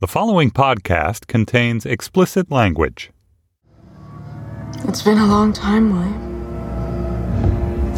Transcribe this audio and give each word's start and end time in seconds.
The 0.00 0.06
following 0.06 0.52
podcast 0.52 1.26
contains 1.26 1.84
explicit 1.84 2.52
language. 2.52 3.10
It's 4.84 5.02
been 5.02 5.18
a 5.18 5.26
long 5.26 5.52
time, 5.52 5.92
William. 5.92 6.22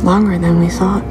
Longer 0.02 0.38
than 0.38 0.58
we 0.60 0.70
thought. 0.70 1.04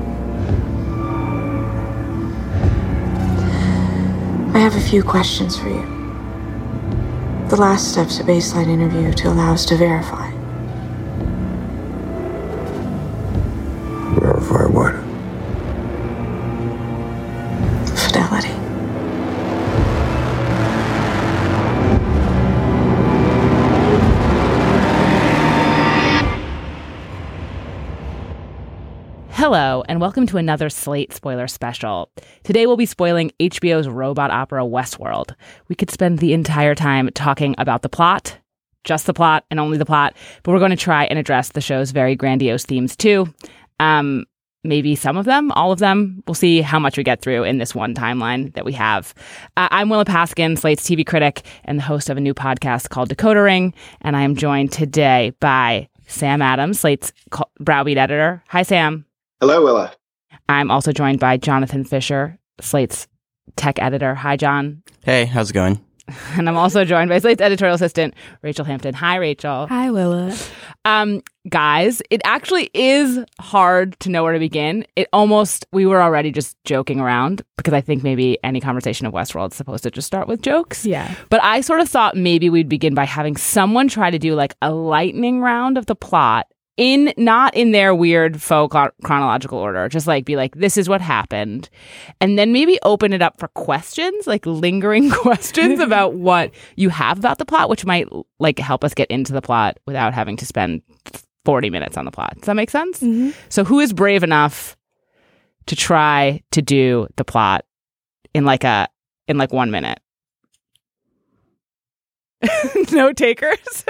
I 4.55 4.57
have 4.57 4.75
a 4.75 4.81
few 4.81 5.03
questions 5.03 5.59
for 5.59 5.70
you. 5.70 5.85
The 7.49 7.58
last 7.58 7.91
step's 7.91 8.19
a 8.19 8.23
baseline 8.23 8.69
interview 8.69 9.13
to 9.13 9.27
allow 9.27 9.53
us 9.53 9.67
to. 9.67 9.77
Verify 9.77 10.28
and 30.00 30.02
welcome 30.02 30.25
to 30.25 30.38
another 30.38 30.69
Slate 30.69 31.11
spoiler 31.11 31.45
special. 31.45 32.09
Today 32.45 32.66
we'll 32.66 32.78
be 32.78 32.86
spoiling 32.86 33.33
HBO's 33.42 33.89
robot 33.89 34.31
opera 34.31 34.61
Westworld. 34.61 35.36
We 35.67 35.75
could 35.75 35.92
spend 35.92 36.19
the 36.19 36.31
entire 36.31 36.73
time 36.73 37.09
talking 37.14 37.53
about 37.58 37.81
the 37.81 37.89
plot, 37.89 38.38
just 38.86 39.08
the 39.08 39.14
plot 39.14 39.44
and 39.52 39.59
only 39.59 39.77
the 39.77 39.86
plot, 39.86 40.16
but 40.44 40.53
we're 40.53 40.59
going 40.59 40.72
to 40.72 40.77
try 40.77 41.03
and 41.03 41.20
address 41.20 41.50
the 41.50 41.59
show's 41.59 41.92
very 41.92 42.16
grandiose 42.16 42.64
themes 42.64 42.95
too. 42.95 43.33
Um, 43.81 44.23
maybe 44.64 44.95
some 44.95 45.17
of 45.17 45.25
them, 45.25 45.52
all 45.52 45.73
of 45.73 45.80
them. 45.80 46.23
We'll 46.25 46.33
see 46.33 46.61
how 46.61 46.80
much 46.80 46.95
we 46.95 47.03
get 47.03 47.22
through 47.22 47.44
in 47.44 47.58
this 47.58 47.75
one 47.75 47.94
timeline 47.94 48.53
that 48.53 48.64
we 48.64 48.72
have. 48.72 49.14
Uh, 49.58 49.67
I'm 49.70 49.89
Willa 49.89 50.05
Paskin, 50.05 50.58
Slate's 50.58 50.89
TV 50.89 51.05
critic 51.05 51.42
and 51.66 51.77
the 51.77 51.83
host 51.83 52.09
of 52.09 52.16
a 52.16 52.22
new 52.22 52.33
podcast 52.33 52.88
called 52.88 53.09
Decoder 53.09 53.44
Ring, 53.44 53.73
and 54.00 54.16
I 54.16 54.22
am 54.22 54.38
joined 54.38 54.72
today 54.72 55.33
by 55.42 55.89
Sam 56.08 56.42
Adams, 56.42 56.80
Slate's 56.80 57.11
browbeat 57.59 57.97
editor. 57.97 58.42
Hi, 58.47 58.64
Sam. 58.64 59.05
Hello, 59.42 59.64
Willa. 59.64 59.94
I'm 60.50 60.70
also 60.70 60.92
joined 60.92 61.22
by 61.22 61.38
Jonathan 61.38 61.86
Fischer, 61.86 62.38
Slate's 62.59 63.08
tech 63.56 63.80
editor. 63.80 64.14
Hi, 64.14 64.36
John. 64.36 64.84
Hey, 65.04 65.23
how's 65.23 65.52
it 65.52 65.54
going? 65.54 65.80
And 66.36 66.50
I'm 66.50 66.58
also 66.58 66.84
joined 66.86 67.09
by 67.09 67.20
Slate's 67.20 67.40
editorial 67.40 67.76
assistant, 67.76 68.16
Rachel 68.42 68.66
Hampton. 68.66 68.95
Hi, 68.95 69.17
Rachel. 69.17 69.67
Hi, 69.67 69.92
Willa. 69.92 70.36
Um, 70.84 71.22
guys, 71.48 72.02
it 72.10 72.20
actually 72.26 72.72
is 72.73 73.23
hard 73.40 73.98
to 74.00 74.10
know 74.10 74.23
where 74.23 74.34
to 74.34 74.40
begin. 74.40 74.86
It 74.95 75.08
almost, 75.14 75.67
we 75.72 75.86
were 75.86 76.02
already 76.02 76.32
just 76.32 76.58
joking 76.66 77.00
around 77.00 77.44
because 77.58 77.76
I 77.76 77.82
think 77.82 78.02
maybe 78.04 78.40
any 78.44 78.60
conversation 78.60 79.06
of 79.06 79.14
Westworld 79.14 79.52
is 79.52 79.58
supposed 79.58 79.84
to 79.84 79.92
just 79.92 80.08
start 80.08 80.28
with 80.28 80.42
jokes. 80.42 80.84
Yeah. 80.84 81.14
But 81.30 81.44
I 81.44 81.62
sort 81.62 81.80
of 81.80 81.88
thought 81.88 82.17
maybe 82.17 82.50
we'd 82.50 82.70
begin 82.70 82.95
by 82.95 83.06
having 83.06 83.38
someone 83.38 83.88
try 83.88 84.10
to 84.10 84.17
do 84.20 84.34
like 84.34 84.56
a 84.64 84.72
lightning 84.72 85.42
round 85.42 85.78
of 85.78 85.86
the 85.86 85.95
plot 85.95 86.48
in 86.80 87.13
not 87.17 87.53
in 87.55 87.72
their 87.72 87.94
weird 87.94 88.42
faux 88.42 88.73
chronological 89.04 89.59
order 89.59 89.89
just 89.89 90.08
like 90.08 90.23
be 90.23 90.37
like 90.37 90.55
this 90.55 90.77
is 90.77 90.87
what 90.87 91.02
happened. 91.02 91.70
And 92.21 92.39
then 92.39 92.54
maybe 92.54 92.80
open 92.83 93.11
it 93.11 93.21
up 93.21 93.37
for 93.37 93.49
questions 93.49 94.26
like 94.26 94.45
lingering 94.45 95.11
questions 95.23 95.80
about 95.87 96.14
what 96.14 96.52
you 96.77 96.87
have 96.89 97.20
about 97.20 97.37
the 97.37 97.45
plot 97.45 97.70
which 97.70 97.86
might 97.86 98.08
like 98.39 98.58
help 98.58 98.83
us 98.86 98.93
get 98.93 99.11
into 99.11 99.33
the 99.33 99.42
plot 99.42 99.77
without 99.86 100.14
having 100.14 100.37
to 100.37 100.45
spend 100.45 100.81
40 101.43 101.70
minutes 101.70 101.98
on 101.98 102.05
the 102.05 102.11
plot. 102.11 102.36
Does 102.36 102.45
that 102.45 102.55
make 102.55 102.70
sense? 102.70 103.02
Mhm. 103.02 103.33
so 103.49 103.64
who 103.65 103.80
is 103.81 103.92
brave 103.92 104.23
enough 104.23 104.77
to 105.67 105.75
try 105.75 106.42
to 106.52 106.61
do 106.61 107.08
the 107.17 107.25
plot 107.25 107.65
in 108.33 108.45
like 108.45 108.64
a 108.64 108.87
in 109.27 109.37
like 109.37 109.52
one 109.52 109.70
minute 109.70 109.99
no 112.92 113.11
takers 113.14 113.83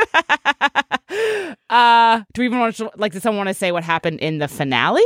uh 1.70 2.22
do 2.34 2.42
we 2.42 2.46
even 2.46 2.60
want 2.60 2.76
to 2.76 2.90
like 2.96 3.12
does 3.14 3.22
someone 3.24 3.46
want 3.46 3.48
to 3.50 3.54
say 3.54 3.72
what 3.72 3.84
happened 3.84 4.20
in 4.20 4.40
the 4.40 4.48
finale 4.48 5.04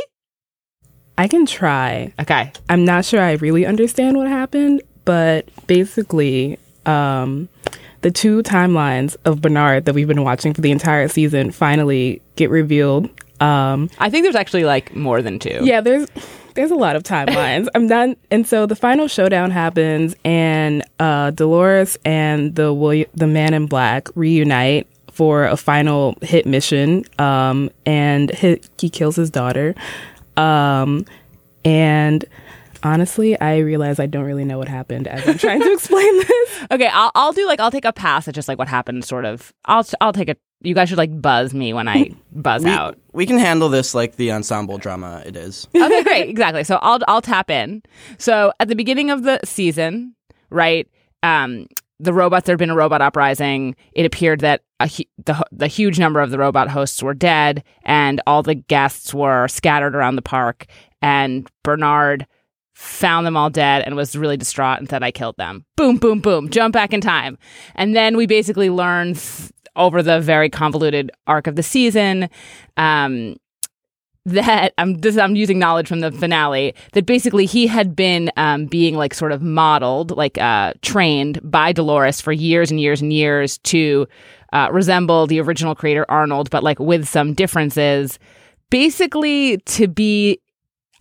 I 1.18 1.28
can 1.28 1.46
try. 1.46 2.14
okay 2.20 2.52
I'm 2.70 2.86
not 2.86 3.06
sure 3.06 3.22
I 3.22 3.34
really 3.34 3.66
understand 3.66 4.18
what 4.18 4.28
happened, 4.28 4.82
but 5.06 5.48
basically, 5.68 6.58
um, 6.86 7.50
the 8.02 8.12
two 8.12 8.42
timelines 8.44 9.16
of 9.26 9.42
Bernard 9.42 9.86
that 9.86 9.94
we've 9.94 10.08
been 10.08 10.24
watching 10.24 10.54
for 10.54 10.62
the 10.62 10.72
entire 10.72 11.08
season 11.08 11.52
finally 11.52 12.22
get 12.36 12.50
revealed. 12.50 13.10
Um, 13.42 13.90
i 14.00 14.10
think 14.10 14.24
there's 14.24 14.36
actually 14.38 14.64
like 14.64 14.96
more 14.96 15.22
than 15.22 15.38
two 15.38 15.60
yeah, 15.64 15.82
there's 15.82 16.08
there's 16.54 16.72
a 16.72 16.76
lot 16.76 16.96
of 16.96 17.04
timelines. 17.04 17.68
I'm 17.76 17.88
done, 17.88 18.16
and 18.32 18.48
so 18.48 18.66
the 18.66 18.76
final 18.76 19.08
showdown 19.08 19.52
happens, 19.52 20.16
and 20.24 20.84
uh, 21.00 21.32
Dolores 21.32 21.98
and 22.06 22.56
the 22.56 22.74
William, 22.74 23.10
the 23.14 23.28
Man 23.28 23.54
in 23.54 23.66
Black 23.68 24.08
reunite 24.16 24.88
for 25.12 25.46
a 25.46 25.58
final 25.58 26.18
hit 26.22 26.46
mission, 26.46 27.06
um, 27.20 27.70
and 27.86 28.32
he, 28.32 28.60
he 28.80 28.90
kills 28.90 29.16
his 29.16 29.30
daughter. 29.30 29.76
Um, 30.38 31.06
and 31.64 32.26
honestly, 32.84 33.40
I 33.40 33.58
realize 33.60 34.00
I 34.00 34.06
don't 34.06 34.26
really 34.26 34.46
know 34.46 34.58
what 34.58 34.68
happened 34.68 35.08
as 35.08 35.28
I'm 35.28 35.38
trying 35.38 35.62
to 35.62 35.74
explain 35.74 36.18
this. 36.20 36.64
okay 36.72 36.88
I'll, 36.88 37.12
I'll 37.16 37.34
do 37.34 37.46
like 37.48 37.60
i'll 37.60 37.72
take 37.72 37.86
a 37.86 37.94
pass 37.94 38.28
at 38.28 38.36
just 38.36 38.48
like 38.48 38.58
what 38.58 38.68
happened 38.68 39.04
sort 39.06 39.26
of 39.26 39.54
i'll 39.66 39.86
i'll 40.02 40.14
take 40.14 40.30
a 40.30 40.36
you 40.62 40.74
guys 40.74 40.88
should 40.90 40.98
like 40.98 41.22
buzz 41.22 41.54
me 41.54 41.74
when 41.74 41.88
i 41.90 42.12
buzz 42.32 42.64
We, 42.64 42.70
out 42.72 42.98
we 43.12 43.26
can 43.26 43.38
handle 43.38 43.68
this 43.70 43.94
like 43.94 44.16
the 44.16 44.32
ensemble 44.32 44.78
drama 44.78 45.22
it 45.26 45.36
is. 45.36 45.68
okay, 45.76 46.04
great, 46.04 46.30
exactly. 46.30 46.64
So 46.64 46.78
I'll 46.82 47.00
I'll 47.08 47.22
tap 47.22 47.50
in. 47.50 47.84
So 48.18 48.52
at 48.60 48.68
the 48.70 48.76
beginning 48.76 49.10
of 49.12 49.24
the 49.24 49.40
season, 49.44 50.16
right? 50.50 50.88
Um, 51.22 51.68
the 52.00 52.12
robots 52.14 52.46
there 52.46 52.54
had 52.54 52.60
been 52.60 52.70
a 52.72 52.76
robot 52.76 53.02
uprising. 53.02 53.76
It 53.94 54.06
appeared 54.06 54.40
that 54.42 54.62
a, 54.80 54.90
the 55.26 55.46
the 55.52 55.68
huge 55.68 56.00
number 56.00 56.22
of 56.22 56.32
the 56.32 56.40
robot 56.40 56.70
hosts 56.70 57.04
were 57.04 57.14
dead, 57.14 57.64
and 57.84 58.20
all 58.26 58.42
the 58.42 58.56
guests 58.56 59.14
were 59.14 59.48
scattered 59.48 59.96
around 59.96 60.16
the 60.16 60.22
park. 60.24 60.66
And 61.02 61.50
Bernard 61.64 62.26
found 62.74 63.26
them 63.26 63.38
all 63.38 63.50
dead 63.50 63.84
and 63.86 63.96
was 63.96 64.16
really 64.16 64.38
distraught 64.38 64.80
and 64.80 64.90
said, 64.90 65.04
"I 65.04 65.12
killed 65.12 65.38
them." 65.38 65.66
Boom, 65.76 65.98
boom, 65.98 66.20
boom. 66.20 66.50
Jump 66.50 66.74
back 66.74 66.94
in 66.94 67.02
time, 67.02 67.38
and 67.76 67.96
then 67.96 68.18
we 68.18 68.26
basically 68.26 68.70
learn 68.70 69.14
th- 69.14 69.52
over 69.76 70.04
the 70.04 70.20
very 70.20 70.50
convoluted 70.50 71.12
arc 71.28 71.48
of 71.48 71.56
the 71.56 71.64
season. 71.64 72.30
Um, 72.78 73.36
that 74.26 74.74
I'm 74.78 74.96
this 75.00 75.18
I'm 75.18 75.36
using 75.36 75.60
knowledge 75.60 75.88
from 75.88 76.00
the 76.00 76.12
finale 76.12 76.76
that 76.94 77.06
basically 77.06 77.46
he 77.46 77.68
had 77.68 77.96
been 77.96 78.32
um, 78.38 78.66
being 78.66 78.96
like 78.96 79.14
sort 79.14 79.32
of 79.32 79.42
modeled, 79.42 80.12
like 80.12 80.38
uh, 80.38 80.74
trained 80.82 81.40
by 81.44 81.72
Dolores 81.72 82.22
for 82.22 82.32
years 82.32 82.72
and 82.72 82.80
years 82.80 83.02
and 83.02 83.12
years 83.12 83.58
to 83.60 84.08
uh, 84.54 84.70
resemble 84.72 85.28
the 85.28 85.42
original 85.42 85.76
creator 85.76 86.06
Arnold, 86.10 86.50
but 86.50 86.64
like 86.64 86.80
with 86.80 87.08
some 87.08 87.34
differences. 87.34 88.20
Basically, 88.70 89.58
to 89.58 89.88
be, 89.88 90.40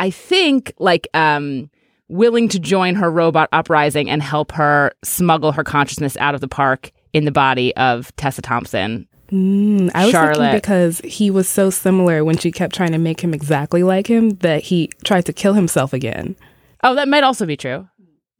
I 0.03 0.11
think, 0.11 0.75
like 0.81 1.07
um, 1.15 1.71
willing 2.09 2.49
to 2.49 2.59
join 2.59 2.97
her 2.97 3.09
robot 3.09 3.49
uprising 3.53 4.11
and 4.11 4.21
help 4.21 4.51
her 4.51 4.91
smuggle 5.05 5.53
her 5.53 5.63
consciousness 5.63 6.17
out 6.17 6.35
of 6.35 6.41
the 6.41 6.49
park 6.49 6.91
in 7.13 7.25
the 7.25 7.31
body 7.31 7.73
of 7.77 8.15
Tessa 8.17 8.43
Thompson. 8.43 9.07
Mm, 9.31 9.93
I 9.95 10.07
was 10.07 10.11
Charlotte. 10.11 10.39
thinking 10.39 10.57
because 10.57 10.99
he 11.05 11.31
was 11.31 11.49
so 11.49 11.71
similar 11.71 12.25
when 12.25 12.37
she 12.37 12.51
kept 12.51 12.75
trying 12.75 12.91
to 12.91 12.99
make 12.99 13.21
him 13.21 13.33
exactly 13.33 13.85
like 13.85 14.09
him 14.09 14.31
that 14.41 14.65
he 14.65 14.91
tried 15.05 15.25
to 15.27 15.33
kill 15.33 15.55
himself 15.55 15.93
again. 15.93 16.35
Oh, 16.83 16.97
that 16.97 17.07
might 17.07 17.23
also 17.23 17.47
be 17.47 17.57
true. 17.57 17.89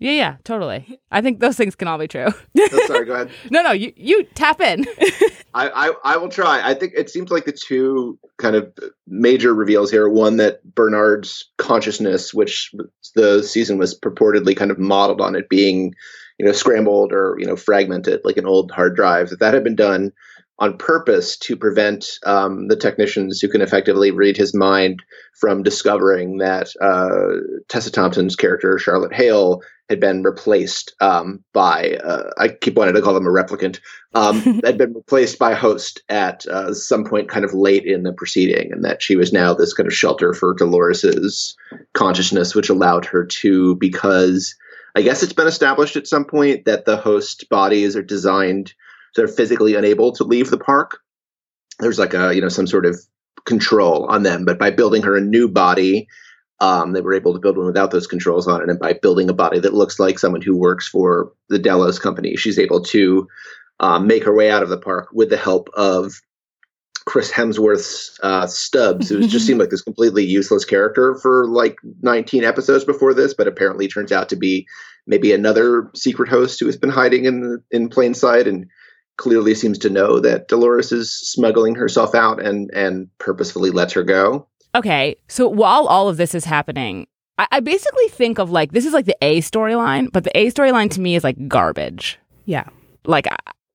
Yeah, 0.03 0.13
yeah, 0.13 0.37
totally. 0.43 0.99
I 1.13 1.21
think 1.21 1.39
those 1.39 1.57
things 1.57 1.77
can 1.77 1.87
all 1.87 1.97
be 1.97 2.09
true. 2.09 2.27
Oh, 2.75 2.87
sorry, 2.87 3.05
go 3.05 3.15
ahead. 3.15 3.31
no, 3.51 3.63
no, 3.63 3.73
you 3.73 3.93
you 3.97 4.25
tap 4.35 4.61
in. 4.61 4.87
I, 5.55 5.69
I, 5.69 5.93
I 6.05 6.17
will 6.17 6.29
try. 6.29 6.61
I 6.67 6.75
think 6.75 6.95
it 6.97 7.11
seems 7.11 7.31
like 7.31 7.45
the 7.45 7.53
two 7.53 8.19
kind 8.39 8.57
of 8.57 8.73
major 9.07 9.55
reveals 9.55 9.91
here. 9.91 10.09
One 10.09 10.39
that 10.39 10.65
Bernard's 10.75 11.51
consciousness, 11.59 12.33
which 12.33 12.75
the 13.15 13.43
season 13.43 13.79
was 13.79 13.99
purportedly 13.99 14.57
kind 14.57 14.71
of 14.71 14.79
modeled 14.79 15.21
on 15.21 15.35
it 15.35 15.49
being, 15.49 15.95
you 16.39 16.47
know, 16.47 16.53
scrambled 16.53 17.13
or 17.13 17.37
you 17.39 17.47
know 17.47 17.57
fragmented 17.57 18.21
like 18.25 18.39
an 18.39 18.47
old 18.47 18.71
hard 18.71 18.97
drive, 18.97 19.29
that 19.31 19.41
that 19.41 19.55
had 19.55 19.65
been 19.65 19.77
done 19.77 20.13
on 20.63 20.79
purpose 20.79 21.37
to 21.37 21.57
prevent 21.57 22.21
um, 22.25 22.69
the 22.69 22.77
technicians 22.77 23.41
who 23.41 23.49
can 23.49 23.61
effectively 23.61 24.13
read 24.13 24.37
his 24.37 24.55
mind 24.55 25.03
from 25.35 25.65
discovering 25.65 26.39
that 26.39 26.69
uh, 26.81 27.63
Tessa 27.69 27.91
Thompson's 27.91 28.37
character, 28.37 28.79
Charlotte 28.79 29.13
Hale, 29.13 29.61
had 29.89 29.99
been 29.99 30.23
replaced 30.23 30.95
um, 31.01 31.43
by, 31.53 31.99
uh, 32.05 32.31
I 32.39 32.47
keep 32.47 32.77
wanting 32.77 32.95
to 32.95 33.03
call 33.03 33.13
them 33.13 33.27
a 33.27 33.31
replicant, 33.31 33.81
um, 34.15 34.41
had 34.65 34.79
been 34.79 34.95
replaced 34.95 35.37
by 35.37 35.51
a 35.51 35.57
host 35.57 36.01
at 36.09 36.47
uh, 36.47 36.73
some 36.73 37.05
point 37.05 37.29
kind 37.29 37.45
of 37.45 37.53
late 37.53 37.85
in 37.85 38.05
the 38.05 38.13
proceeding, 38.13 38.71
and 38.73 38.85
that 38.85 39.03
she 39.03 39.17
was 39.17 39.33
now 39.33 39.53
this 39.53 39.75
kind 39.75 39.89
of 39.89 39.93
shelter 39.93 40.33
for 40.33 40.55
Dolores's 40.55 41.57
consciousness, 41.93 42.55
which 42.55 42.69
allowed 42.71 43.05
her 43.05 43.25
to, 43.25 43.75
because 43.81 44.55
I 44.95 45.03
guess 45.03 45.25
it's 45.25 45.33
been 45.33 45.49
established 45.49 45.97
at 45.97 46.07
some 46.07 46.25
point 46.25 46.67
that 46.67 46.85
the 46.85 46.97
host 46.97 47.49
bodies 47.49 47.97
are 47.97 48.03
designed 48.03 48.75
they're 49.17 49.29
physically 49.29 49.75
unable 49.75 50.13
to 50.13 50.25
leave 50.25 50.51
the 50.51 50.59
park. 50.59 50.99
There's 51.79 51.99
like 51.99 52.15
a, 52.15 52.35
you 52.35 52.41
know, 52.41 52.49
some 52.49 52.67
sort 52.67 52.87
of 52.87 52.99
control 53.45 54.07
on 54.07 54.23
them, 54.23 54.45
but 54.45 54.59
by 54.59 54.71
building 54.71 55.03
her 55.03 55.17
a 55.17 55.21
new 55.21 55.49
body, 55.49 56.07
um, 56.61 56.93
they 56.93 57.01
were 57.01 57.15
able 57.15 57.33
to 57.33 57.41
build 57.41 57.57
one 57.57 57.67
without 57.67 57.91
those 57.91 58.07
controls 58.07 58.47
on 58.47 58.63
it. 58.63 58.69
And 58.69 58.79
by 58.79 58.93
building 58.93 59.29
a 59.29 59.35
body 59.35 59.59
that 59.59 59.75
looks 59.75 59.99
like 59.99 60.19
someone 60.19 60.43
who 60.43 60.57
works 60.57 60.87
for 60.87 61.33
the 61.49 61.59
Delos 61.59 61.99
company, 61.99 62.37
she's 62.37 62.59
able 62.59 62.83
to 62.85 63.27
um, 63.81 64.07
make 64.07 64.23
her 64.25 64.35
way 64.35 64.51
out 64.51 64.63
of 64.63 64.69
the 64.69 64.79
park 64.79 65.09
with 65.13 65.29
the 65.29 65.37
help 65.37 65.69
of 65.75 66.21
Chris 67.05 67.33
Hemsworth's 67.33 68.19
uh, 68.23 68.47
Stubbs, 68.47 69.09
who 69.09 69.27
just 69.27 69.45
seemed 69.49 69.59
like 69.59 69.71
this 69.71 69.83
completely 69.83 70.25
useless 70.25 70.65
character 70.65 71.17
for 71.17 71.49
like 71.49 71.77
19 72.03 72.45
episodes 72.45 72.85
before 72.85 73.13
this, 73.13 73.35
but 73.35 73.49
apparently 73.49 73.89
turns 73.89 74.13
out 74.13 74.29
to 74.29 74.37
be 74.37 74.67
maybe 75.09 75.33
another 75.33 75.91
secret 75.97 76.29
host 76.29 76.61
who 76.61 76.67
has 76.67 76.77
been 76.77 76.91
hiding 76.91 77.25
in 77.25 77.61
in 77.73 77.89
plain 77.89 78.15
sight 78.15 78.47
and 78.47 78.67
clearly 79.23 79.55
seems 79.55 79.79
to 79.79 79.89
know 79.89 80.19
that 80.19 80.49
Dolores 80.49 80.91
is 80.91 81.13
smuggling 81.13 81.77
herself 81.77 82.13
out 82.13 82.45
and 82.45 82.69
and 82.75 83.09
purposefully 83.19 83.71
lets 83.71 83.93
her 83.93 84.03
go. 84.03 84.49
Okay, 84.75 85.15
so 85.29 85.47
while 85.47 85.87
all 85.87 86.09
of 86.09 86.17
this 86.17 86.35
is 86.35 86.45
happening, 86.45 87.07
I, 87.39 87.47
I 87.53 87.61
basically 87.61 88.09
think 88.09 88.41
of 88.41 88.51
like 88.51 88.73
this 88.73 88.85
is 88.85 88.93
like 88.93 89.07
the 89.07 89.17
A 89.23 89.41
storyline, 89.41 90.11
but 90.13 90.25
the 90.25 90.37
A 90.37 90.51
storyline 90.51 90.91
to 90.91 91.01
me 91.01 91.15
is 91.15 91.23
like 91.23 91.37
garbage. 91.47 92.19
Yeah, 92.47 92.65
like 93.07 93.29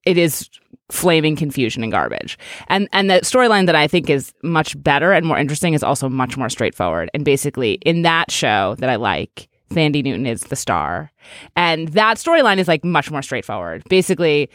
it 0.04 0.18
is 0.18 0.50
flaming 0.90 1.34
confusion 1.34 1.82
and 1.82 1.92
garbage. 1.92 2.38
And 2.68 2.86
and 2.92 3.08
the 3.08 3.20
storyline 3.20 3.64
that 3.66 3.74
I 3.74 3.88
think 3.88 4.10
is 4.10 4.34
much 4.42 4.80
better 4.82 5.12
and 5.12 5.24
more 5.24 5.38
interesting 5.38 5.72
is 5.72 5.82
also 5.82 6.10
much 6.10 6.36
more 6.36 6.50
straightforward. 6.50 7.08
And 7.14 7.24
basically, 7.24 7.74
in 7.86 8.02
that 8.02 8.30
show 8.30 8.74
that 8.80 8.90
I 8.90 8.96
like, 8.96 9.48
Thandie 9.70 10.04
Newton 10.04 10.26
is 10.26 10.42
the 10.42 10.56
star, 10.56 11.10
and 11.56 11.88
that 11.88 12.18
storyline 12.18 12.58
is 12.58 12.68
like 12.68 12.84
much 12.84 13.10
more 13.10 13.22
straightforward. 13.22 13.82
Basically 13.88 14.50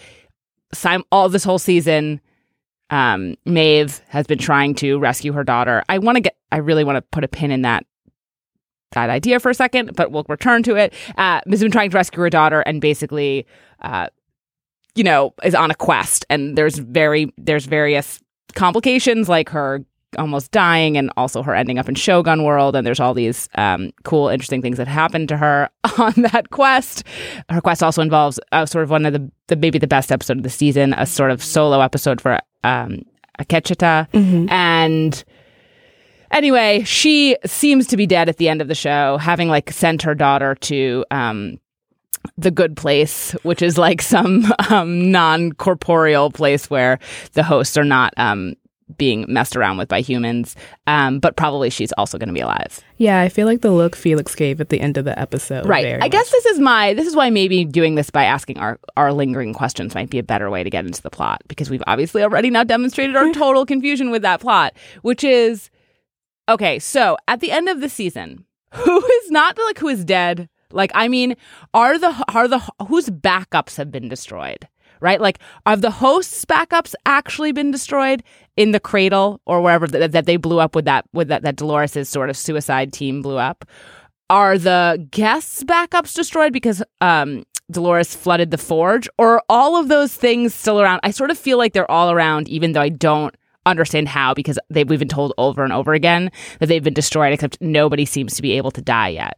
sim- 0.73 1.05
all 1.11 1.29
this 1.29 1.43
whole 1.43 1.59
season, 1.59 2.21
um, 2.89 3.35
Maeve 3.45 4.01
has 4.07 4.27
been 4.27 4.39
trying 4.39 4.75
to 4.75 4.99
rescue 4.99 5.33
her 5.33 5.43
daughter. 5.43 5.83
I 5.89 5.97
want 5.97 6.17
to 6.17 6.21
get, 6.21 6.37
I 6.51 6.57
really 6.57 6.83
want 6.83 6.97
to 6.97 7.01
put 7.01 7.23
a 7.23 7.27
pin 7.27 7.51
in 7.51 7.63
that 7.63 7.85
that 8.91 9.09
idea 9.09 9.39
for 9.39 9.49
a 9.49 9.55
second, 9.55 9.95
but 9.95 10.11
we'll 10.11 10.25
return 10.29 10.61
to 10.63 10.75
it. 10.75 10.93
Uh, 11.17 11.41
has 11.49 11.61
been 11.61 11.71
trying 11.71 11.89
to 11.89 11.97
rescue 11.97 12.21
her 12.21 12.29
daughter, 12.29 12.61
and 12.61 12.79
basically, 12.79 13.45
uh, 13.81 14.07
you 14.95 15.03
know, 15.03 15.33
is 15.43 15.55
on 15.55 15.71
a 15.71 15.75
quest. 15.75 16.25
And 16.29 16.57
there's 16.57 16.77
very 16.77 17.33
there's 17.37 17.65
various 17.65 18.21
complications, 18.53 19.27
like 19.27 19.49
her 19.49 19.83
almost 20.17 20.51
dying 20.51 20.97
and 20.97 21.11
also 21.17 21.43
her 21.43 21.55
ending 21.55 21.77
up 21.77 21.89
in 21.89 21.95
Shogun 21.95 22.43
World. 22.43 22.75
And 22.75 22.85
there's 22.85 22.99
all 22.99 23.13
these 23.13 23.49
um, 23.55 23.91
cool, 24.03 24.29
interesting 24.29 24.61
things 24.61 24.77
that 24.77 24.87
happen 24.87 25.27
to 25.27 25.37
her 25.37 25.69
on 25.97 26.13
that 26.17 26.49
quest. 26.51 27.03
Her 27.49 27.61
quest 27.61 27.83
also 27.83 28.01
involves 28.01 28.39
uh, 28.51 28.65
sort 28.65 28.83
of 28.83 28.89
one 28.89 29.05
of 29.05 29.13
the, 29.13 29.31
the 29.47 29.55
maybe 29.55 29.79
the 29.79 29.87
best 29.87 30.11
episode 30.11 30.37
of 30.37 30.43
the 30.43 30.49
season, 30.49 30.93
a 30.93 31.05
sort 31.05 31.31
of 31.31 31.43
solo 31.43 31.81
episode 31.81 32.21
for 32.21 32.39
um, 32.63 33.01
Akecheta. 33.39 34.09
Mm-hmm. 34.11 34.49
And 34.49 35.23
anyway, 36.31 36.83
she 36.83 37.37
seems 37.45 37.87
to 37.87 37.97
be 37.97 38.05
dead 38.05 38.29
at 38.29 38.37
the 38.37 38.49
end 38.49 38.61
of 38.61 38.67
the 38.67 38.75
show, 38.75 39.17
having 39.17 39.49
like 39.49 39.71
sent 39.71 40.01
her 40.03 40.15
daughter 40.15 40.55
to 40.55 41.05
um, 41.11 41.59
the 42.37 42.51
good 42.51 42.75
place, 42.75 43.31
which 43.43 43.61
is 43.61 43.77
like 43.77 44.01
some 44.01 44.45
um, 44.69 45.11
non 45.11 45.51
corporeal 45.53 46.31
place 46.31 46.69
where 46.69 46.99
the 47.33 47.43
hosts 47.43 47.77
are 47.77 47.83
not 47.83 48.13
um, 48.17 48.55
being 48.97 49.25
messed 49.27 49.55
around 49.55 49.77
with 49.77 49.87
by 49.87 50.01
humans. 50.01 50.55
Um, 50.87 51.19
but 51.19 51.35
probably 51.35 51.69
she's 51.69 51.91
also 51.93 52.17
going 52.17 52.27
to 52.27 52.33
be 52.33 52.41
alive. 52.41 52.79
Yeah, 52.97 53.21
I 53.21 53.29
feel 53.29 53.47
like 53.47 53.61
the 53.61 53.71
look 53.71 53.95
Felix 53.95 54.35
gave 54.35 54.61
at 54.61 54.69
the 54.69 54.79
end 54.79 54.97
of 54.97 55.05
the 55.05 55.17
episode. 55.17 55.65
Right. 55.65 55.95
I 55.95 55.97
much. 55.97 56.11
guess 56.11 56.31
this 56.31 56.45
is 56.47 56.59
my 56.59 56.93
this 56.93 57.07
is 57.07 57.15
why 57.15 57.29
maybe 57.29 57.65
doing 57.65 57.95
this 57.95 58.09
by 58.09 58.25
asking 58.25 58.59
our 58.59 58.79
our 58.95 59.13
lingering 59.13 59.53
questions 59.53 59.95
might 59.95 60.09
be 60.09 60.19
a 60.19 60.23
better 60.23 60.49
way 60.49 60.63
to 60.63 60.69
get 60.69 60.85
into 60.85 61.01
the 61.01 61.09
plot 61.09 61.41
because 61.47 61.69
we've 61.69 61.83
obviously 61.87 62.23
already 62.23 62.49
now 62.49 62.63
demonstrated 62.63 63.15
our 63.15 63.31
total 63.33 63.65
confusion 63.65 64.11
with 64.11 64.21
that 64.21 64.41
plot, 64.41 64.73
which 65.01 65.23
is 65.23 65.69
okay. 66.49 66.79
So 66.79 67.17
at 67.27 67.39
the 67.39 67.51
end 67.51 67.69
of 67.69 67.81
the 67.81 67.89
season, 67.89 68.45
who 68.73 69.05
is 69.05 69.31
not 69.31 69.57
like 69.57 69.79
who 69.79 69.87
is 69.87 70.05
dead? 70.05 70.49
Like 70.71 70.91
I 70.95 71.07
mean, 71.07 71.35
are 71.73 71.97
the 71.97 72.25
are 72.33 72.47
the 72.47 72.59
whose 72.87 73.09
backups 73.09 73.77
have 73.77 73.91
been 73.91 74.09
destroyed? 74.09 74.67
Right? 74.99 75.19
Like, 75.21 75.39
have 75.65 75.81
the 75.81 75.91
hosts' 75.91 76.45
backups 76.45 76.93
actually 77.05 77.51
been 77.51 77.71
destroyed 77.71 78.23
in 78.57 78.71
the 78.71 78.79
cradle 78.79 79.41
or 79.45 79.61
wherever 79.61 79.87
that, 79.87 80.11
that 80.11 80.25
they 80.25 80.37
blew 80.37 80.59
up 80.59 80.75
with 80.75 80.85
that 80.85 81.05
with 81.13 81.27
that 81.27 81.43
that 81.43 81.55
Dolores's 81.55 82.09
sort 82.09 82.29
of 82.29 82.37
suicide 82.37 82.93
team 82.93 83.21
blew 83.21 83.37
up? 83.37 83.65
Are 84.29 84.57
the 84.57 85.05
guests' 85.11 85.63
backups 85.63 86.15
destroyed 86.15 86.53
because 86.53 86.81
um, 87.01 87.43
Dolores 87.69 88.15
flooded 88.15 88.51
the 88.51 88.57
forge, 88.57 89.07
or 89.17 89.35
are 89.35 89.43
all 89.49 89.75
of 89.75 89.87
those 89.89 90.13
things 90.13 90.53
still 90.53 90.81
around? 90.81 91.01
I 91.03 91.11
sort 91.11 91.31
of 91.31 91.37
feel 91.37 91.57
like 91.57 91.73
they're 91.73 91.89
all 91.89 92.11
around, 92.11 92.47
even 92.47 92.71
though 92.71 92.81
I 92.81 92.89
don't 92.89 93.35
understand 93.65 94.07
how 94.07 94.33
because 94.33 94.59
they, 94.69 94.83
we've 94.83 94.99
been 94.99 95.07
told 95.07 95.33
over 95.37 95.63
and 95.63 95.71
over 95.71 95.93
again 95.93 96.31
that 96.59 96.67
they've 96.67 96.83
been 96.83 96.93
destroyed, 96.93 97.33
except 97.33 97.61
nobody 97.61 98.05
seems 98.05 98.35
to 98.35 98.41
be 98.41 98.53
able 98.53 98.71
to 98.71 98.81
die 98.81 99.09
yet. 99.09 99.37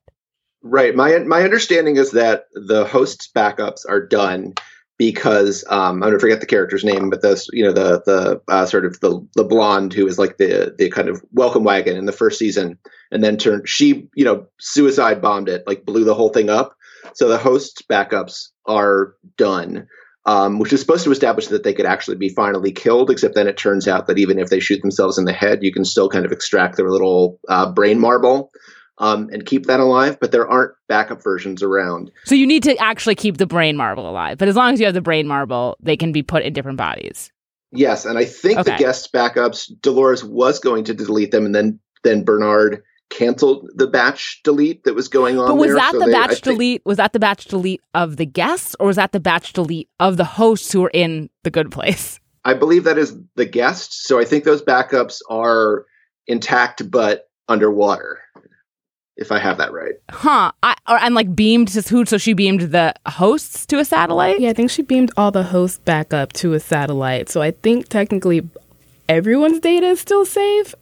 Right. 0.61 0.95
My 0.95 1.19
my 1.19 1.43
understanding 1.43 1.97
is 1.97 2.11
that 2.11 2.47
the 2.53 2.85
hosts' 2.85 3.29
backups 3.33 3.81
are 3.87 4.05
done 4.05 4.55
because 4.97 5.63
um, 5.69 6.01
I'm 6.01 6.09
gonna 6.09 6.19
forget 6.19 6.39
the 6.39 6.45
character's 6.45 6.83
name, 6.83 7.09
but 7.09 7.21
the 7.21 7.43
you 7.51 7.63
know 7.63 7.73
the 7.73 8.01
the 8.05 8.41
uh, 8.47 8.65
sort 8.65 8.85
of 8.85 8.99
the 9.01 9.25
the 9.35 9.43
blonde 9.43 9.93
who 9.93 10.07
is 10.07 10.17
like 10.17 10.37
the 10.37 10.73
the 10.77 10.89
kind 10.89 11.09
of 11.09 11.23
welcome 11.31 11.63
wagon 11.63 11.97
in 11.97 12.05
the 12.05 12.11
first 12.11 12.39
season, 12.39 12.77
and 13.11 13.23
then 13.23 13.37
turned 13.37 13.67
she 13.67 14.07
you 14.15 14.25
know 14.25 14.47
suicide 14.59 15.21
bombed 15.21 15.49
it 15.49 15.65
like 15.67 15.85
blew 15.85 16.03
the 16.03 16.15
whole 16.15 16.29
thing 16.29 16.49
up. 16.49 16.75
So 17.13 17.27
the 17.27 17.37
hosts 17.37 17.81
backups 17.81 18.49
are 18.65 19.15
done, 19.37 19.87
um, 20.25 20.59
which 20.59 20.73
is 20.73 20.79
supposed 20.79 21.03
to 21.03 21.11
establish 21.11 21.47
that 21.47 21.63
they 21.63 21.73
could 21.73 21.85
actually 21.85 22.17
be 22.17 22.29
finally 22.29 22.71
killed. 22.71 23.11
Except 23.11 23.35
then 23.35 23.47
it 23.47 23.57
turns 23.57 23.87
out 23.87 24.07
that 24.07 24.17
even 24.17 24.39
if 24.39 24.49
they 24.49 24.59
shoot 24.59 24.81
themselves 24.81 25.17
in 25.17 25.25
the 25.25 25.33
head, 25.33 25.61
you 25.61 25.73
can 25.73 25.85
still 25.85 26.09
kind 26.09 26.25
of 26.25 26.31
extract 26.31 26.77
their 26.77 26.89
little 26.89 27.39
uh, 27.49 27.71
brain 27.71 27.99
marble 27.99 28.51
um, 28.97 29.29
and 29.31 29.45
keep 29.45 29.65
that 29.65 29.79
alive, 29.79 30.17
but 30.19 30.31
there 30.31 30.47
aren't 30.47 30.73
backup 30.87 31.21
versions 31.21 31.61
around. 31.61 32.11
So 32.25 32.35
you 32.35 32.47
need 32.47 32.63
to 32.63 32.77
actually 32.77 33.15
keep 33.15 33.37
the 33.37 33.45
brain 33.45 33.75
marble 33.75 34.09
alive. 34.09 34.37
But 34.37 34.47
as 34.47 34.55
long 34.55 34.73
as 34.73 34.79
you 34.79 34.85
have 34.85 34.95
the 34.95 35.01
brain 35.01 35.27
marble, 35.27 35.77
they 35.81 35.97
can 35.97 36.11
be 36.11 36.23
put 36.23 36.43
in 36.43 36.53
different 36.53 36.77
bodies. 36.77 37.31
Yes, 37.71 38.05
and 38.05 38.17
I 38.17 38.25
think 38.25 38.59
okay. 38.59 38.71
the 38.71 38.77
guest 38.77 39.11
backups, 39.11 39.69
Dolores 39.81 40.23
was 40.23 40.59
going 40.59 40.85
to 40.85 40.93
delete 40.93 41.31
them, 41.31 41.45
and 41.45 41.53
then 41.53 41.79
then 42.03 42.23
Bernard 42.23 42.83
canceled 43.09 43.69
the 43.75 43.87
batch 43.87 44.41
delete 44.43 44.83
that 44.83 44.95
was 44.95 45.07
going 45.07 45.37
on. 45.37 45.47
But 45.47 45.55
was 45.55 45.67
there. 45.67 45.75
that 45.75 45.91
so 45.91 45.99
the 45.99 46.05
they, 46.05 46.11
batch 46.11 46.29
think, 46.29 46.43
delete? 46.43 46.85
Was 46.85 46.97
that 46.97 47.13
the 47.13 47.19
batch 47.19 47.45
delete 47.45 47.81
of 47.93 48.15
the 48.17 48.25
guests, 48.25 48.75
or 48.79 48.87
was 48.87 48.95
that 48.95 49.11
the 49.11 49.19
batch 49.19 49.51
delete 49.51 49.89
of 49.99 50.15
the 50.17 50.23
hosts 50.23 50.71
who 50.71 50.81
were 50.81 50.91
in 50.93 51.29
the 51.43 51.51
good 51.51 51.71
place? 51.71 52.19
I 52.45 52.53
believe 52.53 52.83
that 52.83 52.97
is 52.97 53.17
the 53.35 53.45
guests. 53.45 54.07
So 54.07 54.19
I 54.19 54.25
think 54.25 54.43
those 54.43 54.61
backups 54.61 55.19
are 55.29 55.85
intact 56.27 56.89
but 56.89 57.27
underwater 57.49 58.21
if 59.17 59.31
I 59.31 59.39
have 59.39 59.57
that 59.57 59.71
right. 59.71 59.95
Huh. 60.09 60.51
I, 60.61 60.75
or, 60.87 60.97
and 60.97 61.15
like 61.15 61.35
beamed 61.35 61.69
to 61.69 61.81
who? 61.81 62.05
So 62.05 62.17
she 62.17 62.33
beamed 62.33 62.61
the 62.61 62.93
hosts 63.07 63.65
to 63.67 63.79
a 63.79 63.85
satellite? 63.85 64.39
Yeah, 64.39 64.49
I 64.49 64.53
think 64.53 64.69
she 64.69 64.81
beamed 64.81 65.11
all 65.17 65.31
the 65.31 65.43
hosts 65.43 65.79
back 65.79 66.13
up 66.13 66.33
to 66.33 66.53
a 66.53 66.59
satellite. 66.59 67.29
So 67.29 67.41
I 67.41 67.51
think 67.51 67.87
technically 67.87 68.47
everyone's 69.07 69.59
data 69.59 69.87
is 69.87 69.99
still 69.99 70.25
safe 70.25 70.75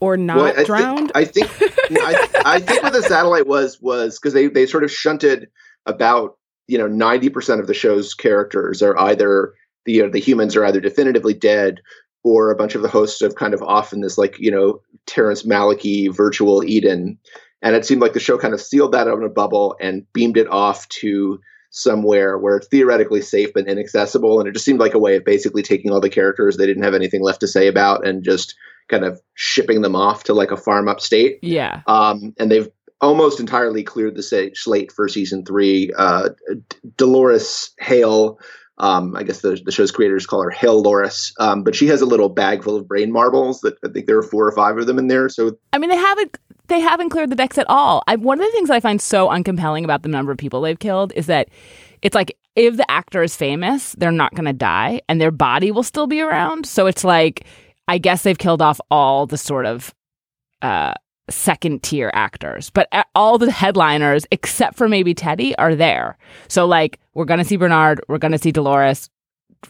or 0.00 0.16
not 0.16 0.36
well, 0.36 0.60
I 0.60 0.64
drowned. 0.64 1.12
I 1.14 1.24
think 1.24 1.50
I, 1.92 2.28
I 2.44 2.60
think 2.60 2.82
what 2.82 2.92
the 2.92 3.02
satellite 3.02 3.46
was 3.46 3.80
was 3.80 4.18
because 4.18 4.34
they, 4.34 4.48
they 4.48 4.66
sort 4.66 4.84
of 4.84 4.90
shunted 4.90 5.48
about 5.86 6.36
you 6.66 6.78
know 6.78 6.86
ninety 6.86 7.30
percent 7.30 7.60
of 7.60 7.66
the 7.66 7.74
show's 7.74 8.12
characters 8.14 8.82
are 8.82 8.98
either 8.98 9.54
the 9.86 9.92
you 9.92 10.02
know, 10.02 10.10
the 10.10 10.20
humans 10.20 10.56
are 10.56 10.64
either 10.64 10.80
definitively 10.80 11.34
dead 11.34 11.80
or 12.22 12.50
a 12.50 12.56
bunch 12.56 12.74
of 12.74 12.82
the 12.82 12.88
hosts 12.88 13.20
have 13.20 13.34
kind 13.34 13.54
of 13.54 13.62
off 13.62 13.92
in 13.92 14.00
this 14.00 14.18
like 14.18 14.38
you 14.38 14.50
know 14.50 14.80
Terrence 15.06 15.44
Malick 15.44 16.14
virtual 16.14 16.64
Eden 16.64 17.18
and 17.64 17.74
it 17.74 17.86
seemed 17.86 18.02
like 18.02 18.12
the 18.12 18.20
show 18.20 18.36
kind 18.36 18.52
of 18.52 18.60
sealed 18.60 18.92
that 18.92 19.08
up 19.08 19.18
in 19.18 19.24
a 19.24 19.30
bubble 19.30 19.74
and 19.80 20.06
beamed 20.12 20.36
it 20.36 20.46
off 20.48 20.86
to 20.90 21.40
somewhere 21.70 22.38
where 22.38 22.58
it's 22.58 22.68
theoretically 22.68 23.22
safe 23.22 23.52
but 23.54 23.66
inaccessible. 23.66 24.38
And 24.38 24.48
it 24.48 24.52
just 24.52 24.66
seemed 24.66 24.80
like 24.80 24.92
a 24.92 24.98
way 24.98 25.16
of 25.16 25.24
basically 25.24 25.62
taking 25.62 25.90
all 25.90 26.00
the 26.00 26.10
characters 26.10 26.56
they 26.56 26.66
didn't 26.66 26.84
have 26.84 26.94
anything 26.94 27.22
left 27.22 27.40
to 27.40 27.48
say 27.48 27.66
about 27.66 28.06
and 28.06 28.22
just 28.22 28.54
kind 28.88 29.02
of 29.02 29.20
shipping 29.32 29.80
them 29.80 29.96
off 29.96 30.24
to 30.24 30.34
like 30.34 30.50
a 30.50 30.58
farm 30.58 30.88
upstate. 30.88 31.38
Yeah. 31.42 31.80
Um, 31.86 32.34
and 32.38 32.50
they've 32.50 32.68
almost 33.00 33.40
entirely 33.40 33.82
cleared 33.82 34.14
the 34.14 34.52
slate 34.54 34.92
for 34.92 35.08
season 35.08 35.44
three. 35.44 35.90
Uh, 35.96 36.28
Dolores 36.98 37.70
Hale 37.80 38.38
Um, 38.78 39.14
I 39.14 39.22
guess 39.22 39.40
the, 39.40 39.60
the 39.64 39.70
show's 39.70 39.92
creators 39.92 40.26
call 40.26 40.42
her 40.42 40.50
Halores, 40.50 41.32
um, 41.38 41.62
but 41.62 41.76
she 41.76 41.86
has 41.86 42.00
a 42.00 42.06
little 42.06 42.28
bag 42.28 42.64
full 42.64 42.76
of 42.76 42.88
brain 42.88 43.12
marbles. 43.12 43.60
That 43.60 43.76
I 43.84 43.88
think 43.88 44.06
there 44.06 44.18
are 44.18 44.22
four 44.22 44.46
or 44.46 44.52
five 44.52 44.76
of 44.78 44.86
them 44.86 44.98
in 44.98 45.06
there. 45.06 45.28
So 45.28 45.56
I 45.72 45.78
mean, 45.78 45.90
they 45.90 45.96
haven't 45.96 46.36
they 46.66 46.80
haven't 46.80 47.10
cleared 47.10 47.30
the 47.30 47.36
decks 47.36 47.56
at 47.56 47.68
all. 47.68 48.02
I, 48.06 48.16
one 48.16 48.40
of 48.40 48.46
the 48.46 48.52
things 48.52 48.70
I 48.70 48.80
find 48.80 49.00
so 49.00 49.28
uncompelling 49.28 49.84
about 49.84 50.02
the 50.02 50.08
number 50.08 50.32
of 50.32 50.38
people 50.38 50.60
they've 50.60 50.78
killed 50.78 51.12
is 51.14 51.26
that 51.26 51.50
it's 52.02 52.14
like 52.14 52.36
if 52.56 52.76
the 52.76 52.90
actor 52.90 53.22
is 53.22 53.36
famous, 53.36 53.92
they're 53.92 54.10
not 54.10 54.34
going 54.34 54.44
to 54.46 54.52
die, 54.52 55.00
and 55.08 55.20
their 55.20 55.30
body 55.30 55.70
will 55.70 55.82
still 55.82 56.06
be 56.06 56.20
around. 56.20 56.66
So 56.66 56.86
it's 56.86 57.04
like 57.04 57.46
I 57.86 57.98
guess 57.98 58.22
they've 58.22 58.38
killed 58.38 58.62
off 58.62 58.80
all 58.90 59.26
the 59.26 59.38
sort 59.38 59.66
of 59.66 59.94
uh, 60.62 60.94
second 61.30 61.82
tier 61.82 62.10
actors, 62.14 62.70
but 62.70 62.88
all 63.14 63.38
the 63.38 63.50
headliners 63.50 64.26
except 64.30 64.76
for 64.76 64.88
maybe 64.88 65.14
Teddy 65.14 65.56
are 65.56 65.74
there. 65.74 66.16
So 66.48 66.66
like 66.66 66.98
we're 67.14 67.24
gonna 67.24 67.44
see 67.44 67.56
Bernard, 67.56 68.02
we're 68.08 68.18
gonna 68.18 68.38
see 68.38 68.52
Dolores, 68.52 69.10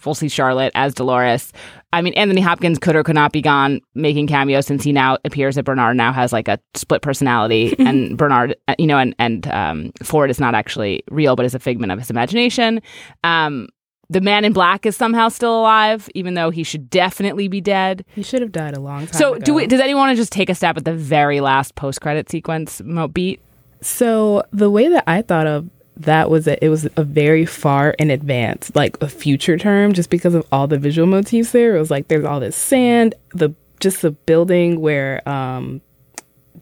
we'll 0.04 0.14
see 0.14 0.28
Charlotte 0.28 0.73
as 0.75 0.94
Dolores. 0.94 1.52
I 1.92 2.02
mean, 2.02 2.14
Anthony 2.14 2.40
Hopkins 2.40 2.78
could 2.78 2.96
or 2.96 3.04
could 3.04 3.14
not 3.14 3.32
be 3.32 3.40
gone 3.40 3.80
making 3.94 4.26
cameos 4.26 4.66
since 4.66 4.82
he 4.82 4.92
now 4.92 5.16
appears 5.25 5.54
that 5.54 5.64
Bernard 5.64 5.96
now 5.96 6.12
has 6.12 6.32
like 6.32 6.49
a 6.49 6.58
split 6.75 7.02
personality, 7.02 7.75
and 7.78 8.18
Bernard, 8.18 8.56
uh, 8.66 8.75
you 8.78 8.87
know, 8.87 8.99
and 8.99 9.14
and 9.18 9.46
um, 9.49 9.92
Ford 10.02 10.30
is 10.30 10.40
not 10.40 10.54
actually 10.54 11.04
real, 11.11 11.37
but 11.37 11.46
is 11.46 11.54
a 11.54 11.61
figment 11.61 11.92
of 11.92 11.99
his 11.99 12.11
imagination. 12.11 12.82
Um, 13.23 13.68
the 14.11 14.20
man 14.20 14.44
in 14.44 14.52
black 14.52 14.87
is 14.87 14.96
somehow 14.96 15.28
still 15.28 15.58
alive, 15.61 16.08
even 16.14 16.34
though 16.34 16.50
he 16.50 16.62
should 16.64 16.90
definitely 16.90 17.49
be 17.49 17.61
dead. 17.61 18.04
He 18.14 18.23
should 18.23 18.42
have 18.42 18.52
died 18.52 18.76
a 18.76 18.80
long 18.80 19.06
time 19.06 19.18
So, 19.18 19.34
ago. 19.34 19.44
do 19.44 19.54
we? 19.54 19.66
Does 19.66 19.80
anyone 19.80 20.08
want 20.08 20.16
to 20.16 20.20
just 20.20 20.32
take 20.32 20.50
a 20.50 20.54
stab 20.54 20.76
at 20.76 20.84
the 20.84 20.94
very 20.94 21.40
last 21.40 21.75
post-credit 21.75 22.30
sequence 22.30 22.80
mo- 22.84 23.08
beat? 23.08 23.40
So 23.80 24.42
the 24.52 24.70
way 24.70 24.88
that 24.88 25.04
I 25.06 25.23
thought 25.23 25.46
of 25.46 25.68
that 25.96 26.28
was 26.30 26.44
that 26.46 26.58
it 26.62 26.68
was 26.70 26.88
a 26.96 27.04
very 27.04 27.46
far 27.46 27.90
in 27.90 28.11
advance, 28.11 28.73
like 28.75 29.00
a 29.02 29.08
future 29.08 29.56
term, 29.56 29.92
just 29.92 30.11
because 30.11 30.34
of 30.34 30.46
all 30.50 30.66
the 30.66 30.78
visual 30.78 31.06
motifs 31.06 31.52
there. 31.52 31.76
It 31.76 31.78
was 31.78 31.90
like 31.90 32.08
there's 32.08 32.25
all 32.25 32.40
this 32.40 32.56
sand, 32.56 33.14
the 33.34 33.54
just 33.80 34.02
the 34.02 34.11
building 34.12 34.80
where 34.80 35.26
um, 35.28 35.80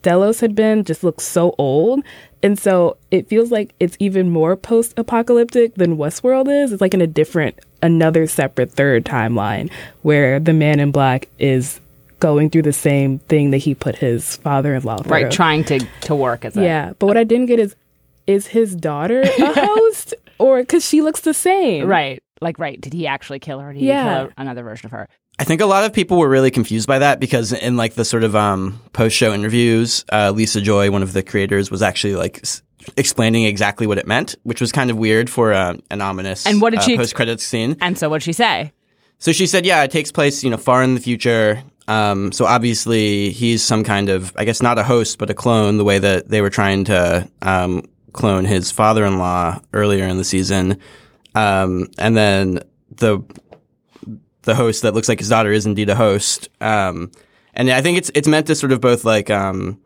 Delos 0.02 0.40
had 0.40 0.54
been 0.54 0.84
just 0.84 1.02
looks 1.04 1.24
so 1.24 1.54
old. 1.58 2.02
And 2.44 2.58
so 2.58 2.96
it 3.12 3.28
feels 3.28 3.52
like 3.52 3.72
it's 3.78 3.96
even 4.00 4.28
more 4.30 4.56
post 4.56 4.94
apocalyptic 4.96 5.76
than 5.76 5.96
Westworld 5.96 6.48
is. 6.64 6.72
It's 6.72 6.80
like 6.80 6.92
in 6.94 7.00
a 7.00 7.06
different, 7.06 7.58
another 7.82 8.26
separate 8.26 8.72
third 8.72 9.04
timeline 9.04 9.70
where 10.02 10.40
the 10.40 10.52
man 10.52 10.80
in 10.80 10.90
black 10.90 11.28
is 11.38 11.80
going 12.18 12.50
through 12.50 12.62
the 12.62 12.72
same 12.72 13.20
thing 13.20 13.50
that 13.52 13.58
he 13.58 13.74
put 13.74 13.96
his 13.96 14.36
father 14.36 14.74
in 14.74 14.82
law 14.82 14.96
through. 14.98 15.12
Right, 15.12 15.30
trying 15.30 15.64
to 15.64 15.78
to 16.02 16.14
work 16.16 16.44
as 16.44 16.56
a 16.56 16.62
Yeah, 16.64 16.92
but 16.98 17.06
what 17.06 17.16
I 17.16 17.24
didn't 17.24 17.46
get 17.46 17.58
is 17.60 17.74
is 18.26 18.46
his 18.48 18.74
daughter 18.76 19.22
a 19.22 19.28
host 19.54 20.14
or 20.38 20.60
because 20.62 20.84
she 20.86 21.00
looks 21.02 21.20
the 21.20 21.34
same? 21.34 21.86
right. 21.86 22.20
Like, 22.40 22.58
right? 22.58 22.80
Did 22.80 22.92
he 22.92 23.06
actually 23.06 23.38
kill 23.38 23.60
her? 23.60 23.70
Or 23.70 23.72
did 23.72 23.82
Yeah. 23.82 24.02
he 24.22 24.24
kill 24.26 24.32
another 24.36 24.64
version 24.64 24.86
of 24.86 24.90
her? 24.92 25.08
I 25.38 25.44
think 25.44 25.60
a 25.60 25.66
lot 25.66 25.84
of 25.84 25.92
people 25.92 26.18
were 26.18 26.28
really 26.28 26.50
confused 26.50 26.86
by 26.86 26.98
that 27.00 27.18
because 27.18 27.52
in 27.52 27.76
like 27.76 27.94
the 27.94 28.04
sort 28.04 28.22
of 28.22 28.36
um, 28.36 28.80
post 28.92 29.16
show 29.16 29.32
interviews, 29.32 30.04
uh, 30.12 30.30
Lisa 30.30 30.60
Joy, 30.60 30.90
one 30.90 31.02
of 31.02 31.12
the 31.12 31.22
creators, 31.22 31.70
was 31.70 31.82
actually 31.82 32.16
like 32.16 32.40
s- 32.42 32.62
explaining 32.96 33.44
exactly 33.44 33.86
what 33.86 33.98
it 33.98 34.06
meant, 34.06 34.36
which 34.42 34.60
was 34.60 34.72
kind 34.72 34.90
of 34.90 34.96
weird 34.96 35.30
for 35.30 35.52
uh, 35.52 35.76
an 35.90 36.00
ominous 36.00 36.46
And 36.46 36.60
what 36.60 36.70
did 36.70 36.80
uh, 36.80 36.82
she 36.82 36.96
post 36.96 37.14
credits 37.14 37.44
scene. 37.44 37.76
And 37.80 37.98
so, 37.98 38.08
what'd 38.08 38.22
she 38.22 38.32
say? 38.32 38.72
So 39.18 39.32
she 39.32 39.46
said, 39.46 39.64
yeah, 39.64 39.84
it 39.84 39.90
takes 39.90 40.10
place, 40.10 40.42
you 40.42 40.50
know, 40.50 40.56
far 40.56 40.82
in 40.82 40.94
the 40.94 41.00
future. 41.00 41.62
Um, 41.86 42.32
so 42.32 42.44
obviously 42.44 43.30
he's 43.30 43.62
some 43.62 43.84
kind 43.84 44.08
of, 44.08 44.32
I 44.36 44.44
guess 44.44 44.60
not 44.60 44.78
a 44.78 44.82
host, 44.82 45.18
but 45.18 45.30
a 45.30 45.34
clone, 45.34 45.76
the 45.76 45.84
way 45.84 45.98
that 45.98 46.28
they 46.28 46.40
were 46.40 46.50
trying 46.50 46.84
to 46.84 47.28
um, 47.40 47.84
clone 48.12 48.44
his 48.44 48.72
father-in-law 48.72 49.60
earlier 49.72 50.06
in 50.06 50.16
the 50.16 50.24
season. 50.24 50.78
Um, 51.36 51.88
and 51.98 52.16
then 52.16 52.60
the 52.96 53.22
the 54.42 54.54
host 54.54 54.82
that 54.82 54.94
looks 54.94 55.08
like 55.08 55.18
his 55.18 55.28
daughter 55.28 55.52
is 55.52 55.66
indeed 55.66 55.88
a 55.90 55.94
host. 55.94 56.48
Um, 56.60 57.10
and 57.54 57.70
I 57.70 57.80
think 57.82 57.98
it's 57.98 58.10
it's 58.14 58.28
meant 58.28 58.46
to 58.46 58.54
sort 58.54 58.72
of 58.72 58.80
both 58.80 59.04
like 59.04 59.30
um, 59.30 59.80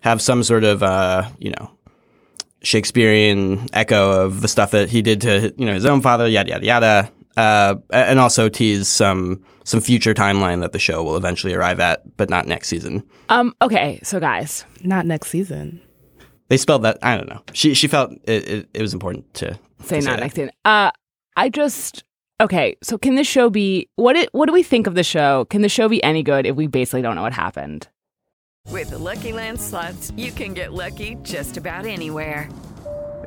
have 0.00 0.20
some 0.20 0.42
sort 0.42 0.64
of 0.64 0.82
uh, 0.82 1.28
you 1.38 1.50
know 1.50 1.70
Shakespearean 2.62 3.68
echo 3.72 4.24
of 4.24 4.40
the 4.40 4.48
stuff 4.48 4.70
that 4.72 4.88
he 4.88 5.02
did 5.02 5.20
to 5.22 5.52
you 5.56 5.66
know 5.66 5.74
his 5.74 5.86
own 5.86 6.00
father, 6.00 6.28
yada 6.28 6.50
yada 6.50 6.64
yada, 6.66 7.12
uh, 7.36 7.74
and 7.90 8.18
also 8.18 8.48
tease 8.48 8.88
some 8.88 9.42
some 9.64 9.80
future 9.80 10.14
timeline 10.14 10.60
that 10.60 10.72
the 10.72 10.78
show 10.78 11.02
will 11.02 11.16
eventually 11.16 11.54
arrive 11.54 11.80
at, 11.80 12.16
but 12.16 12.28
not 12.28 12.46
next 12.46 12.68
season. 12.68 13.02
Um. 13.28 13.54
Okay. 13.62 14.00
So, 14.02 14.20
guys, 14.20 14.64
Not 14.82 15.06
next 15.06 15.28
season. 15.28 15.80
They 16.48 16.56
spelled 16.56 16.82
that. 16.82 16.98
I 17.02 17.16
don't 17.16 17.28
know. 17.28 17.42
She 17.52 17.74
she 17.74 17.88
felt 17.88 18.12
it, 18.24 18.48
it, 18.48 18.68
it 18.74 18.82
was 18.82 18.92
important 18.92 19.32
to 19.34 19.58
say 19.84 20.00
to 20.00 20.06
not 20.06 20.16
that. 20.16 20.20
next 20.20 20.34
season. 20.34 20.50
Uh, 20.64 20.90
I 21.36 21.48
just 21.48 22.04
okay. 22.40 22.76
So, 22.82 22.98
can 22.98 23.14
this 23.14 23.26
show 23.26 23.50
be 23.50 23.88
what? 23.96 24.16
It, 24.16 24.28
what 24.32 24.46
do 24.46 24.52
we 24.52 24.62
think 24.62 24.86
of 24.86 24.94
the 24.94 25.04
show? 25.04 25.46
Can 25.46 25.62
the 25.62 25.68
show 25.68 25.88
be 25.88 26.02
any 26.02 26.22
good 26.22 26.46
if 26.46 26.56
we 26.56 26.66
basically 26.66 27.02
don't 27.02 27.16
know 27.16 27.22
what 27.22 27.32
happened? 27.32 27.88
With 28.70 28.90
the 28.90 28.98
Lucky 28.98 29.32
Land 29.32 29.60
slots, 29.60 30.12
you 30.16 30.32
can 30.32 30.54
get 30.54 30.72
lucky 30.72 31.16
just 31.22 31.56
about 31.56 31.84
anywhere. 31.84 32.48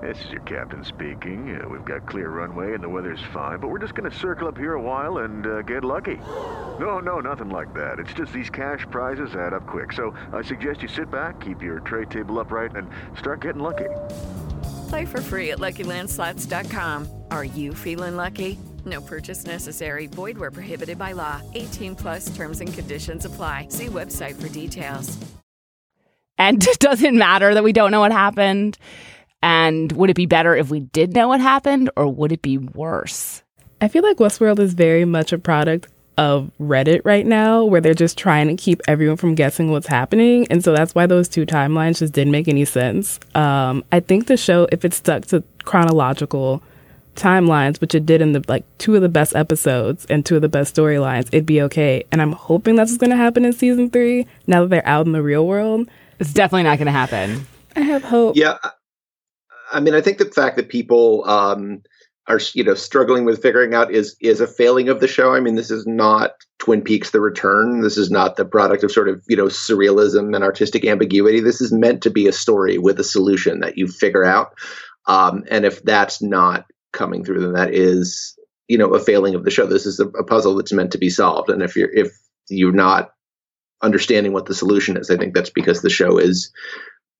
This 0.01 0.23
is 0.25 0.31
your 0.31 0.41
captain 0.41 0.83
speaking. 0.83 1.59
Uh, 1.59 1.67
we've 1.69 1.85
got 1.85 2.07
clear 2.07 2.29
runway 2.29 2.73
and 2.73 2.83
the 2.83 2.89
weather's 2.89 3.23
fine, 3.33 3.59
but 3.59 3.69
we're 3.69 3.79
just 3.79 3.95
going 3.95 4.09
to 4.09 4.17
circle 4.17 4.47
up 4.47 4.57
here 4.57 4.73
a 4.73 4.81
while 4.81 5.19
and 5.19 5.45
uh, 5.47 5.61
get 5.61 5.85
lucky. 5.85 6.17
No, 6.79 6.99
no, 6.99 7.19
nothing 7.19 7.49
like 7.49 7.73
that. 7.73 7.99
It's 7.99 8.13
just 8.13 8.33
these 8.33 8.49
cash 8.49 8.85
prizes 8.91 9.35
add 9.35 9.53
up 9.53 9.65
quick. 9.65 9.93
So 9.93 10.15
I 10.33 10.41
suggest 10.41 10.81
you 10.81 10.89
sit 10.89 11.09
back, 11.09 11.39
keep 11.39 11.61
your 11.61 11.79
tray 11.79 12.05
table 12.05 12.39
upright, 12.39 12.75
and 12.75 12.89
start 13.17 13.41
getting 13.41 13.61
lucky. 13.61 13.89
Play 14.89 15.05
for 15.05 15.21
free 15.21 15.51
at 15.51 15.59
LuckyLandSlots.com. 15.59 17.07
Are 17.31 17.45
you 17.45 17.73
feeling 17.73 18.15
lucky? 18.15 18.59
No 18.85 19.01
purchase 19.01 19.45
necessary. 19.45 20.07
Void 20.07 20.37
where 20.37 20.51
prohibited 20.51 20.97
by 20.97 21.13
law. 21.13 21.41
18 21.53 21.95
plus 21.95 22.35
terms 22.35 22.61
and 22.61 22.73
conditions 22.73 23.25
apply. 23.25 23.67
See 23.69 23.87
website 23.87 24.39
for 24.39 24.49
details. 24.49 25.17
And 26.37 26.61
it 26.67 26.79
does 26.79 27.01
it 27.01 27.13
matter 27.13 27.53
that 27.53 27.63
we 27.63 27.73
don't 27.73 27.91
know 27.91 28.01
what 28.01 28.11
happened? 28.11 28.77
And 29.41 29.91
would 29.91 30.09
it 30.09 30.15
be 30.15 30.25
better 30.25 30.55
if 30.55 30.69
we 30.69 30.79
did 30.79 31.13
know 31.13 31.27
what 31.27 31.39
happened, 31.39 31.91
or 31.95 32.07
would 32.07 32.31
it 32.31 32.41
be 32.41 32.57
worse? 32.57 33.43
I 33.79 33.87
feel 33.87 34.01
like 34.01 34.17
Westworld 34.17 34.59
is 34.59 34.73
very 34.73 35.05
much 35.05 35.31
a 35.31 35.37
product 35.37 35.87
of 36.17 36.49
Reddit 36.59 37.01
right 37.03 37.25
now, 37.25 37.63
where 37.63 37.81
they're 37.81 37.93
just 37.93 38.17
trying 38.17 38.47
to 38.47 38.55
keep 38.55 38.81
everyone 38.87 39.17
from 39.17 39.35
guessing 39.35 39.69
what's 39.69 39.85
happening. 39.85 40.47
And 40.49 40.63
so 40.63 40.73
that's 40.73 40.95
why 40.95 41.05
those 41.05 41.27
two 41.27 41.45
timelines 41.45 41.99
just 41.99 42.13
didn't 42.13 42.31
make 42.31 42.47
any 42.47 42.65
sense. 42.65 43.19
Um, 43.35 43.83
I 43.91 43.99
think 43.99 44.27
the 44.27 44.37
show, 44.37 44.67
if 44.71 44.83
it 44.83 44.93
stuck 44.93 45.25
to 45.27 45.43
chronological 45.63 46.63
timelines, 47.15 47.81
which 47.81 47.95
it 47.95 48.05
did 48.05 48.21
in 48.21 48.33
the 48.33 48.43
like 48.47 48.65
two 48.77 48.95
of 48.95 49.01
the 49.01 49.09
best 49.09 49.35
episodes 49.35 50.05
and 50.09 50.25
two 50.25 50.35
of 50.35 50.41
the 50.41 50.49
best 50.49 50.75
storylines, 50.75 51.27
it'd 51.27 51.45
be 51.45 51.61
okay. 51.63 52.03
And 52.11 52.21
I'm 52.21 52.33
hoping 52.33 52.75
that's 52.75 52.91
what's 52.91 52.99
going 52.99 53.09
to 53.11 53.15
happen 53.17 53.45
in 53.45 53.53
season 53.53 53.89
three 53.89 54.27
now 54.47 54.61
that 54.61 54.69
they're 54.69 54.87
out 54.87 55.05
in 55.05 55.11
the 55.11 55.23
real 55.23 55.47
world. 55.47 55.89
It's 56.19 56.33
definitely 56.33 56.63
not 56.63 56.77
going 56.77 56.85
to 56.87 56.91
happen. 56.91 57.45
I 57.75 57.81
have 57.81 58.03
hope. 58.03 58.35
Yeah, 58.35 58.57
I- 58.63 58.71
I 59.73 59.79
mean, 59.79 59.95
I 59.95 60.01
think 60.01 60.19
the 60.19 60.25
fact 60.25 60.57
that 60.57 60.69
people 60.69 61.27
um, 61.27 61.81
are 62.27 62.39
you 62.53 62.63
know 62.63 62.75
struggling 62.75 63.25
with 63.25 63.41
figuring 63.41 63.73
out 63.73 63.91
is 63.91 64.15
is 64.21 64.39
a 64.39 64.47
failing 64.47 64.89
of 64.89 64.99
the 64.99 65.07
show. 65.07 65.33
I 65.33 65.39
mean, 65.39 65.55
this 65.55 65.71
is 65.71 65.85
not 65.87 66.31
Twin 66.59 66.81
Peaks: 66.83 67.09
The 67.09 67.19
Return. 67.19 67.81
This 67.81 67.97
is 67.97 68.11
not 68.11 68.35
the 68.35 68.45
product 68.45 68.83
of 68.83 68.91
sort 68.91 69.09
of 69.09 69.23
you 69.27 69.35
know 69.35 69.45
surrealism 69.45 70.35
and 70.35 70.43
artistic 70.43 70.85
ambiguity. 70.85 71.39
This 71.39 71.61
is 71.61 71.73
meant 71.73 72.03
to 72.03 72.11
be 72.11 72.27
a 72.27 72.31
story 72.31 72.77
with 72.77 72.99
a 72.99 73.03
solution 73.03 73.59
that 73.61 73.75
you 73.77 73.87
figure 73.87 74.23
out. 74.23 74.53
Um, 75.07 75.43
and 75.49 75.65
if 75.65 75.83
that's 75.83 76.21
not 76.21 76.65
coming 76.95 77.23
through, 77.23 77.41
then 77.41 77.53
that 77.53 77.73
is 77.73 78.37
you 78.67 78.77
know 78.77 78.93
a 78.93 78.99
failing 78.99 79.35
of 79.35 79.43
the 79.43 79.51
show. 79.51 79.67
This 79.67 79.85
is 79.85 79.99
a, 79.99 80.07
a 80.07 80.23
puzzle 80.23 80.55
that's 80.55 80.73
meant 80.73 80.91
to 80.93 80.97
be 80.97 81.09
solved. 81.09 81.49
And 81.49 81.61
if 81.61 81.75
you're 81.75 81.93
if 81.93 82.11
you're 82.49 82.71
not 82.71 83.11
understanding 83.81 84.33
what 84.33 84.47
the 84.47 84.55
solution 84.55 84.97
is, 84.97 85.11
I 85.11 85.17
think 85.17 85.35
that's 85.35 85.51
because 85.51 85.81
the 85.81 85.89
show 85.89 86.17
is 86.17 86.51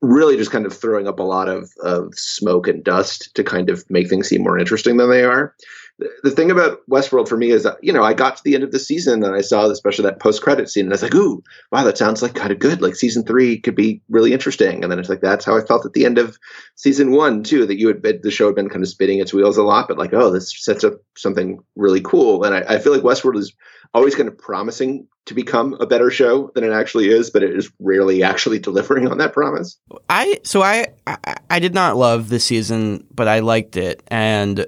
really 0.01 0.38
just 0.38 0.51
kind 0.51 0.65
of 0.65 0.75
throwing 0.75 1.08
up 1.08 1.20
a 1.20 1.24
lot 1.24 1.48
of, 1.48 1.72
of 1.84 2.13
smoke 2.15 2.67
and 2.67 2.84
dust 2.84 3.34
to 3.36 3.44
kind 3.44 3.70
of 3.70 3.84
make 3.89 4.10
things 4.10 4.27
seem 4.27 4.44
more 4.44 4.58
interesting 4.58 4.98
than 4.98 5.10
they 5.10 5.24
are. 5.24 5.55
The, 5.98 6.10
the 6.24 6.32
thing 6.32 6.52
about 6.52 6.80
Westworld 6.90 7.30
for 7.30 7.38
me 7.38 7.52
is 7.52 7.64
that, 7.64 7.78
you 7.82 7.94
know, 7.94 8.04
I 8.04 8.14
got 8.14 8.38
to 8.38 8.44
the 8.44 8.56
end 8.56 8.64
of 8.64 8.72
the 8.72 8.80
season 8.80 9.24
and 9.24 9.36
I 9.36 9.42
saw 9.42 9.70
especially 9.70 10.04
that 10.04 10.20
post 10.20 10.42
credit 10.42 10.70
scene 10.70 10.86
and 10.86 10.94
I 10.94 10.96
was 10.96 11.04
like, 11.04 11.16
ooh, 11.16 11.44
wow, 11.72 11.84
that 11.84 11.98
sounds 11.98 12.22
like 12.22 12.34
kind 12.34 12.52
of 12.52 12.60
good. 12.60 12.82
Like 12.82 12.96
season 12.96 13.24
three 13.24 13.60
could 13.60 13.75
be 13.75 14.02
really 14.10 14.34
interesting. 14.34 14.84
And 14.84 14.92
then 14.92 15.00
it's 15.00 15.10
like, 15.10 15.22
that's 15.22 15.46
how 15.46 15.58
I 15.58 15.62
felt 15.62 15.86
at 15.86 15.94
the 15.94 16.06
end 16.06 16.18
of 16.18 16.38
season 16.75 17.12
one 17.12 17.44
too, 17.44 17.66
that 17.66 17.80
you 17.80 17.88
had 17.88 18.02
been, 18.02 18.20
the 18.22 18.32
show 18.32 18.48
had 18.48 18.56
been 18.56 18.70
kind 18.70 18.84
of 18.84 18.90
spinning 18.90 19.20
its 19.20 19.34
wheels 19.34 19.58
a 19.58 19.64
lot, 19.64 19.88
but 19.88 19.98
like, 19.98 20.14
oh, 20.14 20.32
this 20.32 20.54
sets 20.64 20.84
up 20.84 20.96
something 21.16 21.60
really 21.75 22.02
cool. 22.02 22.44
And 22.44 22.56
I, 22.56 22.75
I 22.75 22.80
feel 22.80 22.94
like 22.94 23.04
Westworld 23.04 23.38
is 23.38 23.54
always 23.94 24.16
kind 24.16 24.28
of 24.28 24.38
promising 24.38 25.08
to 25.25 25.34
become 25.34 25.75
a 25.80 25.88
better 25.88 26.12
show 26.12 26.52
than 26.54 26.64
it 26.64 26.72
actually 26.72 27.10
is, 27.10 27.30
but 27.30 27.44
it 27.44 27.56
is 27.56 27.72
rarely 27.80 28.24
actually 28.24 28.60
delivering 28.68 29.08
on 29.08 29.18
that 29.20 29.34
promise. 29.34 29.80
I 30.10 30.40
so 30.44 30.62
I, 30.62 30.88
I 31.08 31.36
I 31.50 31.60
did 31.60 31.74
not 31.74 31.96
love 31.96 32.30
this 32.30 32.44
season, 32.44 33.08
but 33.14 33.28
I 33.28 33.40
liked 33.40 33.78
it. 33.78 34.04
And 34.08 34.68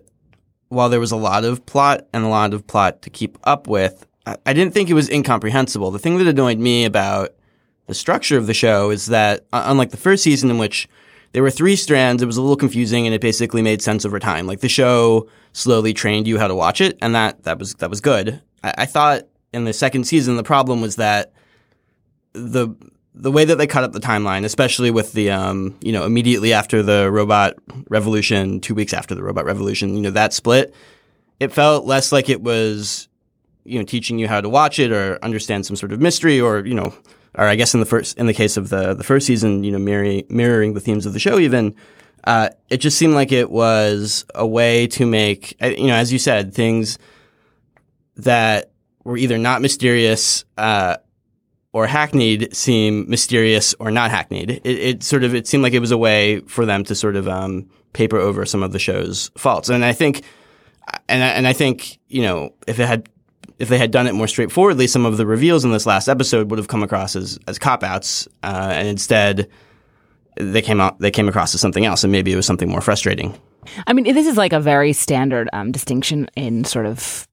while 0.69 0.89
there 0.89 0.99
was 0.99 1.11
a 1.11 1.17
lot 1.17 1.43
of 1.43 1.65
plot 1.65 2.07
and 2.13 2.23
a 2.23 2.27
lot 2.27 2.53
of 2.53 2.67
plot 2.67 3.01
to 3.03 3.09
keep 3.09 3.37
up 3.43 3.67
with, 3.67 4.05
I, 4.45 4.53
didn't 4.53 4.73
think 4.73 4.89
it 4.89 4.93
was 4.93 5.09
incomprehensible. 5.09 5.91
The 5.91 5.99
thing 5.99 6.17
that 6.17 6.27
annoyed 6.27 6.59
me 6.59 6.83
about 6.83 7.33
the 7.85 7.93
structure 7.93 8.37
of 8.37 8.47
the 8.47 8.53
show 8.53 8.89
is 8.89 9.05
that 9.05 9.45
unlike 9.53 9.91
the 9.91 9.97
first 9.97 10.23
season 10.23 10.49
in 10.49 10.57
which 10.57 10.89
there 11.31 11.41
were 11.41 11.51
three 11.51 11.75
strands, 11.75 12.21
it 12.21 12.25
was 12.25 12.37
a 12.37 12.41
little 12.41 12.57
confusing 12.57 13.05
and 13.05 13.13
it 13.13 13.21
basically 13.21 13.61
made 13.61 13.81
sense 13.81 14.05
over 14.05 14.19
time. 14.19 14.45
Like 14.45 14.59
the 14.59 14.69
show 14.69 15.29
slowly 15.53 15.93
trained 15.93 16.27
you 16.27 16.37
how 16.37 16.47
to 16.47 16.55
watch 16.55 16.81
it, 16.81 16.97
and 17.01 17.15
that 17.15 17.43
that 17.43 17.59
was 17.59 17.75
that 17.75 17.89
was 17.89 18.01
good. 18.01 18.41
I, 18.63 18.73
I 18.79 18.85
thought 18.85 19.23
in 19.53 19.63
the 19.63 19.73
second 19.73 20.05
season 20.05 20.35
the 20.35 20.43
problem 20.43 20.81
was 20.81 20.97
that 20.97 21.31
the 22.33 22.69
the 23.19 23.31
way 23.31 23.45
that 23.45 23.57
they 23.57 23.67
cut 23.67 23.83
up 23.83 23.93
the 23.93 23.99
timeline, 23.99 24.45
especially 24.45 24.91
with 24.91 25.13
the 25.13 25.31
um, 25.31 25.75
you 25.81 25.91
know 25.91 26.05
immediately 26.05 26.53
after 26.53 26.83
the 26.83 27.09
robot 27.11 27.55
revolution, 27.89 28.59
two 28.61 28.75
weeks 28.75 28.93
after 28.93 29.15
the 29.15 29.23
robot 29.23 29.45
revolution, 29.45 29.95
you 29.95 30.01
know 30.01 30.11
that 30.11 30.33
split, 30.33 30.73
it 31.39 31.51
felt 31.51 31.85
less 31.85 32.11
like 32.11 32.29
it 32.29 32.41
was 32.41 33.07
you 33.63 33.79
know 33.79 33.85
teaching 33.85 34.19
you 34.19 34.27
how 34.27 34.39
to 34.39 34.49
watch 34.49 34.79
it 34.79 34.91
or 34.91 35.19
understand 35.23 35.65
some 35.65 35.75
sort 35.75 35.91
of 35.91 35.99
mystery 35.99 36.39
or 36.39 36.65
you 36.65 36.73
know 36.73 36.93
or 37.35 37.45
I 37.45 37.55
guess 37.55 37.73
in 37.73 37.79
the 37.79 37.85
first 37.85 38.17
in 38.17 38.27
the 38.27 38.33
case 38.33 38.55
of 38.55 38.69
the 38.69 38.93
the 38.93 39.03
first 39.03 39.25
season, 39.25 39.63
you 39.63 39.71
know 39.71 39.79
mirroring 39.79 40.23
mirroring 40.29 40.73
the 40.73 40.79
themes 40.79 41.05
of 41.05 41.13
the 41.13 41.19
show 41.19 41.39
even. 41.39 41.75
Uh, 42.23 42.49
it 42.69 42.77
just 42.77 42.97
seemed 42.97 43.13
like 43.13 43.31
it 43.31 43.49
was 43.49 44.25
a 44.35 44.45
way 44.45 44.85
to 44.85 45.05
make, 45.05 45.55
uh, 45.61 45.67
you 45.67 45.87
know, 45.87 45.93
as 45.93 46.11
you 46.11 46.19
said, 46.19 46.53
things 46.53 46.99
that 48.17 48.71
were 49.05 49.15
either 49.15 49.37
not 49.37 49.61
mysterious 49.61 50.43
uh, 50.57 50.97
or 51.77 51.85
hackneyed 51.85 52.55
seem 52.55 53.07
mysterious 53.07 53.75
or 53.77 53.91
not 53.91 54.09
hackneyed. 54.09 54.49
It, 54.49 54.65
it, 54.65 55.03
sort 55.03 55.23
of 55.23 55.35
it 55.35 55.45
seemed 55.45 55.61
like 55.61 55.73
it 55.73 55.79
was 55.79 55.91
a 55.91 55.97
way 55.97 56.39
for 56.47 56.65
them 56.65 56.83
to 56.85 56.95
sort 56.95 57.15
of 57.15 57.27
um, 57.27 57.69
paper 57.93 58.17
over 58.17 58.47
some 58.47 58.63
of 58.63 58.71
the 58.71 58.79
show's 58.79 59.29
faults. 59.37 59.69
And 59.69 59.85
I 59.85 59.93
think, 59.93 60.23
and 61.07 61.23
I, 61.23 61.27
and 61.27 61.47
I 61.47 61.53
think 61.53 61.99
you 62.07 62.23
know 62.23 62.55
if 62.65 62.79
it 62.79 62.87
had 62.87 63.07
if 63.59 63.69
they 63.69 63.77
had 63.77 63.91
done 63.91 64.07
it 64.07 64.15
more 64.15 64.27
straightforwardly, 64.27 64.87
some 64.87 65.05
of 65.05 65.17
the 65.17 65.27
reveals 65.27 65.63
in 65.65 65.71
this 65.71 65.85
last 65.85 66.07
episode 66.07 66.49
would 66.49 66.57
have 66.57 66.67
come 66.67 66.81
across 66.81 67.15
as 67.15 67.37
as 67.47 67.59
cop 67.59 67.83
outs, 67.83 68.27
uh, 68.41 68.71
and 68.73 68.87
instead 68.87 69.47
they 70.35 70.63
came 70.63 70.81
out 70.81 70.97
they 70.97 71.11
came 71.11 71.29
across 71.29 71.53
as 71.53 71.61
something 71.61 71.85
else, 71.85 72.03
and 72.03 72.11
maybe 72.11 72.33
it 72.33 72.35
was 72.35 72.47
something 72.47 72.69
more 72.69 72.81
frustrating. 72.81 73.39
I 73.85 73.93
mean, 73.93 74.11
this 74.15 74.25
is 74.25 74.35
like 74.35 74.53
a 74.53 74.59
very 74.59 74.93
standard 74.93 75.47
um, 75.53 75.71
distinction 75.71 76.27
in 76.35 76.63
sort 76.63 76.87
of 76.87 77.27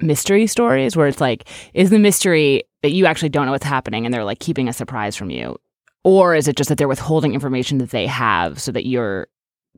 mystery 0.00 0.46
stories 0.46 0.96
where 0.96 1.06
it's 1.06 1.20
like, 1.20 1.48
is 1.74 1.90
the 1.90 1.98
mystery 1.98 2.64
that 2.82 2.92
you 2.92 3.06
actually 3.06 3.28
don't 3.28 3.46
know 3.46 3.52
what's 3.52 3.64
happening 3.64 4.04
and 4.04 4.14
they're 4.14 4.24
like 4.24 4.38
keeping 4.38 4.68
a 4.68 4.72
surprise 4.72 5.16
from 5.16 5.30
you? 5.30 5.58
Or 6.04 6.34
is 6.34 6.48
it 6.48 6.56
just 6.56 6.68
that 6.68 6.78
they're 6.78 6.88
withholding 6.88 7.34
information 7.34 7.78
that 7.78 7.90
they 7.90 8.06
have 8.06 8.60
so 8.60 8.72
that 8.72 8.86
you're 8.86 9.26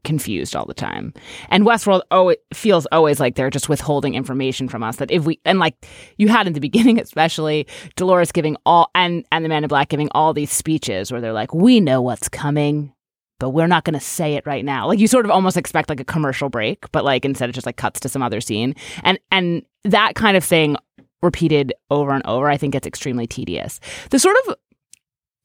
confused 0.05 0.55
all 0.55 0.67
the 0.67 0.75
time? 0.75 1.13
And 1.49 1.65
Westworld 1.65 2.03
oh 2.11 2.29
it 2.29 2.43
feels 2.53 2.87
always 2.93 3.21
like 3.21 3.35
they're 3.35 3.51
just 3.51 3.69
withholding 3.69 4.15
information 4.15 4.69
from 4.69 4.83
us 4.83 4.97
that 4.97 5.11
if 5.11 5.25
we 5.25 5.41
and 5.45 5.59
like 5.59 5.87
you 6.19 6.29
had 6.29 6.47
in 6.47 6.53
the 6.53 6.61
beginning 6.69 7.01
especially 7.01 7.67
Dolores 7.97 8.33
giving 8.33 8.57
all 8.67 8.91
and 8.95 9.25
and 9.33 9.45
the 9.45 9.49
man 9.49 9.65
in 9.65 9.69
black 9.69 9.89
giving 9.89 10.09
all 10.13 10.33
these 10.33 10.53
speeches 10.53 11.11
where 11.11 11.21
they're 11.21 11.33
like, 11.33 11.55
We 11.55 11.81
know 11.81 12.03
what's 12.03 12.29
coming 12.29 12.93
but 13.41 13.51
we're 13.51 13.67
not 13.67 13.85
going 13.85 13.99
to 13.99 14.05
say 14.05 14.35
it 14.35 14.47
right 14.47 14.65
now. 14.65 14.87
Like 14.87 15.01
you 15.01 15.09
sort 15.09 15.25
of 15.25 15.33
almost 15.33 15.57
expect 15.57 15.89
like 15.89 15.99
a 15.99 16.05
commercial 16.05 16.49
break, 16.49 16.85
but 16.93 17.05
like 17.05 17.25
instead 17.25 17.49
it 17.49 17.55
just 17.55 17.67
like 17.67 17.77
cuts 17.77 17.99
to 18.01 18.09
some 18.09 18.23
other 18.23 18.41
scene. 18.41 18.77
And 19.03 19.19
and 19.33 19.63
that 19.83 20.15
kind 20.15 20.37
of 20.37 20.45
thing 20.45 20.77
repeated 21.23 21.73
over 21.91 22.13
and 22.13 22.25
over, 22.27 22.49
I 22.49 22.57
think 22.57 22.75
gets 22.75 22.87
extremely 22.87 23.27
tedious. 23.27 23.81
The 24.11 24.21
sort 24.21 24.37
of 24.47 24.55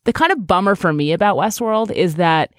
the 0.03 0.13
kind 0.13 0.31
of 0.31 0.45
bummer 0.45 0.75
for 0.75 0.93
me 0.93 1.13
about 1.13 1.37
Westworld 1.37 1.91
is 1.91 2.15
that 2.15 2.53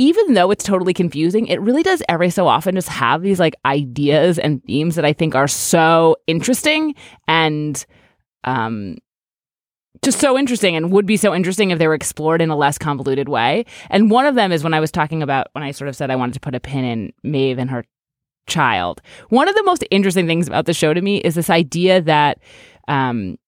even 0.00 0.34
though 0.34 0.52
it's 0.52 0.62
totally 0.62 0.94
confusing, 0.94 1.48
it 1.48 1.60
really 1.60 1.82
does 1.82 2.02
every 2.08 2.30
so 2.30 2.46
often 2.46 2.76
just 2.76 2.88
have 2.88 3.22
these 3.22 3.40
like 3.40 3.56
ideas 3.64 4.38
and 4.38 4.62
themes 4.64 4.94
that 4.94 5.04
I 5.04 5.12
think 5.12 5.34
are 5.34 5.48
so 5.48 6.16
interesting 6.28 6.94
and 7.26 7.84
um 8.44 8.96
just 10.02 10.20
so 10.20 10.38
interesting 10.38 10.76
and 10.76 10.90
would 10.92 11.06
be 11.06 11.16
so 11.16 11.34
interesting 11.34 11.70
if 11.70 11.78
they 11.78 11.86
were 11.86 11.94
explored 11.94 12.42
in 12.42 12.50
a 12.50 12.56
less 12.56 12.78
convoluted 12.78 13.28
way. 13.28 13.64
And 13.90 14.10
one 14.10 14.26
of 14.26 14.34
them 14.34 14.52
is 14.52 14.62
when 14.64 14.74
I 14.74 14.80
was 14.80 14.90
talking 14.90 15.22
about 15.22 15.48
when 15.52 15.64
I 15.64 15.70
sort 15.70 15.88
of 15.88 15.96
said 15.96 16.10
I 16.10 16.16
wanted 16.16 16.34
to 16.34 16.40
put 16.40 16.54
a 16.54 16.60
pin 16.60 16.84
in 16.84 17.12
Maeve 17.22 17.58
and 17.58 17.70
her 17.70 17.84
child. 18.46 19.02
One 19.28 19.48
of 19.48 19.54
the 19.54 19.62
most 19.62 19.84
interesting 19.90 20.26
things 20.26 20.48
about 20.48 20.66
the 20.66 20.74
show 20.74 20.94
to 20.94 21.00
me 21.00 21.18
is 21.18 21.34
this 21.34 21.50
idea 21.50 22.00
that 22.02 22.38
um 22.86 23.38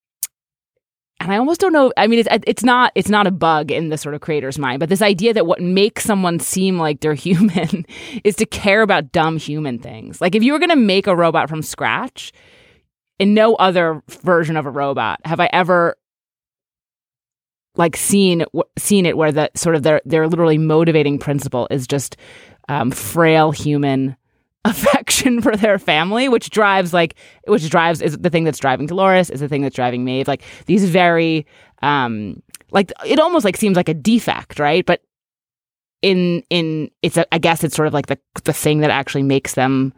and 1.22 1.30
I 1.30 1.36
almost 1.36 1.60
don't 1.60 1.74
know. 1.74 1.92
I 1.98 2.06
mean, 2.06 2.18
it's 2.18 2.28
it's 2.46 2.64
not 2.64 2.92
it's 2.94 3.10
not 3.10 3.26
a 3.26 3.30
bug 3.30 3.70
in 3.70 3.90
the 3.90 3.98
sort 3.98 4.14
of 4.14 4.22
creator's 4.22 4.58
mind, 4.58 4.80
but 4.80 4.88
this 4.88 5.02
idea 5.02 5.34
that 5.34 5.44
what 5.44 5.60
makes 5.60 6.04
someone 6.04 6.40
seem 6.40 6.78
like 6.78 7.00
they're 7.00 7.12
human 7.28 7.84
is 8.24 8.36
to 8.36 8.46
care 8.46 8.80
about 8.80 9.12
dumb 9.12 9.36
human 9.36 9.78
things. 9.78 10.20
Like 10.20 10.34
if 10.34 10.42
you 10.42 10.52
were 10.52 10.58
going 10.58 10.70
to 10.70 10.76
make 10.76 11.06
a 11.06 11.14
robot 11.14 11.50
from 11.50 11.60
scratch, 11.60 12.32
in 13.18 13.34
no 13.34 13.54
other 13.56 14.02
version 14.08 14.56
of 14.56 14.64
a 14.64 14.70
robot 14.70 15.20
have 15.26 15.40
I 15.40 15.50
ever 15.52 15.96
like 17.76 17.96
seeing 17.96 18.44
seen 18.78 19.06
it 19.06 19.16
where 19.16 19.32
the 19.32 19.50
sort 19.54 19.74
of 19.74 19.82
their 19.82 20.00
their 20.04 20.28
literally 20.28 20.58
motivating 20.58 21.18
principle 21.18 21.68
is 21.70 21.86
just 21.86 22.16
um, 22.68 22.90
frail 22.90 23.50
human 23.50 24.16
affection 24.64 25.40
for 25.40 25.56
their 25.56 25.78
family, 25.78 26.28
which 26.28 26.50
drives 26.50 26.92
like 26.92 27.14
which 27.46 27.68
drives 27.70 28.02
is 28.02 28.18
the 28.18 28.30
thing 28.30 28.44
that's 28.44 28.58
driving 28.58 28.86
Dolores, 28.86 29.30
is 29.30 29.40
the 29.40 29.48
thing 29.48 29.62
that's 29.62 29.76
driving 29.76 30.04
Maeve. 30.04 30.28
Like 30.28 30.42
these 30.66 30.88
very 30.88 31.46
um 31.82 32.42
like 32.70 32.92
it 33.06 33.18
almost 33.18 33.44
like 33.44 33.56
seems 33.56 33.76
like 33.76 33.88
a 33.88 33.94
defect, 33.94 34.58
right? 34.58 34.84
But 34.84 35.02
in 36.02 36.42
in 36.50 36.90
it's 37.02 37.16
a, 37.16 37.32
I 37.34 37.38
guess 37.38 37.64
it's 37.64 37.76
sort 37.76 37.88
of 37.88 37.94
like 37.94 38.06
the 38.06 38.18
the 38.44 38.52
thing 38.52 38.80
that 38.80 38.90
actually 38.90 39.22
makes 39.22 39.54
them 39.54 39.92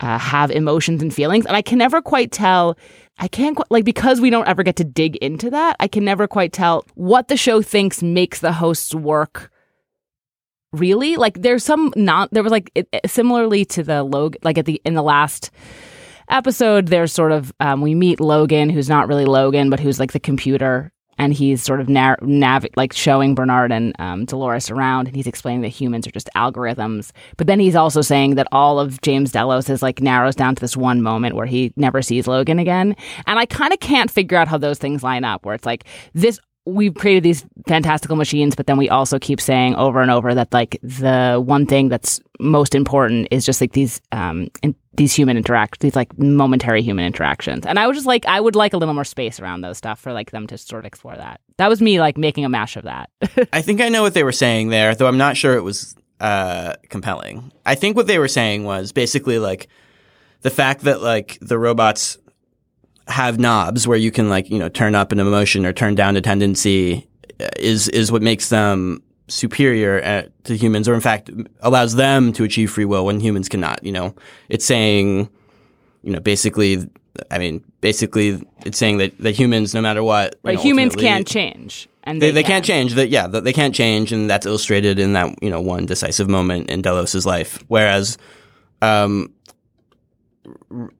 uh, 0.00 0.18
have 0.18 0.50
emotions 0.50 1.02
and 1.02 1.14
feelings, 1.14 1.46
and 1.46 1.56
I 1.56 1.62
can 1.62 1.78
never 1.78 2.02
quite 2.02 2.32
tell 2.32 2.76
I 3.18 3.28
can't 3.28 3.54
quite, 3.54 3.70
like, 3.70 3.84
because 3.84 4.20
we 4.20 4.30
don't 4.30 4.48
ever 4.48 4.62
get 4.62 4.76
to 4.76 4.84
dig 4.84 5.16
into 5.16 5.50
that, 5.50 5.76
I 5.78 5.86
can 5.86 6.04
never 6.04 6.26
quite 6.26 6.52
tell 6.52 6.84
what 6.94 7.28
the 7.28 7.36
show 7.36 7.62
thinks 7.62 8.02
makes 8.02 8.40
the 8.40 8.52
hosts 8.52 8.94
work 8.94 9.50
really. 10.72 11.16
Like, 11.16 11.40
there's 11.40 11.62
some 11.62 11.92
not, 11.94 12.30
there 12.32 12.42
was 12.42 12.50
like, 12.50 12.70
it, 12.74 12.88
similarly 13.06 13.64
to 13.66 13.84
the 13.84 14.02
Logan, 14.02 14.40
like 14.42 14.58
at 14.58 14.64
the, 14.64 14.82
in 14.84 14.94
the 14.94 15.02
last 15.02 15.52
episode, 16.28 16.88
there's 16.88 17.12
sort 17.12 17.30
of, 17.30 17.52
um, 17.60 17.80
we 17.80 17.94
meet 17.94 18.18
Logan, 18.18 18.68
who's 18.68 18.88
not 18.88 19.06
really 19.06 19.26
Logan, 19.26 19.70
but 19.70 19.78
who's 19.78 20.00
like 20.00 20.12
the 20.12 20.18
computer 20.18 20.92
and 21.18 21.32
he's 21.32 21.62
sort 21.62 21.80
of 21.80 21.88
nav-, 21.88 22.22
nav- 22.22 22.66
like 22.76 22.92
showing 22.92 23.34
Bernard 23.34 23.72
and 23.72 23.94
um, 23.98 24.24
Dolores 24.24 24.70
around, 24.70 25.06
and 25.06 25.16
he's 25.16 25.26
explaining 25.26 25.62
that 25.62 25.68
humans 25.68 26.06
are 26.06 26.10
just 26.10 26.28
algorithms. 26.36 27.10
But 27.36 27.46
then 27.46 27.60
he's 27.60 27.76
also 27.76 28.02
saying 28.02 28.36
that 28.36 28.48
all 28.52 28.78
of 28.80 29.00
James 29.00 29.32
Delos 29.32 29.68
is 29.68 29.82
like 29.82 30.00
narrows 30.00 30.34
down 30.34 30.54
to 30.54 30.60
this 30.60 30.76
one 30.76 31.02
moment 31.02 31.36
where 31.36 31.46
he 31.46 31.72
never 31.76 32.02
sees 32.02 32.26
Logan 32.26 32.58
again. 32.58 32.96
And 33.26 33.38
I 33.38 33.46
kind 33.46 33.72
of 33.72 33.80
can't 33.80 34.10
figure 34.10 34.38
out 34.38 34.48
how 34.48 34.58
those 34.58 34.78
things 34.78 35.02
line 35.02 35.24
up. 35.24 35.44
Where 35.44 35.54
it's 35.54 35.66
like 35.66 35.84
this 36.14 36.38
we've 36.66 36.94
created 36.94 37.22
these 37.22 37.44
fantastical 37.66 38.16
machines, 38.16 38.54
but 38.54 38.66
then 38.66 38.78
we 38.78 38.88
also 38.88 39.18
keep 39.18 39.40
saying 39.40 39.74
over 39.74 40.00
and 40.00 40.10
over 40.10 40.34
that 40.34 40.52
like 40.52 40.78
the 40.82 41.42
one 41.44 41.66
thing 41.66 41.88
that's 41.88 42.20
most 42.40 42.74
important 42.74 43.28
is 43.30 43.44
just 43.44 43.60
like 43.60 43.72
these 43.72 44.00
um 44.12 44.48
in, 44.62 44.74
these 44.94 45.14
human 45.14 45.36
interact 45.36 45.80
these 45.80 45.96
like 45.96 46.16
momentary 46.18 46.82
human 46.82 47.04
interactions. 47.04 47.66
And 47.66 47.78
I 47.78 47.86
was 47.86 47.96
just 47.96 48.06
like 48.06 48.24
I 48.26 48.40
would 48.40 48.56
like 48.56 48.72
a 48.72 48.78
little 48.78 48.94
more 48.94 49.04
space 49.04 49.40
around 49.40 49.60
those 49.60 49.76
stuff 49.76 50.00
for 50.00 50.12
like 50.12 50.30
them 50.30 50.46
to 50.46 50.58
sort 50.58 50.80
of 50.80 50.86
explore 50.86 51.16
that. 51.16 51.40
That 51.58 51.68
was 51.68 51.82
me 51.82 52.00
like 52.00 52.16
making 52.16 52.44
a 52.44 52.48
mash 52.48 52.76
of 52.76 52.84
that. 52.84 53.10
I 53.52 53.60
think 53.60 53.80
I 53.80 53.88
know 53.88 54.02
what 54.02 54.14
they 54.14 54.24
were 54.24 54.32
saying 54.32 54.68
there, 54.68 54.94
though 54.94 55.06
I'm 55.06 55.18
not 55.18 55.36
sure 55.36 55.56
it 55.56 55.62
was 55.62 55.94
uh 56.20 56.74
compelling. 56.88 57.52
I 57.66 57.74
think 57.74 57.96
what 57.96 58.06
they 58.06 58.18
were 58.18 58.28
saying 58.28 58.64
was 58.64 58.92
basically 58.92 59.38
like 59.38 59.68
the 60.40 60.50
fact 60.50 60.82
that 60.82 61.02
like 61.02 61.38
the 61.40 61.58
robots 61.58 62.18
have 63.08 63.38
knobs 63.38 63.86
where 63.86 63.98
you 63.98 64.10
can 64.10 64.28
like 64.28 64.50
you 64.50 64.58
know 64.58 64.68
turn 64.68 64.94
up 64.94 65.12
an 65.12 65.20
emotion 65.20 65.66
or 65.66 65.72
turn 65.72 65.94
down 65.94 66.16
a 66.16 66.20
tendency 66.20 67.06
uh, 67.40 67.48
is 67.58 67.88
is 67.88 68.10
what 68.10 68.22
makes 68.22 68.48
them 68.48 69.02
superior 69.28 69.98
at, 70.00 70.26
uh, 70.26 70.28
to 70.44 70.56
humans, 70.56 70.88
or 70.88 70.94
in 70.94 71.00
fact 71.00 71.30
allows 71.60 71.94
them 71.94 72.32
to 72.32 72.44
achieve 72.44 72.70
free 72.70 72.84
will 72.84 73.04
when 73.04 73.20
humans 73.20 73.48
cannot. 73.48 73.82
You 73.84 73.92
know, 73.92 74.14
it's 74.48 74.64
saying, 74.64 75.28
you 76.02 76.12
know, 76.12 76.20
basically, 76.20 76.88
I 77.30 77.38
mean, 77.38 77.64
basically, 77.80 78.42
it's 78.64 78.78
saying 78.78 78.98
that 78.98 79.18
that 79.18 79.32
humans, 79.32 79.74
no 79.74 79.80
matter 79.80 80.02
what, 80.02 80.36
right, 80.42 80.56
know, 80.56 80.62
humans 80.62 80.94
can't 80.94 81.26
change. 81.26 81.88
And 82.06 82.20
they, 82.20 82.26
they, 82.26 82.32
they 82.32 82.42
can. 82.42 82.50
can't 82.50 82.64
change 82.66 82.94
that. 82.94 83.08
Yeah, 83.08 83.26
they 83.26 83.52
can't 83.54 83.74
change, 83.74 84.12
and 84.12 84.28
that's 84.28 84.44
illustrated 84.44 84.98
in 84.98 85.14
that 85.14 85.42
you 85.42 85.50
know 85.50 85.60
one 85.60 85.86
decisive 85.86 86.28
moment 86.28 86.68
in 86.68 86.82
Delos's 86.82 87.24
life. 87.24 87.64
Whereas, 87.68 88.18
um, 88.82 89.32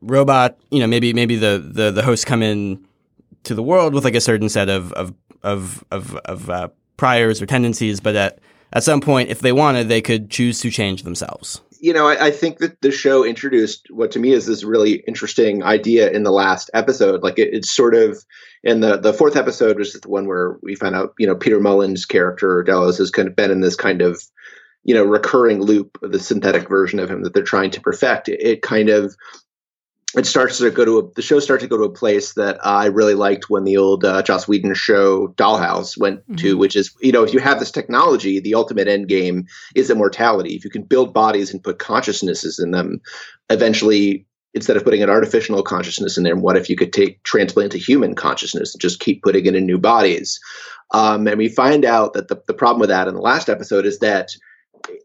robot, 0.01 0.59
you 0.71 0.81
know, 0.81 0.87
maybe 0.87 1.13
maybe 1.13 1.37
the 1.37 1.63
the 1.65 1.91
the 1.91 2.03
hosts 2.03 2.25
come 2.25 2.43
in 2.43 2.85
to 3.45 3.55
the 3.55 3.63
world 3.63 3.95
with 3.95 4.05
like 4.05 4.15
a 4.15 4.21
certain 4.21 4.49
set 4.49 4.69
of 4.69 4.93
of 4.93 5.15
of 5.43 5.85
of, 5.91 6.17
of 6.17 6.51
uh, 6.51 6.69
priors 6.97 7.41
or 7.41 7.47
tendencies, 7.47 8.01
but 8.01 8.17
at 8.17 8.39
at 8.73 8.83
some 8.83 9.01
point, 9.01 9.31
if 9.31 9.41
they 9.41 9.53
wanted, 9.53 9.89
they 9.89 10.03
could 10.03 10.31
choose 10.31 10.61
to 10.61 10.71
change 10.71 11.05
themselves. 11.05 11.61
You 11.81 11.93
know, 11.93 12.09
I, 12.09 12.27
I, 12.27 12.31
think 12.31 12.59
that 12.59 12.81
the 12.81 12.91
show 12.91 13.25
introduced 13.25 13.89
what 13.91 14.11
to 14.13 14.19
me 14.19 14.33
is 14.33 14.47
this 14.47 14.65
really 14.65 15.05
interesting 15.07 15.63
idea 15.63 16.11
in 16.11 16.23
the 16.23 16.33
last 16.33 16.71
episode. 16.73 17.23
Like 17.23 17.39
it, 17.39 17.53
it's 17.53 17.71
sort 17.71 17.95
of 17.95 18.25
in 18.63 18.81
the 18.81 18.97
the 18.97 19.13
fourth 19.13 19.37
episode, 19.37 19.77
which 19.77 19.95
is 19.95 20.01
the 20.01 20.09
one 20.09 20.27
where 20.27 20.57
we 20.63 20.75
find 20.75 20.95
out, 20.95 21.15
you 21.19 21.27
know, 21.27 21.37
Peter 21.37 21.61
Mullan's 21.61 22.07
character 22.07 22.63
Delos 22.63 22.99
has 22.99 23.11
kind 23.11 23.29
of 23.29 23.37
been 23.37 23.51
in 23.51 23.61
this 23.61 23.77
kind 23.77 24.01
of 24.01 24.23
you 24.85 24.95
know 24.95 25.05
recurring 25.05 25.61
loop 25.61 25.99
of 26.03 26.13
the 26.13 26.19
synthetic 26.19 26.69
version 26.69 26.99
of 26.99 27.11
him 27.11 27.23
that 27.23 27.35
they're 27.35 27.43
trying 27.43 27.71
to 27.73 27.81
perfect. 27.81 28.29
It, 28.29 28.41
it 28.41 28.63
kind 28.63 28.89
of 28.89 29.15
it 30.17 30.27
starts 30.27 30.59
to 30.59 30.71
go 30.71 30.85
to 30.85 30.99
a, 30.99 31.11
the 31.15 31.23
show 31.23 31.41
starts 31.41 31.63
to 31.63 31.69
go 31.69 31.77
to 31.77 31.85
a 31.85 31.91
place 31.91 32.35
that 32.35 32.65
I 32.65 32.87
really 32.87 33.15
liked 33.15 33.51
when 33.51 33.65
the 33.65 33.77
old 33.77 34.05
uh, 34.05 34.23
Joss 34.23 34.47
Whedon 34.47 34.75
show 34.75 35.29
Dollhouse 35.29 35.99
went 35.99 36.21
mm-hmm. 36.21 36.37
to, 36.37 36.57
which 36.57 36.77
is 36.77 36.95
you 37.01 37.13
know 37.13 37.25
if 37.25 37.33
you 37.33 37.41
have 37.41 37.59
this 37.59 37.71
technology, 37.71 38.41
the 38.41 38.55
ultimate 38.55 38.89
end 38.89 39.09
game 39.09 39.47
is 39.75 39.91
immortality. 39.91 40.55
If 40.55 40.65
you 40.65 40.71
can 40.71 40.83
build 40.83 41.13
bodies 41.13 41.53
and 41.53 41.63
put 41.63 41.79
consciousnesses 41.79 42.59
in 42.59 42.71
them, 42.71 43.01
eventually 43.51 44.27
instead 44.55 44.77
of 44.77 44.85
putting 44.85 45.03
an 45.03 45.11
artificial 45.11 45.63
consciousness 45.65 46.17
in 46.17 46.23
there, 46.23 46.37
what 46.37 46.57
if 46.57 46.71
you 46.71 46.77
could 46.77 46.93
take 46.93 47.23
transplant 47.25 47.75
a 47.75 47.79
human 47.79 48.15
consciousness 48.15 48.73
and 48.73 48.81
just 48.81 49.01
keep 49.01 49.23
putting 49.23 49.47
it 49.47 49.57
in 49.57 49.67
new 49.67 49.79
bodies? 49.79 50.39
Um, 50.93 51.27
and 51.27 51.39
we 51.39 51.49
find 51.49 51.85
out 51.85 52.13
that 52.13 52.29
the, 52.29 52.41
the 52.47 52.55
problem 52.55 52.79
with 52.79 52.91
that 52.91 53.09
in 53.09 53.15
the 53.15 53.21
last 53.21 53.49
episode 53.49 53.85
is 53.85 53.99
that 53.99 54.31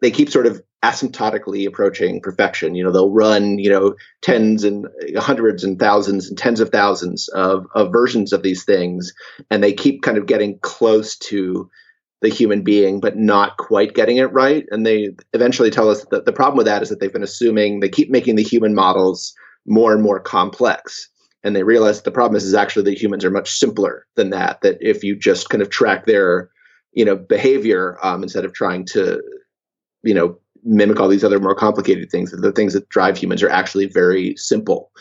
they 0.01 0.11
keep 0.11 0.29
sort 0.29 0.45
of 0.45 0.61
asymptotically 0.83 1.67
approaching 1.67 2.21
perfection. 2.21 2.75
You 2.75 2.83
know, 2.83 2.91
they'll 2.91 3.11
run, 3.11 3.59
you 3.59 3.69
know, 3.69 3.95
tens 4.21 4.63
and 4.63 4.87
hundreds 5.17 5.63
and 5.63 5.77
thousands 5.77 6.29
and 6.29 6.37
tens 6.37 6.59
of 6.59 6.69
thousands 6.69 7.27
of, 7.29 7.67
of 7.75 7.91
versions 7.91 8.31
of 8.31 8.43
these 8.43 8.63
things, 8.63 9.13
and 9.51 9.63
they 9.63 9.73
keep 9.73 10.01
kind 10.01 10.17
of 10.17 10.25
getting 10.25 10.57
close 10.59 11.17
to 11.17 11.69
the 12.21 12.29
human 12.29 12.63
being, 12.63 12.99
but 12.99 13.17
not 13.17 13.57
quite 13.57 13.93
getting 13.93 14.17
it 14.17 14.33
right. 14.33 14.65
And 14.71 14.85
they 14.85 15.11
eventually 15.33 15.71
tell 15.71 15.89
us 15.89 16.05
that 16.11 16.25
the 16.25 16.33
problem 16.33 16.57
with 16.57 16.65
that 16.65 16.81
is 16.81 16.89
that 16.89 16.99
they've 16.99 17.13
been 17.13 17.23
assuming 17.23 17.79
they 17.79 17.89
keep 17.89 18.09
making 18.09 18.35
the 18.35 18.43
human 18.43 18.75
models 18.75 19.33
more 19.65 19.93
and 19.93 20.03
more 20.03 20.19
complex. 20.19 21.09
And 21.43 21.55
they 21.55 21.63
realize 21.63 22.01
the 22.01 22.11
problem 22.11 22.35
is, 22.35 22.43
is 22.43 22.53
actually 22.53 22.83
that 22.83 23.01
humans 23.01 23.23
are 23.23 23.31
much 23.31 23.57
simpler 23.57 24.05
than 24.15 24.31
that. 24.31 24.59
That 24.61 24.77
if 24.81 25.01
you 25.03 25.15
just 25.15 25.49
kind 25.49 25.61
of 25.61 25.69
track 25.69 26.05
their, 26.05 26.49
you 26.91 27.05
know, 27.05 27.15
behavior 27.15 27.97
um, 28.03 28.21
instead 28.23 28.43
of 28.43 28.53
trying 28.53 28.85
to, 28.87 29.21
you 30.03 30.13
know, 30.13 30.37
mimic 30.63 30.99
all 30.99 31.07
these 31.07 31.23
other 31.23 31.39
more 31.39 31.55
complicated 31.55 32.09
things, 32.11 32.31
the 32.31 32.51
things 32.51 32.73
that 32.73 32.89
drive 32.89 33.17
humans 33.17 33.43
are 33.43 33.49
actually 33.49 33.85
very 33.85 34.35
simple. 34.35 34.91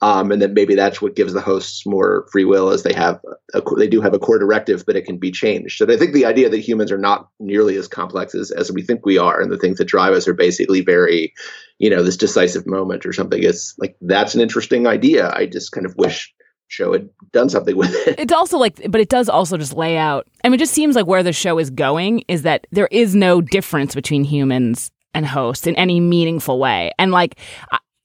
Um, 0.00 0.30
and 0.30 0.40
then 0.40 0.54
maybe 0.54 0.76
that's 0.76 1.02
what 1.02 1.16
gives 1.16 1.32
the 1.32 1.40
hosts 1.40 1.84
more 1.84 2.28
free 2.30 2.44
will 2.44 2.68
as 2.68 2.84
they 2.84 2.92
have 2.92 3.20
a, 3.52 3.62
they 3.76 3.88
do 3.88 4.00
have 4.00 4.14
a 4.14 4.18
core 4.18 4.38
directive 4.38 4.86
but 4.86 4.94
it 4.94 5.04
can 5.04 5.18
be 5.18 5.32
changed. 5.32 5.80
And 5.80 5.90
i 5.90 5.96
think 5.96 6.12
the 6.12 6.24
idea 6.24 6.48
that 6.48 6.60
humans 6.60 6.92
are 6.92 6.98
not 6.98 7.28
nearly 7.40 7.76
as 7.76 7.88
complex 7.88 8.32
as, 8.32 8.52
as 8.52 8.70
we 8.70 8.82
think 8.82 9.04
we 9.04 9.18
are 9.18 9.40
and 9.40 9.50
the 9.50 9.58
things 9.58 9.78
that 9.78 9.86
drive 9.86 10.12
us 10.12 10.28
are 10.28 10.34
basically 10.34 10.82
very 10.82 11.34
you 11.78 11.90
know 11.90 12.04
this 12.04 12.16
decisive 12.16 12.64
moment 12.64 13.06
or 13.06 13.12
something 13.12 13.42
is 13.42 13.74
like 13.78 13.96
that's 14.02 14.34
an 14.36 14.40
interesting 14.40 14.86
idea. 14.86 15.32
I 15.34 15.46
just 15.46 15.72
kind 15.72 15.86
of 15.86 15.96
wish 15.96 16.32
show 16.68 16.92
had 16.92 17.08
done 17.32 17.48
something 17.48 17.76
with 17.76 17.92
it 18.06 18.18
it's 18.18 18.32
also 18.32 18.58
like 18.58 18.80
but 18.90 19.00
it 19.00 19.08
does 19.08 19.28
also 19.28 19.56
just 19.56 19.74
lay 19.74 19.96
out 19.96 20.26
i 20.44 20.48
mean 20.48 20.54
it 20.54 20.58
just 20.58 20.74
seems 20.74 20.94
like 20.94 21.06
where 21.06 21.22
the 21.22 21.32
show 21.32 21.58
is 21.58 21.70
going 21.70 22.22
is 22.28 22.42
that 22.42 22.66
there 22.70 22.88
is 22.90 23.14
no 23.14 23.40
difference 23.40 23.94
between 23.94 24.22
humans 24.22 24.90
and 25.14 25.26
hosts 25.26 25.66
in 25.66 25.74
any 25.76 25.98
meaningful 25.98 26.58
way 26.58 26.92
and 26.98 27.10
like 27.10 27.38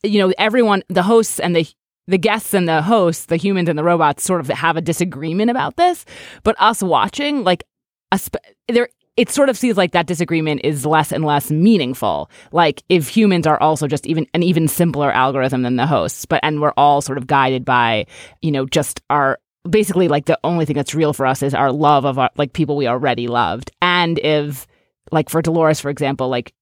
you 0.03 0.19
know 0.19 0.33
everyone 0.37 0.81
the 0.89 1.03
hosts 1.03 1.39
and 1.39 1.55
the 1.55 1.67
the 2.07 2.17
guests 2.17 2.53
and 2.53 2.67
the 2.67 2.81
hosts, 2.81 3.25
the 3.25 3.37
humans 3.37 3.69
and 3.69 3.79
the 3.79 3.83
robots, 3.83 4.23
sort 4.23 4.41
of 4.41 4.47
have 4.49 4.75
a 4.75 4.81
disagreement 4.81 5.49
about 5.49 5.77
this. 5.77 6.05
But 6.43 6.55
us 6.59 6.83
watching, 6.83 7.43
like, 7.43 7.63
a 8.11 8.19
sp- 8.19 8.43
there, 8.67 8.89
it 9.15 9.29
sort 9.29 9.49
of 9.49 9.57
seems 9.57 9.77
like 9.77 9.91
that 9.91 10.07
disagreement 10.07 10.61
is 10.63 10.85
less 10.85 11.11
and 11.11 11.23
less 11.23 11.51
meaningful. 11.51 12.31
Like, 12.51 12.83
if 12.89 13.07
humans 13.07 13.45
are 13.45 13.61
also 13.61 13.87
just 13.87 14.07
even 14.07 14.25
an 14.33 14.41
even 14.41 14.67
simpler 14.67 15.11
algorithm 15.11 15.61
than 15.61 15.75
the 15.75 15.85
hosts, 15.85 16.25
but 16.25 16.39
and 16.43 16.61
we're 16.61 16.73
all 16.77 17.01
sort 17.01 17.17
of 17.17 17.27
guided 17.27 17.63
by, 17.63 18.07
you 18.41 18.51
know, 18.51 18.65
just 18.65 19.01
our 19.09 19.39
basically 19.69 20.07
like 20.07 20.25
the 20.25 20.39
only 20.43 20.65
thing 20.65 20.75
that's 20.75 20.95
real 20.95 21.13
for 21.13 21.25
us 21.25 21.41
is 21.43 21.53
our 21.53 21.71
love 21.71 22.05
of 22.05 22.17
our, 22.19 22.29
like 22.37 22.53
people 22.53 22.75
we 22.75 22.87
already 22.87 23.27
loved. 23.27 23.71
And 23.81 24.19
if, 24.19 24.67
like, 25.11 25.29
for 25.29 25.41
Dolores, 25.41 25.79
for 25.79 25.89
example, 25.89 26.29
like 26.29 26.53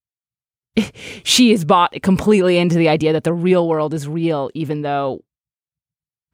she 1.24 1.52
is 1.52 1.64
bought 1.64 1.94
completely 2.02 2.58
into 2.58 2.76
the 2.76 2.88
idea 2.88 3.14
that 3.14 3.24
the 3.24 3.32
real 3.32 3.66
world 3.66 3.94
is 3.94 4.06
real, 4.06 4.50
even 4.54 4.82
though 4.82 5.24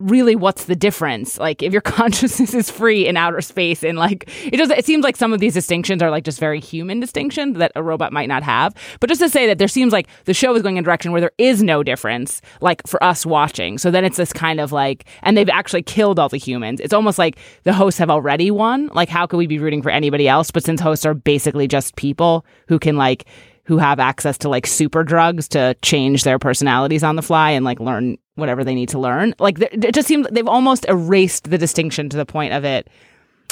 really 0.01 0.37
what's 0.37 0.67
the 0.67 0.77
difference? 0.77 1.39
Like 1.39 1.63
if 1.63 1.73
your 1.73 1.83
consciousness 1.99 2.55
is 2.55 2.71
free 2.71 3.07
in 3.07 3.17
outer 3.17 3.41
space 3.41 3.83
and 3.83 3.99
like 3.99 4.29
it 4.45 4.57
does 4.57 4.71
it 4.71 4.85
seems 4.85 5.05
like 5.05 5.17
some 5.17 5.33
of 5.33 5.41
these 5.41 5.55
distinctions 5.55 6.03
are 6.03 6.11
like 6.11 6.25
just 6.25 6.39
very 6.39 6.61
human 6.61 7.01
distinctions 7.01 7.59
that 7.59 7.73
a 7.75 7.83
robot 7.83 8.13
might 8.13 8.29
not 8.29 8.43
have. 8.43 8.75
But 9.01 9.09
just 9.09 9.21
to 9.21 9.29
say 9.29 9.47
that 9.47 9.59
there 9.59 9.69
seems 9.69 9.93
like 9.93 10.09
the 10.25 10.35
show 10.35 10.55
is 10.55 10.63
going 10.63 10.77
in 10.77 10.85
a 10.85 10.85
direction 10.85 11.13
where 11.13 11.21
there 11.21 11.33
is 11.39 11.63
no 11.63 11.83
difference 11.83 12.41
like 12.61 12.87
for 12.87 13.03
us 13.03 13.27
watching. 13.27 13.79
So 13.79 13.91
then 13.91 14.05
it's 14.05 14.17
this 14.17 14.33
kind 14.33 14.61
of 14.61 14.73
like 14.73 15.05
and 15.23 15.37
they've 15.37 15.49
actually 15.49 15.83
killed 15.83 16.19
all 16.19 16.29
the 16.29 16.37
humans. 16.37 16.81
It's 16.81 16.95
almost 16.95 17.19
like 17.19 17.39
the 17.65 17.73
hosts 17.73 17.99
have 17.99 18.11
already 18.11 18.51
won. 18.51 18.89
Like 18.95 19.09
how 19.09 19.27
could 19.27 19.39
we 19.39 19.47
be 19.47 19.59
rooting 19.59 19.83
for 19.83 19.91
anybody 19.91 20.29
else? 20.29 20.51
But 20.51 20.65
since 20.65 20.81
hosts 20.81 21.05
are 21.07 21.15
basically 21.15 21.67
just 21.67 21.97
people 21.97 22.47
who 22.69 22.79
can 22.79 22.97
like 22.97 23.27
who 23.69 23.77
have 23.77 24.01
access 24.01 24.39
to 24.39 24.49
like 24.49 24.67
super 24.67 25.05
drugs 25.05 25.47
to 25.47 25.77
change 25.83 26.25
their 26.25 26.39
personalities 26.39 27.05
on 27.05 27.17
the 27.17 27.23
fly 27.23 27.51
and 27.51 27.67
like 27.67 27.79
learn 27.79 28.17
whatever 28.35 28.65
they 28.65 28.75
need 28.75 28.89
to 28.89 28.99
learn. 28.99 29.35
Like 29.39 29.61
it 29.61 29.95
just 29.95 30.09
seems 30.09 30.27
they've 30.33 30.49
almost 30.49 30.87
erased 30.89 31.51
the 31.51 31.59
distinction 31.59 32.09
to 32.09 32.17
the 32.17 32.25
point 32.25 32.55
of 32.55 32.65
it. 32.65 32.89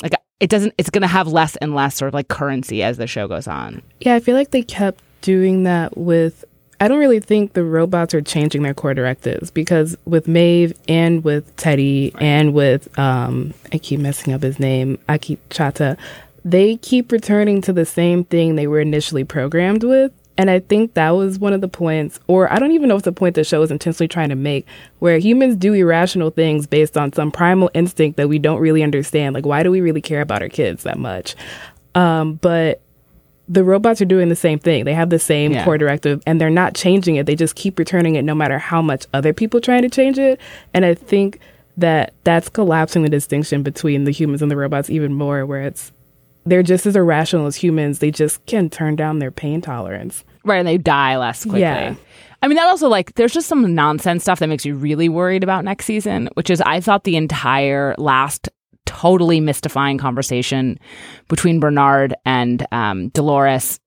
Like 0.02 0.14
it 0.40 0.48
doesn't. 0.48 0.72
It's 0.78 0.88
going 0.88 1.02
to 1.02 1.06
have 1.06 1.28
less 1.28 1.56
and 1.56 1.74
less 1.74 1.96
sort 1.96 2.08
of 2.08 2.14
like 2.14 2.28
currency 2.28 2.82
as 2.82 2.96
the 2.96 3.06
show 3.06 3.28
goes 3.28 3.46
on. 3.46 3.82
Yeah, 4.00 4.14
I 4.14 4.20
feel 4.20 4.34
like 4.34 4.52
they 4.52 4.62
kept 4.62 5.04
doing 5.20 5.64
that 5.64 5.98
with. 5.98 6.46
I 6.80 6.88
don't 6.88 6.98
really 6.98 7.20
think 7.20 7.52
the 7.52 7.64
robots 7.64 8.14
are 8.14 8.22
changing 8.22 8.62
their 8.62 8.74
core 8.74 8.94
directives 8.94 9.50
because 9.50 9.96
with 10.06 10.28
Maeve 10.28 10.72
and 10.88 11.24
with 11.24 11.54
Teddy 11.56 12.14
and 12.18 12.54
with 12.54 12.98
um, 12.98 13.52
I 13.70 13.78
keep 13.78 14.00
messing 14.00 14.32
up 14.32 14.42
his 14.42 14.58
name, 14.58 14.98
Aki 15.10 15.38
Chata, 15.50 15.98
they 16.46 16.76
keep 16.76 17.10
returning 17.10 17.60
to 17.60 17.72
the 17.72 17.84
same 17.84 18.22
thing 18.24 18.54
they 18.54 18.68
were 18.68 18.78
initially 18.78 19.24
programmed 19.24 19.82
with. 19.82 20.12
And 20.38 20.48
I 20.48 20.60
think 20.60 20.94
that 20.94 21.10
was 21.10 21.40
one 21.40 21.52
of 21.52 21.60
the 21.60 21.66
points, 21.66 22.20
or 22.28 22.52
I 22.52 22.60
don't 22.60 22.70
even 22.70 22.88
know 22.88 22.96
if 22.96 23.02
the 23.02 23.10
point 23.10 23.34
the 23.34 23.42
show 23.42 23.62
is 23.62 23.70
intentionally 23.72 24.06
trying 24.06 24.28
to 24.28 24.36
make, 24.36 24.64
where 25.00 25.18
humans 25.18 25.56
do 25.56 25.72
irrational 25.72 26.30
things 26.30 26.68
based 26.68 26.96
on 26.96 27.12
some 27.12 27.32
primal 27.32 27.68
instinct 27.74 28.16
that 28.18 28.28
we 28.28 28.38
don't 28.38 28.60
really 28.60 28.84
understand. 28.84 29.34
Like, 29.34 29.44
why 29.44 29.64
do 29.64 29.72
we 29.72 29.80
really 29.80 30.02
care 30.02 30.20
about 30.20 30.42
our 30.42 30.48
kids 30.48 30.84
that 30.84 30.98
much? 30.98 31.34
Um, 31.96 32.34
but 32.34 32.80
the 33.48 33.64
robots 33.64 34.00
are 34.00 34.06
doing 34.06 34.28
the 34.28 34.36
same 34.36 34.60
thing. 34.60 34.84
They 34.84 34.94
have 34.94 35.10
the 35.10 35.18
same 35.18 35.52
yeah. 35.52 35.64
core 35.64 35.78
directive 35.78 36.22
and 36.26 36.40
they're 36.40 36.50
not 36.50 36.74
changing 36.74 37.16
it. 37.16 37.26
They 37.26 37.34
just 37.34 37.56
keep 37.56 37.76
returning 37.78 38.14
it 38.14 38.22
no 38.22 38.34
matter 38.34 38.58
how 38.58 38.82
much 38.82 39.06
other 39.14 39.32
people 39.32 39.60
trying 39.60 39.82
to 39.82 39.88
change 39.88 40.18
it. 40.18 40.40
And 40.74 40.84
I 40.84 40.94
think 40.94 41.40
that 41.76 42.14
that's 42.24 42.48
collapsing 42.48 43.02
the 43.02 43.08
distinction 43.08 43.62
between 43.62 44.04
the 44.04 44.10
humans 44.10 44.42
and 44.42 44.50
the 44.50 44.56
robots 44.56 44.90
even 44.90 45.12
more, 45.12 45.44
where 45.44 45.62
it's 45.62 45.92
they're 46.46 46.62
just 46.62 46.86
as 46.86 46.96
irrational 46.96 47.46
as 47.46 47.56
humans. 47.56 47.98
They 47.98 48.10
just 48.10 48.44
can 48.46 48.70
turn 48.70 48.96
down 48.96 49.18
their 49.18 49.30
pain 49.30 49.60
tolerance. 49.60 50.24
Right, 50.44 50.58
and 50.58 50.68
they 50.68 50.78
die 50.78 51.16
less 51.16 51.42
quickly. 51.42 51.60
Yeah. 51.60 51.94
I 52.42 52.48
mean, 52.48 52.56
that 52.56 52.66
also, 52.66 52.88
like, 52.88 53.14
there's 53.14 53.32
just 53.32 53.48
some 53.48 53.74
nonsense 53.74 54.22
stuff 54.22 54.38
that 54.38 54.48
makes 54.48 54.64
you 54.64 54.74
really 54.76 55.08
worried 55.08 55.42
about 55.42 55.64
next 55.64 55.86
season, 55.86 56.28
which 56.34 56.50
is 56.50 56.60
I 56.60 56.80
thought 56.80 57.04
the 57.04 57.16
entire 57.16 57.94
last 57.98 58.48
totally 58.84 59.40
mystifying 59.40 59.98
conversation 59.98 60.78
between 61.28 61.60
Bernard 61.60 62.14
and 62.24 62.64
um, 62.72 63.08
Dolores 63.08 63.80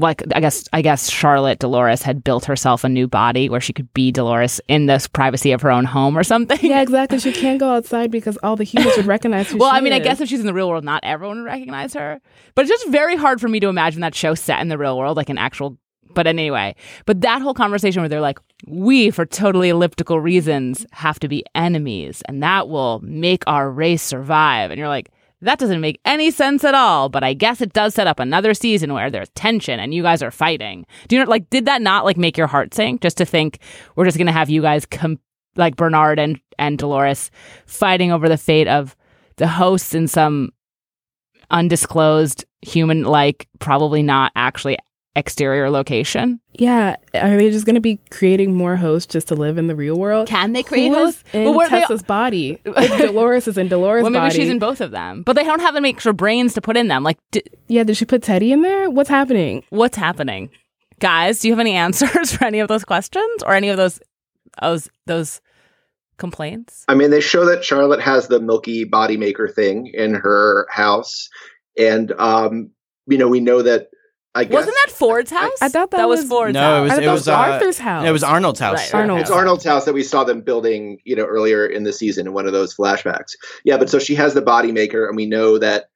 like 0.00 0.22
I 0.34 0.40
guess 0.40 0.68
I 0.72 0.82
guess 0.82 1.10
Charlotte 1.10 1.58
Dolores 1.58 2.02
had 2.02 2.24
built 2.24 2.44
herself 2.44 2.84
a 2.84 2.88
new 2.88 3.06
body 3.06 3.48
where 3.48 3.60
she 3.60 3.72
could 3.72 3.92
be 3.94 4.10
Dolores 4.10 4.60
in 4.68 4.86
the 4.86 5.06
privacy 5.12 5.52
of 5.52 5.62
her 5.62 5.70
own 5.70 5.84
home 5.84 6.16
or 6.16 6.24
something. 6.24 6.58
Yeah, 6.62 6.80
exactly. 6.82 7.18
She 7.18 7.32
can't 7.32 7.60
go 7.60 7.70
outside 7.70 8.10
because 8.10 8.38
all 8.42 8.56
the 8.56 8.64
humans 8.64 8.96
would 8.96 9.06
recognize 9.06 9.50
her. 9.50 9.58
well, 9.58 9.70
I 9.70 9.80
mean, 9.80 9.92
is. 9.92 10.00
I 10.00 10.02
guess 10.02 10.20
if 10.20 10.28
she's 10.28 10.40
in 10.40 10.46
the 10.46 10.54
real 10.54 10.68
world, 10.68 10.84
not 10.84 11.04
everyone 11.04 11.38
would 11.38 11.46
recognize 11.46 11.94
her. 11.94 12.20
But 12.54 12.62
it's 12.62 12.70
just 12.70 12.88
very 12.88 13.16
hard 13.16 13.40
for 13.40 13.48
me 13.48 13.60
to 13.60 13.68
imagine 13.68 14.00
that 14.00 14.14
show 14.14 14.34
set 14.34 14.60
in 14.60 14.68
the 14.68 14.78
real 14.78 14.98
world, 14.98 15.16
like 15.16 15.28
an 15.28 15.38
actual. 15.38 15.78
But 16.12 16.26
anyway, 16.26 16.74
but 17.06 17.20
that 17.20 17.40
whole 17.40 17.54
conversation 17.54 18.02
where 18.02 18.08
they're 18.08 18.20
like, 18.20 18.40
we, 18.66 19.12
for 19.12 19.24
totally 19.24 19.68
elliptical 19.68 20.18
reasons, 20.18 20.84
have 20.90 21.20
to 21.20 21.28
be 21.28 21.44
enemies, 21.54 22.20
and 22.26 22.42
that 22.42 22.68
will 22.68 23.00
make 23.04 23.44
our 23.46 23.70
race 23.70 24.02
survive. 24.02 24.72
And 24.72 24.78
you're 24.78 24.88
like 24.88 25.10
that 25.42 25.58
doesn't 25.58 25.80
make 25.80 26.00
any 26.04 26.30
sense 26.30 26.64
at 26.64 26.74
all, 26.74 27.08
but 27.08 27.24
I 27.24 27.32
guess 27.32 27.60
it 27.60 27.72
does 27.72 27.94
set 27.94 28.06
up 28.06 28.20
another 28.20 28.52
season 28.54 28.92
where 28.92 29.10
there's 29.10 29.30
tension 29.30 29.80
and 29.80 29.94
you 29.94 30.02
guys 30.02 30.22
are 30.22 30.30
fighting. 30.30 30.84
Do 31.08 31.16
you 31.16 31.24
know, 31.24 31.30
like, 31.30 31.48
did 31.50 31.64
that 31.64 31.80
not 31.80 32.04
like 32.04 32.16
make 32.16 32.36
your 32.36 32.46
heart 32.46 32.74
sink 32.74 33.00
just 33.00 33.16
to 33.18 33.24
think 33.24 33.60
we're 33.96 34.04
just 34.04 34.18
going 34.18 34.26
to 34.26 34.32
have 34.32 34.50
you 34.50 34.60
guys 34.60 34.84
come, 34.84 35.18
like 35.56 35.76
Bernard 35.76 36.18
and, 36.18 36.38
and 36.58 36.78
Dolores 36.78 37.30
fighting 37.66 38.12
over 38.12 38.28
the 38.28 38.36
fate 38.36 38.68
of 38.68 38.96
the 39.36 39.48
hosts 39.48 39.94
in 39.94 40.08
some 40.08 40.50
undisclosed 41.50 42.44
human, 42.60 43.04
like, 43.04 43.48
probably 43.58 44.02
not 44.02 44.32
actually 44.36 44.76
exterior 45.20 45.70
location. 45.70 46.40
Yeah, 46.54 46.96
are 47.14 47.36
they 47.36 47.50
just 47.50 47.66
going 47.66 47.74
to 47.74 47.80
be 47.80 48.00
creating 48.10 48.54
more 48.56 48.74
hosts 48.74 49.12
just 49.12 49.28
to 49.28 49.34
live 49.36 49.58
in 49.58 49.68
the 49.68 49.76
real 49.76 49.96
world? 49.96 50.26
Can 50.26 50.52
they 50.52 50.62
create 50.62 50.88
Who 50.88 50.94
hosts? 50.94 51.22
in 51.32 51.54
well, 51.54 51.68
Tessa's 51.68 52.02
they... 52.02 52.06
body? 52.06 52.60
If 52.64 52.98
Dolores 53.06 53.46
is 53.46 53.56
in 53.56 53.68
Dolores' 53.68 54.02
well, 54.02 54.10
maybe 54.10 54.22
body. 54.22 54.34
she's 54.34 54.48
in 54.48 54.58
both 54.58 54.80
of 54.80 54.90
them, 54.90 55.22
but 55.22 55.34
they 55.34 55.44
don't 55.44 55.60
have 55.60 55.76
any 55.76 55.90
extra 55.90 56.12
brains 56.12 56.54
to 56.54 56.60
put 56.60 56.76
in 56.76 56.88
them. 56.88 57.04
Like, 57.04 57.18
d- 57.30 57.44
yeah, 57.68 57.84
did 57.84 57.96
she 57.96 58.04
put 58.04 58.22
Teddy 58.22 58.50
in 58.50 58.62
there? 58.62 58.90
What's 58.90 59.10
happening? 59.10 59.62
What's 59.70 59.96
happening, 59.96 60.50
guys? 60.98 61.40
Do 61.40 61.48
you 61.48 61.52
have 61.52 61.60
any 61.60 61.74
answers 61.74 62.32
for 62.36 62.44
any 62.44 62.58
of 62.58 62.68
those 62.68 62.84
questions 62.84 63.42
or 63.44 63.54
any 63.54 63.68
of 63.68 63.76
those 63.76 64.00
those 64.60 64.88
those 65.06 65.40
complaints? 66.16 66.84
I 66.88 66.94
mean, 66.94 67.10
they 67.10 67.20
show 67.20 67.44
that 67.44 67.64
Charlotte 67.64 68.00
has 68.00 68.28
the 68.28 68.40
milky 68.40 68.84
body 68.84 69.16
maker 69.16 69.48
thing 69.48 69.86
in 69.92 70.14
her 70.14 70.66
house, 70.70 71.28
and 71.78 72.10
um, 72.18 72.70
you 73.06 73.18
know, 73.18 73.28
we 73.28 73.40
know 73.40 73.62
that 73.62 73.88
I 74.34 74.44
guess 74.44 74.54
Wasn't 74.54 74.76
that 74.86 74.92
Ford's 74.92 75.30
house? 75.30 75.60
I 75.60 75.68
thought 75.68 75.90
that 75.90 76.08
was, 76.08 76.20
was- 76.20 76.28
Ford's 76.28 76.54
no, 76.54 76.60
house. 76.60 76.78
it 76.78 76.82
was 76.82 76.90
I 76.90 76.94
thought 76.94 77.02
it 77.02 77.06
that 77.06 77.12
was 77.12 77.20
was 77.20 77.28
uh, 77.28 77.34
Arthur's 77.34 77.78
house. 77.78 78.06
It 78.06 78.10
was 78.12 78.22
Arnold's 78.22 78.60
house. 78.60 78.92
Right. 78.92 79.00
Arnold's 79.00 79.22
It's 79.22 79.30
Arnold's 79.30 79.64
house 79.64 79.84
that 79.86 79.92
we 79.94 80.04
saw 80.04 80.22
them 80.22 80.40
building, 80.42 80.98
you 81.04 81.16
know, 81.16 81.24
earlier 81.24 81.66
in 81.66 81.82
the 81.82 81.92
season 81.92 82.28
in 82.28 82.32
one 82.32 82.46
of 82.46 82.52
those 82.52 82.74
flashbacks. 82.74 83.32
Yeah, 83.64 83.76
but 83.76 83.90
so 83.90 83.98
she 83.98 84.14
has 84.14 84.34
the 84.34 84.42
body 84.42 84.70
maker, 84.72 85.06
and 85.08 85.16
we 85.16 85.26
know 85.26 85.58
that. 85.58 85.86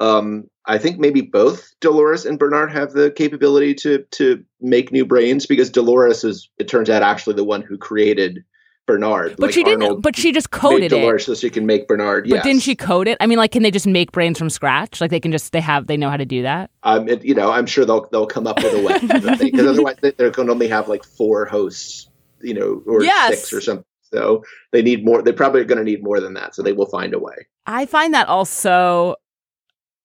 Um, 0.00 0.48
I 0.66 0.78
think 0.78 0.98
maybe 0.98 1.20
both 1.20 1.74
Dolores 1.80 2.24
and 2.24 2.38
Bernard 2.38 2.72
have 2.72 2.92
the 2.92 3.10
capability 3.10 3.74
to 3.74 4.04
to 4.12 4.42
make 4.60 4.90
new 4.90 5.04
brains 5.04 5.44
because 5.46 5.70
Dolores 5.70 6.24
is, 6.24 6.48
it 6.58 6.66
turns 6.68 6.88
out, 6.88 7.02
actually 7.02 7.34
the 7.34 7.44
one 7.44 7.62
who 7.62 7.76
created 7.76 8.42
Bernard. 8.86 9.32
but 9.38 9.46
Like, 9.46 9.54
she 9.54 9.62
didn't. 9.62 9.82
Arnold 9.82 10.02
But 10.02 10.16
she 10.16 10.32
just 10.32 10.50
coded 10.50 10.92
it. 10.92 11.20
So 11.22 11.34
she 11.34 11.50
can 11.50 11.66
make 11.66 11.86
Bernard. 11.86 12.28
But 12.28 12.42
didn't 12.42 12.62
she 12.62 12.74
code 12.74 13.06
it? 13.08 13.16
I 13.20 13.26
mean, 13.26 13.38
like, 13.38 13.52
can 13.52 13.62
they 13.62 13.70
just 13.70 13.86
make 13.86 14.12
brains 14.12 14.38
from 14.38 14.50
scratch? 14.50 15.00
Like, 15.00 15.10
they 15.10 15.20
can 15.20 15.32
just 15.32 15.52
they 15.52 15.60
have 15.60 15.86
they 15.86 15.96
know 15.96 16.10
how 16.10 16.16
to 16.16 16.24
do 16.26 16.42
that. 16.42 16.70
Um, 16.82 17.08
it, 17.08 17.24
you 17.24 17.34
know, 17.34 17.50
I'm 17.50 17.66
sure 17.66 17.84
they'll 17.84 18.08
they'll 18.10 18.26
come 18.26 18.46
up 18.46 18.56
with 18.62 18.74
a 18.74 18.82
way 18.82 18.98
because 19.38 19.66
otherwise 19.66 19.96
they- 20.00 20.10
they're 20.12 20.30
going 20.30 20.48
to 20.48 20.52
only 20.52 20.68
have 20.68 20.88
like 20.88 21.04
four 21.04 21.44
hosts, 21.46 22.08
you 22.40 22.54
know, 22.54 22.82
or 22.86 23.02
Yes. 23.04 23.38
six 23.40 23.52
or 23.52 23.60
something. 23.60 23.84
So 24.12 24.44
they 24.72 24.82
need 24.82 25.04
more. 25.04 25.22
They're 25.22 25.32
probably 25.32 25.64
going 25.64 25.78
to 25.78 25.84
need 25.84 26.02
more 26.02 26.20
than 26.20 26.34
that. 26.34 26.54
So 26.54 26.62
they 26.62 26.72
will 26.72 26.86
find 26.86 27.14
a 27.14 27.18
way. 27.18 27.34
I 27.66 27.86
find 27.86 28.12
that 28.14 28.28
also 28.28 29.14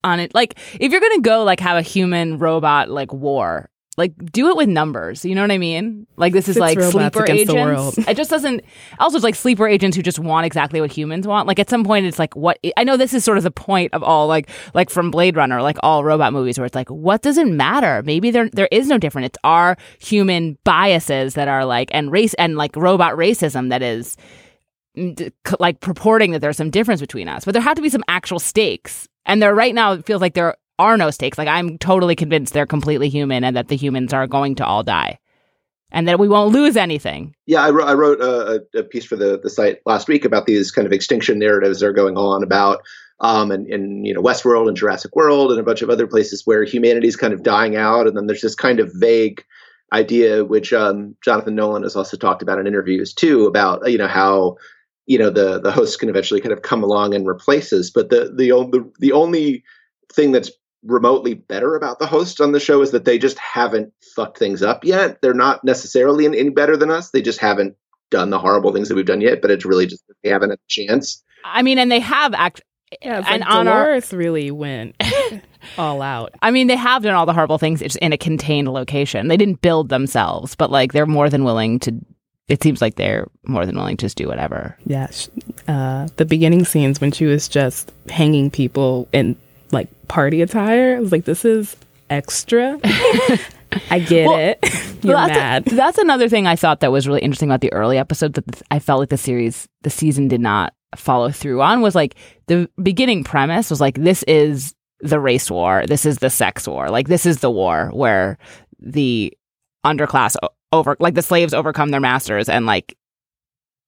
on 0.03 0.19
it. 0.19 0.33
Like, 0.35 0.57
if 0.79 0.91
you're 0.91 1.01
gonna 1.01 1.19
go 1.21 1.43
like 1.43 1.59
have 1.59 1.75
a 1.77 1.81
human 1.81 2.37
robot 2.37 2.89
like 2.89 3.11
war, 3.11 3.69
like 3.97 4.13
do 4.31 4.49
it 4.49 4.55
with 4.55 4.69
numbers. 4.69 5.25
You 5.25 5.33
know 5.33 5.41
what 5.41 5.51
I 5.51 5.57
mean? 5.57 6.05
Like 6.17 6.31
this 6.31 6.47
is 6.47 6.53
Six 6.53 6.61
like 6.61 6.79
sleeper 6.79 7.23
against 7.23 7.47
the 7.47 7.57
agents. 7.57 7.97
world. 7.97 8.07
It 8.07 8.15
just 8.15 8.29
doesn't. 8.29 8.63
Also, 8.99 9.17
it's 9.17 9.23
like 9.23 9.33
sleeper 9.33 9.67
agents 9.67 9.97
who 9.97 10.03
just 10.03 10.19
want 10.19 10.45
exactly 10.45 10.79
what 10.79 10.91
humans 10.91 11.25
want. 11.27 11.47
Like 11.47 11.57
at 11.57 11.67
some 11.69 11.83
point, 11.83 12.05
it's 12.05 12.19
like 12.19 12.35
what 12.35 12.59
I 12.77 12.83
know. 12.83 12.95
This 12.95 13.13
is 13.13 13.23
sort 13.23 13.37
of 13.39 13.43
the 13.43 13.49
point 13.51 13.93
of 13.95 14.03
all 14.03 14.27
like 14.27 14.49
like 14.75 14.91
from 14.91 15.09
Blade 15.09 15.35
Runner, 15.35 15.63
like 15.63 15.77
all 15.81 16.03
robot 16.03 16.31
movies, 16.31 16.59
where 16.59 16.65
it's 16.65 16.75
like 16.75 16.89
what 16.89 17.23
doesn't 17.23 17.57
matter. 17.57 18.03
Maybe 18.05 18.29
there 18.29 18.49
there 18.49 18.69
is 18.71 18.87
no 18.87 18.99
different. 18.99 19.25
It's 19.25 19.39
our 19.43 19.77
human 19.99 20.59
biases 20.63 21.33
that 21.33 21.47
are 21.47 21.65
like 21.65 21.89
and 21.91 22.11
race 22.11 22.35
and 22.35 22.55
like 22.55 22.75
robot 22.75 23.13
racism 23.15 23.69
that 23.69 23.81
is 23.81 24.15
mm, 24.95 25.17
c- 25.19 25.55
like 25.59 25.79
purporting 25.79 26.31
that 26.33 26.39
there's 26.39 26.57
some 26.57 26.69
difference 26.69 27.01
between 27.01 27.27
us, 27.27 27.45
but 27.45 27.53
there 27.53 27.63
have 27.63 27.75
to 27.75 27.81
be 27.81 27.89
some 27.89 28.03
actual 28.07 28.37
stakes. 28.37 29.07
And 29.25 29.41
there 29.41 29.55
right 29.55 29.73
now 29.73 29.93
it 29.93 30.05
feels 30.05 30.21
like 30.21 30.35
there 30.35 30.55
are 30.79 30.97
no 30.97 31.11
stakes. 31.11 31.37
Like 31.37 31.47
I'm 31.47 31.77
totally 31.77 32.15
convinced 32.15 32.53
they're 32.53 32.65
completely 32.65 33.09
human 33.09 33.43
and 33.43 33.55
that 33.55 33.67
the 33.67 33.75
humans 33.75 34.13
are 34.13 34.27
going 34.27 34.55
to 34.55 34.65
all 34.65 34.83
die, 34.83 35.19
and 35.91 36.07
that 36.07 36.19
we 36.19 36.27
won't 36.27 36.53
lose 36.53 36.77
anything. 36.77 37.35
Yeah, 37.45 37.61
I 37.61 37.69
wrote, 37.69 37.87
I 37.87 37.93
wrote 37.93 38.21
a, 38.21 38.79
a 38.79 38.83
piece 38.83 39.05
for 39.05 39.15
the, 39.15 39.39
the 39.41 39.49
site 39.49 39.79
last 39.85 40.07
week 40.07 40.25
about 40.25 40.45
these 40.45 40.71
kind 40.71 40.85
of 40.85 40.93
extinction 40.93 41.39
narratives 41.39 41.79
that 41.79 41.87
are 41.87 41.93
going 41.93 42.17
on 42.17 42.43
about 42.43 42.81
um, 43.19 43.51
and, 43.51 43.65
and 43.67 44.05
you 44.05 44.13
know 44.13 44.21
Westworld 44.21 44.67
and 44.67 44.77
Jurassic 44.77 45.15
World 45.15 45.51
and 45.51 45.59
a 45.59 45.63
bunch 45.63 45.81
of 45.81 45.89
other 45.89 46.07
places 46.07 46.43
where 46.45 46.63
humanity's 46.63 47.15
kind 47.15 47.33
of 47.33 47.43
dying 47.43 47.75
out, 47.75 48.07
and 48.07 48.15
then 48.15 48.27
there's 48.27 48.41
this 48.41 48.55
kind 48.55 48.79
of 48.79 48.91
vague 48.93 49.43
idea 49.93 50.43
which 50.43 50.73
um, 50.73 51.15
Jonathan 51.23 51.55
Nolan 51.55 51.83
has 51.83 51.95
also 51.95 52.17
talked 52.17 52.41
about 52.41 52.59
in 52.59 52.67
interviews 52.67 53.13
too 53.13 53.45
about 53.45 53.89
you 53.89 53.97
know 53.97 54.07
how 54.07 54.57
you 55.05 55.17
know 55.17 55.29
the 55.29 55.59
the 55.59 55.71
hosts 55.71 55.95
can 55.95 56.09
eventually 56.09 56.41
kind 56.41 56.53
of 56.53 56.61
come 56.61 56.83
along 56.83 57.15
and 57.15 57.27
replace 57.27 57.73
us, 57.73 57.89
but 57.89 58.09
the 58.09 58.25
the 58.35 58.49
the, 58.71 58.91
the 58.99 59.11
only 59.11 59.63
thing 60.13 60.31
that's 60.31 60.51
remotely 60.87 61.33
better 61.33 61.75
about 61.75 61.99
the 61.99 62.07
hosts 62.07 62.39
on 62.39 62.53
the 62.53 62.59
show 62.59 62.81
is 62.81 62.91
that 62.91 63.05
they 63.05 63.17
just 63.17 63.37
haven't 63.37 63.93
fucked 64.15 64.39
things 64.39 64.63
up 64.63 64.83
yet. 64.83 65.21
They're 65.21 65.33
not 65.33 65.63
necessarily 65.63 66.25
any, 66.25 66.39
any 66.39 66.49
better 66.49 66.77
than 66.77 66.89
us. 66.89 67.11
They 67.11 67.21
just 67.21 67.39
haven't 67.39 67.75
done 68.09 68.29
the 68.29 68.39
horrible 68.39 68.73
things 68.73 68.89
that 68.89 68.95
we've 68.95 69.05
done 69.05 69.21
yet. 69.21 69.41
But 69.41 69.51
it's 69.51 69.65
really 69.65 69.85
just 69.85 70.03
they 70.23 70.29
haven't 70.29 70.49
had 70.51 70.59
a 70.59 70.67
chance. 70.67 71.23
I 71.43 71.61
mean, 71.61 71.77
and 71.77 71.91
they 71.91 71.99
have 71.99 72.33
act. 72.33 72.61
Yeah, 73.01 73.21
and 73.27 73.41
like 73.41 73.53
on 73.53 73.67
our, 73.67 73.99
really 74.13 74.49
went 74.49 74.95
all 75.77 76.01
out. 76.01 76.33
I 76.41 76.51
mean, 76.51 76.67
they 76.67 76.77
have 76.77 77.03
done 77.03 77.15
all 77.15 77.25
the 77.25 77.33
horrible 77.33 77.57
things 77.57 77.81
just 77.81 77.97
in 77.97 78.13
a 78.13 78.17
contained 78.17 78.69
location. 78.69 79.27
They 79.27 79.35
didn't 79.35 79.61
build 79.61 79.89
themselves, 79.89 80.55
but 80.55 80.71
like 80.71 80.93
they're 80.93 81.05
more 81.05 81.29
than 81.29 81.43
willing 81.43 81.79
to. 81.79 81.93
It 82.47 82.63
seems 82.63 82.81
like 82.81 82.95
they're 82.95 83.27
more 83.45 83.65
than 83.65 83.75
willing 83.75 83.97
to 83.97 84.05
just 84.05 84.15
do 84.15 84.27
whatever. 84.27 84.77
Yeah, 84.85 85.11
uh, 85.67 86.07
the 86.15 86.23
beginning 86.23 86.63
scenes 86.63 87.01
when 87.01 87.11
she 87.11 87.25
was 87.25 87.49
just 87.49 87.91
hanging 88.09 88.49
people 88.49 89.09
in 89.11 89.35
like 89.71 89.87
party 90.07 90.41
attire. 90.41 90.95
I 90.97 90.99
was 90.99 91.11
like, 91.11 91.25
this 91.25 91.45
is 91.45 91.75
extra. 92.09 92.79
I 93.91 93.99
get 93.99 94.27
Well, 94.27 94.37
it. 94.39 94.59
You're 95.03 95.13
Well, 95.15 95.27
that's, 95.27 95.37
mad. 95.37 95.65
that's 95.65 95.97
another 95.97 96.29
thing 96.29 96.47
I 96.47 96.55
thought 96.55 96.79
that 96.79 96.91
was 96.91 97.07
really 97.07 97.21
interesting 97.21 97.49
about 97.49 97.61
the 97.61 97.71
early 97.73 97.97
episode 97.97 98.33
that 98.33 98.51
th- 98.51 98.63
I 98.71 98.79
felt 98.79 98.99
like 99.01 99.09
the 99.09 99.17
series, 99.17 99.67
the 99.81 99.89
season 99.89 100.27
did 100.27 100.41
not 100.41 100.73
follow 100.95 101.29
through 101.31 101.61
on 101.61 101.81
was 101.81 101.95
like 101.95 102.15
the 102.47 102.69
beginning 102.81 103.23
premise 103.23 103.69
was 103.69 103.81
like 103.81 103.95
this 103.95 104.23
is 104.23 104.73
the 105.01 105.19
race 105.19 105.51
war, 105.51 105.83
this 105.85 106.05
is 106.05 106.17
the 106.19 106.29
sex 106.29 106.65
war, 106.67 106.89
like 106.89 107.07
this 107.09 107.25
is 107.25 107.39
the 107.41 107.51
war 107.51 107.89
where 107.93 108.37
the 108.79 109.33
underclass 109.85 110.35
over, 110.71 110.95
like 110.99 111.13
the 111.13 111.21
slaves 111.21 111.53
overcome 111.53 111.89
their 111.91 111.99
masters, 111.99 112.47
and 112.49 112.65
like 112.65 112.97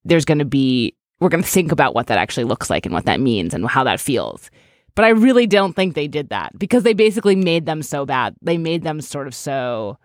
there's 0.04 0.24
going 0.26 0.38
to 0.38 0.44
be 0.44 0.94
we're 1.20 1.28
going 1.30 1.42
to 1.42 1.48
think 1.50 1.72
about 1.72 1.94
what 1.94 2.06
that 2.08 2.18
actually 2.18 2.44
looks 2.44 2.70
like 2.70 2.86
and 2.86 2.94
what 2.94 3.06
that 3.06 3.20
means 3.20 3.54
and 3.54 3.66
how 3.66 3.84
that 3.84 3.98
feels. 4.00 4.50
But 4.94 5.04
I 5.04 5.10
really 5.10 5.46
don't 5.46 5.74
think 5.74 5.94
they 5.94 6.08
did 6.08 6.30
that 6.30 6.58
because 6.58 6.82
they 6.82 6.94
basically 6.94 7.36
made 7.36 7.66
them 7.66 7.82
so 7.82 8.04
bad. 8.04 8.34
They 8.42 8.58
made 8.58 8.82
them 8.82 9.00
sort 9.00 9.26
of 9.26 9.34
so 9.34 9.98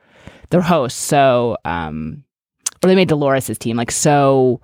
their 0.49 0.61
hosts 0.61 0.99
so 0.99 1.57
um 1.65 2.23
or 2.83 2.87
they 2.87 2.95
made 2.95 3.07
Dolores' 3.07 3.57
team 3.57 3.77
like 3.77 3.91
so 3.91 4.61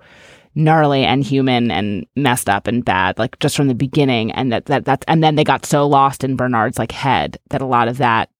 gnarly 0.54 1.04
and 1.04 1.24
human 1.24 1.70
and 1.70 2.06
messed 2.14 2.48
up 2.48 2.66
and 2.66 2.84
bad 2.84 3.18
like 3.18 3.38
just 3.38 3.56
from 3.56 3.68
the 3.68 3.74
beginning 3.74 4.30
and 4.32 4.52
that 4.52 4.66
that 4.66 4.84
that's 4.84 5.04
and 5.08 5.22
then 5.22 5.34
they 5.34 5.44
got 5.44 5.64
so 5.64 5.86
lost 5.86 6.24
in 6.24 6.36
Bernard's 6.36 6.78
like 6.78 6.92
head 6.92 7.38
that 7.50 7.62
a 7.62 7.66
lot 7.66 7.88
of 7.88 7.98
that 7.98 8.30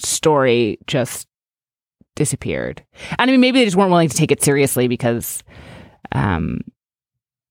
story 0.00 0.78
just 0.86 1.26
disappeared. 2.16 2.82
And 3.18 3.30
I 3.30 3.32
mean 3.32 3.40
maybe 3.40 3.58
they 3.60 3.64
just 3.64 3.76
weren't 3.76 3.90
willing 3.90 4.08
to 4.08 4.16
take 4.16 4.32
it 4.32 4.42
seriously 4.42 4.88
because 4.88 5.42
um 6.12 6.60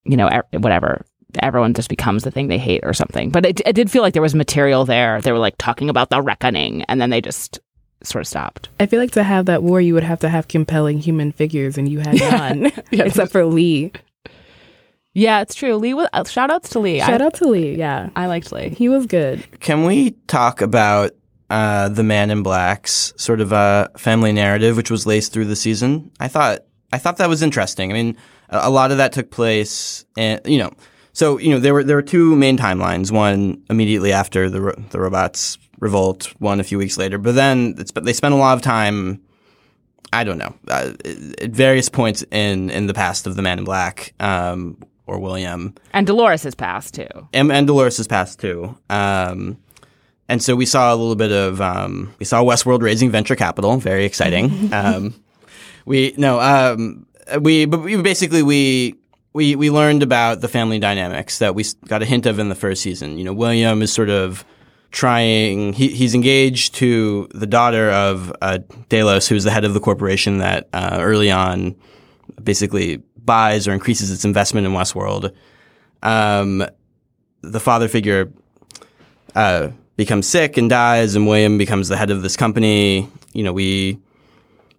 you 0.05 0.17
know 0.17 0.29
whatever 0.53 1.05
everyone 1.39 1.73
just 1.73 1.89
becomes 1.89 2.23
the 2.23 2.31
thing 2.31 2.47
they 2.47 2.57
hate 2.57 2.81
or 2.83 2.93
something. 2.93 3.29
But 3.29 3.45
it, 3.45 3.61
it 3.65 3.73
did 3.73 3.91
feel 3.91 4.01
like 4.01 4.13
there 4.13 4.21
was 4.21 4.35
material 4.35 4.85
there. 4.85 5.21
They 5.21 5.31
were 5.31 5.39
like 5.39 5.55
talking 5.57 5.89
about 5.89 6.09
the 6.09 6.21
reckoning 6.21 6.83
and 6.83 7.01
then 7.01 7.09
they 7.09 7.21
just 7.21 7.59
sort 8.03 8.21
of 8.21 8.27
stopped. 8.27 8.69
I 8.79 8.85
feel 8.85 8.99
like 8.99 9.11
to 9.11 9.23
have 9.23 9.47
that 9.47 9.63
war, 9.63 9.81
you 9.81 9.93
would 9.93 10.03
have 10.03 10.19
to 10.19 10.29
have 10.29 10.47
compelling 10.47 10.99
human 10.99 11.31
figures, 11.31 11.77
and 11.77 11.89
you 11.89 11.99
had 11.99 12.13
none, 12.19 12.71
Yeah. 12.91 13.03
except 13.05 13.31
for 13.31 13.43
Lee. 13.45 13.91
Yeah, 15.13 15.41
it's 15.41 15.55
true. 15.55 15.75
Lee 15.77 15.95
was 15.95 16.07
uh, 16.13 16.23
shout 16.25 16.51
outs 16.51 16.69
to 16.69 16.79
Lee. 16.79 16.99
Shout 16.99 17.21
I, 17.21 17.25
out 17.25 17.33
to 17.35 17.47
Lee. 17.47 17.75
Yeah, 17.75 18.09
I 18.15 18.27
liked 18.27 18.51
Lee. 18.51 18.69
he 18.69 18.87
was 18.87 19.07
good. 19.07 19.43
Can 19.59 19.83
we 19.83 20.11
talk 20.27 20.61
about 20.61 21.11
uh, 21.49 21.89
the 21.89 22.03
Man 22.03 22.29
in 22.29 22.43
Black's 22.43 23.13
sort 23.17 23.41
of 23.41 23.51
uh, 23.51 23.87
family 23.97 24.31
narrative, 24.31 24.77
which 24.77 24.91
was 24.91 25.07
laced 25.07 25.33
through 25.33 25.45
the 25.45 25.55
season? 25.55 26.11
I 26.19 26.27
thought 26.27 26.59
I 26.93 26.99
thought 26.99 27.17
that 27.17 27.29
was 27.29 27.41
interesting. 27.41 27.89
I 27.89 27.93
mean, 27.95 28.15
a, 28.49 28.59
a 28.63 28.69
lot 28.69 28.91
of 28.91 28.97
that 28.97 29.11
took 29.11 29.31
place, 29.31 30.05
and 30.15 30.39
you 30.45 30.59
know, 30.59 30.71
so 31.17 31.39
you 31.39 31.49
know 31.49 31.59
there 31.59 31.73
were 31.73 31.83
there 31.83 31.95
were 31.95 32.03
two 32.03 32.35
main 32.35 32.59
timelines. 32.59 33.11
One 33.11 33.63
immediately 33.71 34.13
after 34.13 34.51
the 34.51 34.61
ro- 34.61 34.83
the 34.91 34.99
robots 34.99 35.57
revolt, 35.79 36.25
one 36.37 36.59
a 36.59 36.63
few 36.63 36.77
weeks 36.77 36.95
later. 36.95 37.17
But 37.17 37.33
then 37.33 37.73
it's, 37.79 37.91
they 37.91 38.13
spent 38.13 38.35
a 38.35 38.37
lot 38.37 38.55
of 38.55 38.61
time. 38.61 39.19
I 40.13 40.23
don't 40.23 40.37
know 40.37 40.53
uh, 40.67 40.93
at 41.41 41.49
various 41.49 41.89
points 41.89 42.23
in 42.29 42.69
in 42.69 42.85
the 42.85 42.93
past 42.93 43.25
of 43.25 43.35
the 43.35 43.41
Man 43.41 43.57
in 43.57 43.65
Black 43.65 44.13
um, 44.19 44.77
or 45.07 45.17
William 45.17 45.73
And 45.91 46.05
Dolores 46.05 46.43
has 46.43 46.53
passed 46.53 46.93
too. 46.93 47.07
and, 47.33 47.51
and 47.51 47.65
Dolores 47.65 47.97
has 47.97 48.07
passed 48.07 48.39
too. 48.39 48.77
Um, 48.91 49.57
and 50.29 50.43
so 50.43 50.55
we 50.55 50.67
saw 50.67 50.93
a 50.93 50.95
little 50.95 51.15
bit 51.15 51.31
of 51.31 51.59
um, 51.61 52.13
we 52.19 52.25
saw 52.25 52.43
Westworld 52.43 52.83
raising 52.83 53.09
venture 53.09 53.35
capital, 53.35 53.75
very 53.77 54.05
exciting. 54.05 54.71
um, 54.71 55.15
we 55.85 56.13
no, 56.15 56.39
um, 56.39 57.07
we 57.41 57.65
but 57.65 57.79
we 57.79 57.99
basically 57.99 58.43
we 58.43 58.93
we 59.37 59.55
we 59.55 59.69
learned 59.69 60.01
about 60.01 60.41
the 60.41 60.47
family 60.47 60.79
dynamics 60.79 61.37
that 61.37 61.53
we 61.53 61.63
got 61.85 62.01
a 62.01 62.05
hint 62.05 62.25
of 62.25 62.39
in 62.39 62.49
the 62.49 62.55
first 62.55 62.81
season. 62.81 63.19
You 63.19 63.23
know, 63.23 63.33
William 63.33 63.83
is 63.83 63.93
sort 63.93 64.09
of 64.09 64.43
trying. 64.89 65.73
He, 65.73 65.89
he's 65.89 66.15
engaged 66.15 66.73
to 66.75 67.29
the 67.35 67.45
daughter 67.45 67.91
of 67.91 68.33
uh, 68.41 68.57
Delos, 68.89 69.27
who's 69.27 69.43
the 69.43 69.51
head 69.51 69.63
of 69.63 69.75
the 69.75 69.79
corporation 69.79 70.39
that 70.39 70.67
uh, 70.73 70.97
early 70.99 71.29
on 71.29 71.75
basically 72.43 73.03
buys 73.15 73.67
or 73.67 73.73
increases 73.73 74.09
its 74.09 74.25
investment 74.25 74.65
in 74.65 74.73
Westworld. 74.73 75.35
Um, 76.01 76.65
the 77.41 77.59
father 77.59 77.87
figure 77.87 78.33
uh, 79.35 79.69
becomes 79.97 80.27
sick 80.27 80.57
and 80.57 80.67
dies, 80.67 81.15
and 81.15 81.27
William 81.27 81.59
becomes 81.59 81.89
the 81.89 81.97
head 81.97 82.09
of 82.09 82.23
this 82.23 82.35
company. 82.35 83.07
You 83.33 83.43
know, 83.43 83.53
we 83.53 83.99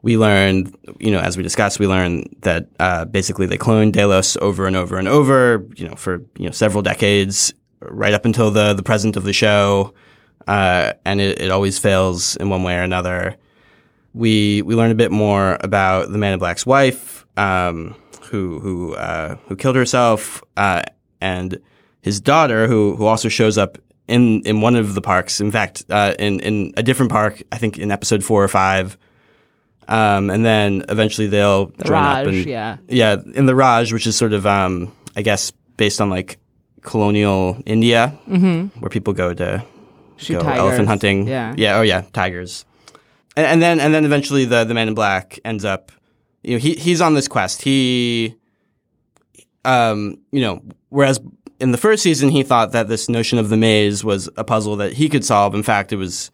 we 0.03 0.17
learned, 0.17 0.77
you 0.99 1.11
know, 1.11 1.19
as 1.19 1.37
we 1.37 1.43
discussed, 1.43 1.81
we 1.81 1.87
learned 1.87 2.37
that 2.43 2.69
uh, 2.79 3.05
basically 3.05 3.47
they 3.47 3.59
cloned 3.59 3.93
Delos 3.93 4.37
over 4.37 4.67
and 4.67 4.77
over 4.77 4.97
and 4.97 5.09
over, 5.09 5.67
you 5.77 5.89
know, 5.89 5.97
for 5.97 6.23
you 6.37 6.47
know 6.47 6.53
several 6.53 6.83
decades, 6.83 7.53
right 7.81 8.15
up 8.15 8.25
until 8.25 8.51
the 8.51 8.75
the 8.75 8.83
present 8.83 9.17
of 9.17 9.25
the 9.25 9.33
show, 9.33 9.95
uh, 10.47 10.93
and 11.05 11.21
it, 11.21 11.41
it 11.41 11.51
always 11.51 11.79
fails 11.79 12.37
in 12.37 12.49
one 12.49 12.63
way 12.63 12.77
or 12.77 12.83
another. 12.83 13.37
We 14.15 14.63
we 14.63 14.75
learned 14.75 14.93
a 14.93 14.97
bit 14.97 15.11
more 15.11 15.59
about 15.61 16.11
the 16.11 16.19
Man 16.19 16.33
in 16.33 16.39
Black's 16.39 16.65
wife, 16.65 17.27
um, 17.37 17.97
who 18.23 18.61
who 18.61 18.95
uh, 18.95 19.37
who 19.49 19.57
killed 19.57 19.77
herself, 19.77 20.45
uh, 20.57 20.83
and 21.21 21.61
his 22.03 22.21
daughter, 22.21 22.69
who 22.69 22.95
who 22.95 23.07
also 23.07 23.29
shows 23.29 23.59
up 23.59 23.79
in 24.07 24.43
in 24.43 24.61
one 24.61 24.77
of 24.77 24.95
the 24.95 25.03
parks. 25.03 25.41
In 25.41 25.51
fact, 25.51 25.85
uh, 25.91 26.15
in 26.21 26.39
in 26.41 26.73
a 26.77 26.85
different 26.85 27.11
park, 27.11 27.43
I 27.51 27.59
think 27.59 27.79
in 27.79 27.91
episode 27.91 28.23
four 28.23 28.45
or 28.45 28.49
five. 28.49 28.97
Um, 29.89 30.29
and 30.31 30.45
then 30.45 30.85
eventually 30.91 31.27
they'll 31.29 31.67
The 31.67 31.85
join 31.85 31.93
Raj, 31.95 32.27
up 32.27 32.33
and 32.33 32.47
yeah. 32.47 32.77
yeah, 32.89 33.17
in 33.35 33.47
the 33.47 33.55
Raj, 33.55 33.93
which 33.93 34.07
is 34.07 34.17
sort 34.17 34.33
of 34.35 34.45
um, 34.47 34.93
I 35.17 35.23
guess 35.23 35.51
based 35.79 36.01
on 36.01 36.11
like 36.11 36.39
colonial 36.83 37.57
India, 37.67 38.09
where 38.27 38.91
people 38.91 39.13
go 39.15 39.33
to 39.35 39.45
Mm-hmm. 39.45 40.25
Shoot 40.25 40.35
go 40.35 40.41
tigers. 40.41 40.59
elephant 40.59 40.89
hunting. 40.89 41.29
Yeah. 41.29 41.55
yeah, 41.57 41.77
oh 41.79 41.83
yeah, 41.83 42.03
tigers. 42.13 42.65
And, 43.37 43.47
and 43.47 43.63
then 43.63 43.79
and 43.81 43.95
then 43.95 44.05
eventually 44.05 44.45
the 44.45 44.65
the 44.65 44.75
man 44.75 44.89
in 44.89 44.95
black 44.95 45.39
ends 45.45 45.65
up. 45.65 45.93
You 46.43 46.55
know, 46.55 46.59
he 46.59 46.75
he's 46.75 47.01
on 47.01 47.15
this 47.15 47.29
quest. 47.29 47.63
He, 47.63 48.35
um, 49.65 50.19
you 50.33 50.41
know, 50.41 50.63
whereas 50.89 51.21
in 51.61 51.73
the 51.73 51.79
first 51.79 52.03
season 52.03 52.31
he 52.31 52.43
thought 52.43 52.73
that 52.73 52.89
this 52.89 53.09
notion 53.09 53.39
of 53.39 53.49
the 53.49 53.57
maze 53.57 54.05
was 54.05 54.29
a 54.37 54.45
puzzle 54.45 54.77
that 54.77 54.95
he 54.95 55.09
could 55.09 55.25
solve. 55.25 55.55
In 55.55 55.63
fact, 55.63 55.93
it 55.93 55.97
was, 55.97 56.31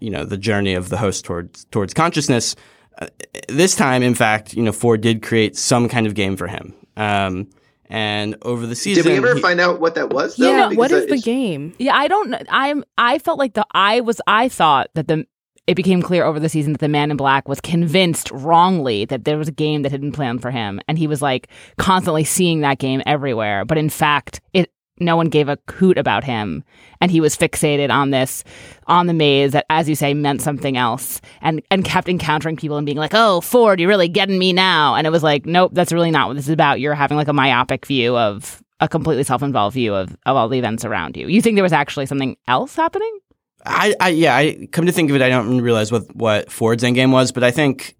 you 0.00 0.10
know, 0.10 0.24
the 0.24 0.36
journey 0.36 0.74
of 0.74 0.88
the 0.88 0.96
host 0.98 1.24
towards 1.24 1.64
towards 1.66 1.92
consciousness. 1.94 2.54
Uh, 3.00 3.06
this 3.48 3.76
time, 3.76 4.02
in 4.02 4.14
fact, 4.14 4.54
you 4.54 4.62
know, 4.62 4.72
Ford 4.72 5.00
did 5.00 5.22
create 5.22 5.56
some 5.56 5.88
kind 5.88 6.06
of 6.06 6.14
game 6.14 6.36
for 6.36 6.46
him. 6.48 6.74
Um, 6.96 7.48
and 7.90 8.36
over 8.42 8.66
the 8.66 8.74
season, 8.74 9.04
Did 9.04 9.10
we 9.12 9.16
ever 9.16 9.36
he- 9.36 9.40
find 9.40 9.60
out 9.60 9.80
what 9.80 9.94
that 9.94 10.10
was? 10.10 10.36
Though? 10.36 10.50
Yeah, 10.50 10.68
Because 10.68 10.76
what 10.78 10.90
that 10.90 11.04
is 11.04 11.10
the 11.10 11.18
game? 11.30 11.74
Yeah, 11.78 11.94
I 11.96 12.08
don't. 12.08 12.34
I'm. 12.50 12.84
I 12.98 13.18
felt 13.18 13.38
like 13.38 13.54
the. 13.54 13.64
I 13.72 14.00
was. 14.00 14.20
I 14.26 14.48
thought 14.48 14.90
that 14.94 15.08
the. 15.08 15.26
It 15.66 15.74
became 15.74 16.00
clear 16.00 16.24
over 16.24 16.40
the 16.40 16.48
season 16.48 16.72
that 16.72 16.78
the 16.80 16.88
Man 16.88 17.10
in 17.10 17.18
Black 17.18 17.46
was 17.46 17.60
convinced 17.60 18.30
wrongly 18.30 19.04
that 19.04 19.24
there 19.26 19.36
was 19.36 19.48
a 19.48 19.52
game 19.52 19.82
that 19.82 19.92
had 19.92 20.00
been 20.00 20.12
planned 20.12 20.40
for 20.40 20.50
him, 20.50 20.80
and 20.88 20.98
he 20.98 21.06
was 21.06 21.20
like 21.20 21.48
constantly 21.76 22.24
seeing 22.24 22.60
that 22.62 22.78
game 22.78 23.02
everywhere. 23.04 23.66
But 23.66 23.76
in 23.76 23.90
fact, 23.90 24.40
it 24.54 24.72
no 25.00 25.16
one 25.16 25.28
gave 25.28 25.48
a 25.48 25.58
hoot 25.70 25.98
about 25.98 26.24
him, 26.24 26.64
and 27.00 27.10
he 27.10 27.20
was 27.20 27.36
fixated 27.36 27.90
on 27.90 28.10
this, 28.10 28.44
on 28.86 29.06
the 29.06 29.14
maze 29.14 29.52
that, 29.52 29.66
as 29.70 29.88
you 29.88 29.94
say, 29.94 30.14
meant 30.14 30.42
something 30.42 30.76
else, 30.76 31.20
and 31.40 31.62
and 31.70 31.84
kept 31.84 32.08
encountering 32.08 32.56
people 32.56 32.76
and 32.76 32.86
being 32.86 32.98
like, 32.98 33.14
"Oh, 33.14 33.40
Ford, 33.40 33.80
you're 33.80 33.88
really 33.88 34.08
getting 34.08 34.38
me 34.38 34.52
now," 34.52 34.94
and 34.94 35.06
it 35.06 35.10
was 35.10 35.22
like, 35.22 35.46
"Nope, 35.46 35.72
that's 35.74 35.92
really 35.92 36.10
not 36.10 36.28
what 36.28 36.36
this 36.36 36.46
is 36.46 36.52
about. 36.52 36.80
You're 36.80 36.94
having 36.94 37.16
like 37.16 37.28
a 37.28 37.32
myopic 37.32 37.86
view 37.86 38.16
of." 38.16 38.62
A 38.80 38.86
completely 38.86 39.24
self-involved 39.24 39.74
view 39.74 39.92
of, 39.92 40.16
of 40.24 40.36
all 40.36 40.48
the 40.48 40.56
events 40.56 40.84
around 40.84 41.16
you. 41.16 41.26
You 41.26 41.42
think 41.42 41.56
there 41.56 41.64
was 41.64 41.72
actually 41.72 42.06
something 42.06 42.36
else 42.46 42.76
happening? 42.76 43.18
I, 43.66 43.92
I 43.98 44.08
yeah, 44.10 44.36
I 44.36 44.68
come 44.70 44.86
to 44.86 44.92
think 44.92 45.10
of 45.10 45.16
it, 45.16 45.22
I 45.22 45.28
don't 45.28 45.60
realize 45.60 45.90
what 45.90 46.14
what 46.14 46.52
Ford's 46.52 46.84
endgame 46.84 47.10
was, 47.10 47.32
but 47.32 47.42
I 47.42 47.50
think 47.50 47.96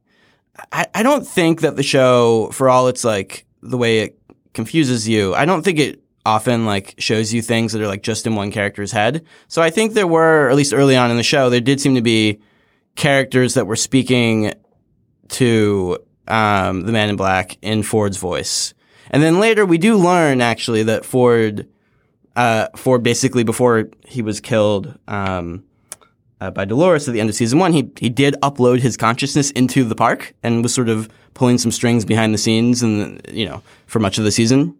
I, 0.72 0.86
I 0.94 1.02
don't 1.02 1.26
think 1.26 1.60
that 1.60 1.76
the 1.76 1.82
show, 1.82 2.50
for 2.52 2.68
all 2.68 2.88
it's 2.88 3.04
like 3.04 3.46
the 3.62 3.76
way 3.76 4.00
it 4.00 4.20
confuses 4.54 5.08
you, 5.08 5.34
I 5.34 5.44
don't 5.44 5.62
think 5.62 5.78
it 5.78 6.00
often 6.28 6.66
like 6.66 6.94
shows 6.98 7.32
you 7.32 7.40
things 7.40 7.72
that 7.72 7.80
are 7.80 7.86
like 7.86 8.02
just 8.02 8.26
in 8.26 8.34
one 8.34 8.52
character's 8.52 8.92
head. 8.92 9.24
So 9.48 9.62
I 9.62 9.70
think 9.70 9.94
there 9.94 10.06
were, 10.06 10.50
at 10.50 10.56
least 10.56 10.74
early 10.74 10.94
on 10.94 11.10
in 11.10 11.16
the 11.16 11.22
show, 11.22 11.48
there 11.48 11.60
did 11.60 11.80
seem 11.80 11.94
to 11.94 12.02
be 12.02 12.40
characters 12.96 13.54
that 13.54 13.66
were 13.66 13.76
speaking 13.76 14.52
to 15.28 15.98
um, 16.26 16.82
the 16.82 16.92
Man 16.92 17.08
in 17.08 17.16
Black 17.16 17.56
in 17.62 17.82
Ford's 17.82 18.18
voice. 18.18 18.74
And 19.10 19.22
then 19.22 19.40
later 19.40 19.64
we 19.64 19.78
do 19.78 19.96
learn 19.96 20.42
actually 20.42 20.82
that 20.84 21.06
Ford 21.06 21.66
uh, 22.36 22.68
Ford 22.76 23.02
basically 23.02 23.42
before 23.42 23.88
he 24.06 24.20
was 24.20 24.38
killed 24.38 24.98
um, 25.08 25.64
uh, 26.40 26.50
by 26.50 26.66
Dolores 26.66 27.08
at 27.08 27.14
the 27.14 27.20
end 27.20 27.30
of 27.30 27.34
season 27.34 27.58
one, 27.58 27.72
he 27.72 27.90
he 27.98 28.10
did 28.10 28.34
upload 28.42 28.80
his 28.80 28.98
consciousness 28.98 29.50
into 29.52 29.82
the 29.82 29.94
park 29.94 30.34
and 30.42 30.62
was 30.62 30.74
sort 30.74 30.90
of 30.90 31.08
pulling 31.32 31.56
some 31.56 31.72
strings 31.72 32.04
behind 32.04 32.34
the 32.34 32.38
scenes, 32.38 32.82
and 32.82 33.20
you 33.32 33.46
know 33.46 33.62
for 33.86 33.98
much 33.98 34.18
of 34.18 34.24
the 34.24 34.30
season. 34.30 34.76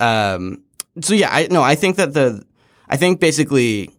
Um, 0.00 0.62
so 1.00 1.14
yeah, 1.14 1.28
I 1.30 1.48
no, 1.50 1.62
I 1.62 1.74
think 1.74 1.96
that 1.96 2.14
the 2.14 2.44
I 2.88 2.96
think 2.96 3.20
basically 3.20 3.90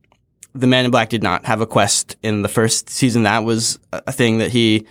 the 0.54 0.68
Man 0.68 0.86
in 0.86 0.92
Black 0.92 1.10
did 1.10 1.24
not 1.24 1.46
have 1.46 1.62
a 1.62 1.68
quest 1.68 2.18
in 2.24 2.42
the 2.42 2.50
first 2.50 2.89
season. 2.89 3.24
That 3.24 3.44
was 3.44 3.80
a 3.92 4.12
thing 4.12 4.39
that 4.39 4.52
he, 4.52 4.86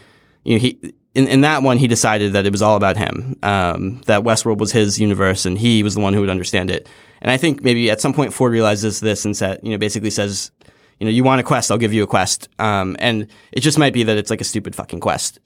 you 0.45 0.55
know, 0.55 0.61
he 0.61 0.79
in, 1.15 1.27
in 1.27 1.41
that 1.43 1.63
one 1.63 1.79
he 1.79 1.89
decided 1.89 2.33
that 2.33 2.47
it 2.47 2.53
was 2.53 2.63
all 2.63 2.77
about 2.77 2.97
him. 2.97 3.37
Um, 3.43 4.01
that 4.07 4.23
Westworld 4.23 4.59
was 4.59 4.73
his 4.73 4.99
universe, 4.99 5.47
and 5.47 5.59
he 5.59 5.83
was 5.83 5.95
the 5.95 6.01
one 6.01 6.15
who 6.15 6.21
would 6.21 6.31
understand 6.31 6.71
it. 6.71 6.89
And 7.21 7.31
I 7.31 7.37
think 7.37 7.63
maybe 7.63 7.91
at 7.91 8.01
some 8.01 8.13
point 8.13 8.33
Ford 8.33 8.53
realizes 8.53 9.01
this 9.01 9.25
and 9.25 9.37
said, 9.37 9.61
you 9.63 9.71
know, 9.71 9.79
basically 9.79 10.11
says, 10.11 10.53
you 11.01 11.05
know, 11.05 11.11
you 11.11 11.25
want 11.25 11.41
a 11.41 11.45
quest, 11.45 11.71
I'll 11.71 11.79
give 11.79 11.93
you 11.93 12.05
a 12.05 12.07
quest. 12.07 12.49
Um, 12.59 12.97
and 13.01 13.27
it 13.53 13.61
just 13.61 13.79
might 13.79 13.93
be 13.93 14.05
that 14.05 14.17
it's 14.17 14.31
like 14.31 14.41
a 14.41 14.45
stupid 14.45 14.77
fucking 14.77 15.01
quest. 15.01 15.41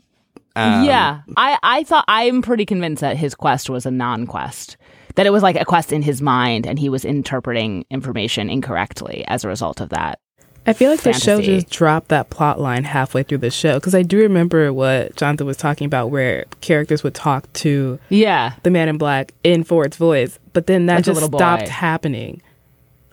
Um, 0.55 0.85
yeah, 0.85 1.23
I, 1.37 1.59
I 1.63 1.85
thought 1.85 2.05
I'm 2.09 2.43
pretty 2.43 2.67
convinced 2.67 3.01
that 3.01 3.17
his 3.17 3.35
quest 3.35 3.71
was 3.71 3.87
a 3.87 3.91
non-quest. 3.91 4.77
That 5.17 5.27
it 5.27 5.31
was 5.31 5.43
like 5.43 5.57
a 5.57 5.65
quest 5.65 5.93
in 5.93 6.03
his 6.03 6.23
mind, 6.23 6.67
and 6.67 6.79
he 6.79 6.89
was 6.89 7.05
interpreting 7.05 7.85
information 7.91 8.49
incorrectly 8.49 9.25
as 9.29 9.45
a 9.45 9.49
result 9.49 9.81
of 9.81 9.91
that. 9.91 10.19
I 10.65 10.73
feel 10.75 10.91
like 10.91 11.01
the 11.01 11.13
show 11.13 11.41
just 11.41 11.69
dropped 11.71 12.09
that 12.09 12.31
plot 12.31 12.61
line 12.61 12.85
halfway 12.85 13.25
through 13.25 13.39
the 13.39 13.51
show 13.51 13.75
because 13.75 13.97
I 13.97 14.03
do 14.03 14.19
remember 14.19 14.73
what 14.73 15.17
Jonathan 15.17 15.47
was 15.47 15.57
talking 15.57 15.87
about, 15.87 16.11
where 16.11 16.45
characters 16.61 17.03
would 17.03 17.15
talk 17.15 17.53
to 17.55 17.99
Yeah, 18.11 18.55
the 18.63 18.71
Man 18.71 18.89
in 18.89 18.97
Black 18.97 19.35
in 19.43 19.65
Ford's 19.65 19.97
voice, 19.97 20.39
but 20.53 20.69
then 20.69 20.87
that 20.87 20.97
Like 20.97 21.05
just 21.05 21.25
stopped 21.25 21.69
happening, 21.69 22.43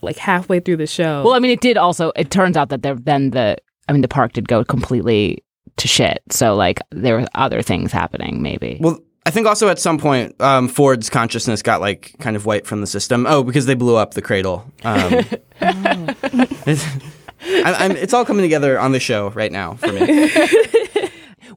like 0.02 0.18
halfway 0.18 0.60
through 0.60 0.78
the 0.78 0.88
show. 0.88 1.24
Well, 1.24 1.34
I 1.34 1.40
mean, 1.40 1.52
it 1.52 1.62
did 1.62 1.76
also. 1.76 2.12
It 2.16 2.30
turns 2.30 2.56
out 2.56 2.70
that 2.70 2.84
there 2.84 2.96
then 2.96 3.32
the. 3.32 3.58
I 3.88 3.94
mean, 3.94 4.02
the 4.04 4.08
park 4.08 4.34
did 4.34 4.48
go 4.48 4.64
completely 4.64 5.44
to 5.78 5.88
shit. 5.88 6.22
So 6.30 6.56
like 6.56 6.82
there 6.92 7.18
were 7.18 7.28
other 7.34 7.64
things 7.64 7.92
happening. 7.92 8.44
Maybe. 8.44 8.78
Well, 8.80 9.00
I 9.26 9.32
think 9.32 9.48
also 9.48 9.68
at 9.68 9.80
some 9.80 9.98
point 9.98 10.40
um, 10.42 10.68
Ford's 10.68 11.10
consciousness 11.10 11.62
got 11.62 11.82
like 11.82 12.16
kind 12.20 12.36
of 12.36 12.46
wiped 12.46 12.68
from 12.68 12.82
the 12.82 12.88
system. 12.88 13.26
Oh, 13.28 13.44
because 13.44 13.66
they 13.66 13.76
blew 13.76 13.96
up 13.96 14.14
the 14.14 14.22
cradle. 14.22 14.66
Um, 14.84 15.26
it's, 16.66 16.86
I, 17.42 17.74
I'm, 17.86 17.92
it's 17.92 18.14
all 18.14 18.26
coming 18.26 18.44
together 18.44 18.80
on 18.80 18.92
the 18.92 19.00
show 19.00 19.30
right 19.32 19.52
now 19.52 19.76
for 19.76 19.92
me. 19.92 20.00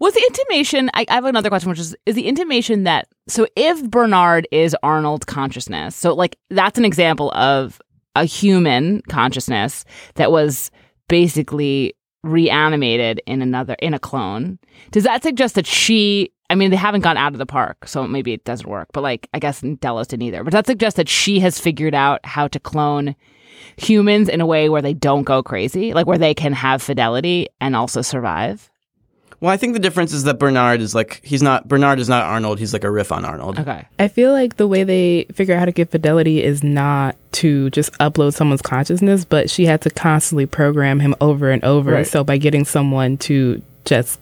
Was 0.01 0.15
the 0.15 0.25
intimation? 0.27 0.91
I, 0.95 1.07
I 1.09 1.15
have 1.15 1.25
another 1.25 1.49
question, 1.49 1.71
which 1.71 1.79
is: 1.79 1.95
Is 2.07 2.17
the 2.17 2.27
intimation 2.27 2.83
that 2.85 3.07
so 3.29 3.47
if 3.55 3.89
Bernard 3.89 4.49
is 4.51 4.77
Arnold's 4.83 5.25
consciousness, 5.27 5.95
so 5.95 6.13
like 6.15 6.37
that's 6.51 6.77
an 6.77 6.85
example 6.85 7.31
of 7.33 7.81
a 8.17 8.25
human 8.25 9.03
consciousness 9.03 9.85
that 10.15 10.33
was 10.33 10.71
basically 11.09 11.95
reanimated 12.25 13.21
in 13.27 13.43
another 13.43 13.77
in 13.81 13.95
a 13.95 13.99
clone. 13.99 14.59
Does 14.91 15.05
that 15.05 15.23
suggest 15.23 15.55
that 15.55 15.67
she? 15.67 16.33
I 16.53 16.55
mean, 16.55 16.71
they 16.71 16.77
haven't 16.77 17.01
gone 17.01 17.17
out 17.17 17.33
of 17.33 17.39
the 17.39 17.47
park, 17.47 17.89
so 17.89 18.07
maybe 18.07 18.35
it 18.35 18.45
doesn't 18.45 18.69
work. 18.69 18.89
But 18.93 19.03
like, 19.03 19.27
I 19.33 19.39
guess 19.39 19.63
Delos 19.63 20.07
didn't 20.07 20.27
either. 20.27 20.45
But 20.45 20.53
that 20.53 20.67
suggests 20.67 20.99
that 20.99 21.09
she 21.09 21.41
has 21.41 21.59
figured 21.59 21.95
out 21.95 22.21
how 22.27 22.47
to 22.49 22.61
clone 22.61 23.17
humans 23.79 24.29
in 24.29 24.43
a 24.43 24.47
way 24.47 24.69
where 24.69 24.83
they 24.83 24.93
don't 24.93 25.23
go 25.23 25.43
crazy, 25.43 25.95
like 25.95 26.07
where 26.07 26.19
they 26.19 26.35
can 26.35 26.53
have 26.53 26.83
fidelity 26.83 27.49
and 27.59 27.75
also 27.75 28.03
survive. 28.03 28.69
Well, 29.41 29.51
I 29.51 29.57
think 29.57 29.73
the 29.73 29.79
difference 29.79 30.13
is 30.13 30.25
that 30.25 30.39
Bernard 30.39 30.83
is 30.83 30.95
like 30.95 31.23
he's 31.25 31.43
not 31.43 31.67
Bernard 31.69 31.99
is 31.99 32.09
not 32.09 32.23
Arnold. 32.23 32.59
He's 32.59 32.75
like 32.75 32.85
a 32.85 32.91
riff 32.91 33.11
on 33.11 33.25
Arnold. 33.25 33.59
Okay. 33.59 33.87
I 33.99 34.09
feel 34.09 34.31
like 34.33 34.59
the 34.59 34.69
way 34.69 34.85
they 34.85 35.25
figure 35.33 35.55
out 35.55 35.61
how 35.61 35.65
to 35.65 35.73
get 35.73 35.91
fidelity 35.91 36.45
is 36.45 36.63
not 36.63 37.17
to 37.33 37.71
just 37.71 37.93
upload 37.95 38.35
someone's 38.35 38.63
consciousness, 38.63 39.25
but 39.25 39.49
she 39.49 39.65
had 39.65 39.81
to 39.81 39.91
constantly 39.91 40.45
program 40.45 41.01
him 41.01 41.15
over 41.23 41.51
and 41.51 41.65
over. 41.65 41.93
Right. 41.93 42.07
So 42.07 42.23
by 42.23 42.37
getting 42.37 42.67
someone 42.67 43.17
to 43.19 43.63
just 43.85 44.21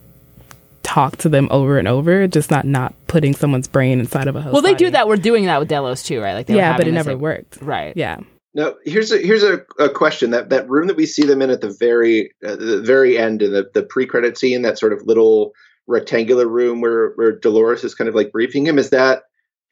talk 0.95 1.17
to 1.19 1.29
them 1.29 1.47
over 1.51 1.79
and 1.79 1.87
over, 1.87 2.27
just 2.27 2.51
not 2.51 2.65
not 2.65 2.95
putting 3.07 3.33
someone's 3.35 3.69
brain 3.69 4.01
inside 4.01 4.27
of 4.29 4.35
a 4.37 4.41
host. 4.43 4.53
Well, 4.53 4.63
they 4.63 4.75
do 4.75 4.91
that. 4.91 5.07
We're 5.07 5.17
doing 5.17 5.47
that 5.47 5.61
with 5.61 5.69
Delos 5.69 6.03
too, 6.03 6.21
right? 6.21 6.35
Like, 6.35 6.47
they 6.47 6.57
Yeah, 6.57 6.77
but 6.77 6.89
it 6.89 6.93
never 6.93 7.13
like- 7.13 7.21
worked. 7.23 7.59
Right. 7.63 7.97
Yeah. 7.97 8.19
Now, 8.55 8.75
here's 8.85 9.13
a 9.13 9.19
here's 9.19 9.45
a, 9.45 9.61
a 9.79 9.89
question 9.89 10.31
that 10.33 10.49
that 10.51 10.69
room 10.69 10.89
that 10.89 10.97
we 10.97 11.07
see 11.07 11.23
them 11.25 11.41
in 11.43 11.51
at 11.51 11.61
the 11.61 11.71
very 11.79 12.33
uh, 12.45 12.57
the 12.57 12.81
very 12.83 13.17
end 13.17 13.43
in 13.43 13.53
the 13.53 13.71
the 13.73 13.85
pre 13.85 14.07
credit 14.07 14.37
scene, 14.37 14.63
that 14.63 14.79
sort 14.79 14.93
of 14.93 15.07
little 15.07 15.53
rectangular 15.87 16.49
room 16.49 16.81
where 16.81 17.11
where 17.11 17.31
Dolores 17.33 17.85
is 17.85 17.95
kind 17.95 18.09
of 18.09 18.15
like 18.17 18.33
briefing 18.33 18.67
him. 18.67 18.77
Is 18.77 18.91
that 18.91 19.23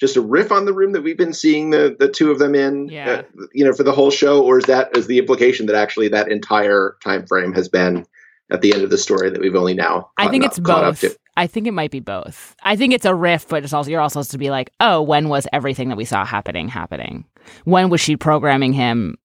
just 0.01 0.17
a 0.17 0.21
riff 0.21 0.53
on 0.53 0.65
the 0.65 0.73
room 0.73 0.93
that 0.93 1.03
we've 1.03 1.19
been 1.19 1.33
seeing 1.33 1.71
the 1.71 1.97
the 1.99 2.09
two 2.09 2.31
of 2.31 2.39
them 2.39 2.55
in, 2.55 2.89
Yeah. 2.89 3.11
uh, 3.11 3.23
you 3.53 3.65
know, 3.65 3.73
for 3.73 3.83
the 3.83 3.91
whole 3.93 4.13
show, 4.13 4.43
or 4.45 4.59
is 4.59 4.67
that 4.67 4.97
is 4.97 5.09
the 5.09 5.19
implication 5.19 5.67
that 5.67 5.75
actually 5.75 6.09
that 6.11 6.31
entire 6.31 6.97
time 7.03 7.27
frame 7.27 7.53
has 7.55 7.69
been 7.69 8.07
at 8.51 8.61
the 8.63 8.73
end 8.73 8.83
of 8.83 8.91
the 8.91 8.99
story 8.99 9.31
that 9.31 9.41
we've 9.41 9.55
only 9.55 9.75
now? 9.75 10.11
I 10.17 10.29
think 10.29 10.45
it's 10.45 10.59
up 10.59 10.65
both. 10.65 11.01
to? 11.01 11.17
I 11.37 11.47
think 11.47 11.67
it 11.67 11.73
might 11.73 11.91
be 11.91 12.01
both. 12.01 12.57
I 12.63 12.75
think 12.77 12.93
it's 12.93 13.05
a 13.05 13.15
riff, 13.15 13.49
but 13.49 13.63
it's 13.63 13.73
also 13.73 13.91
you're 13.91 14.01
also 14.01 14.21
supposed 14.21 14.33
to 14.33 14.39
be 14.39 14.51
like, 14.51 14.73
oh, 14.81 15.01
when 15.03 15.29
was 15.29 15.47
everything 15.53 15.89
that 15.89 15.97
we 15.97 16.05
saw 16.05 16.25
happening 16.25 16.69
happening? 16.69 17.25
When 17.65 17.91
was 17.91 18.01
she 18.01 18.17
programming 18.17 18.73
him? 18.73 19.17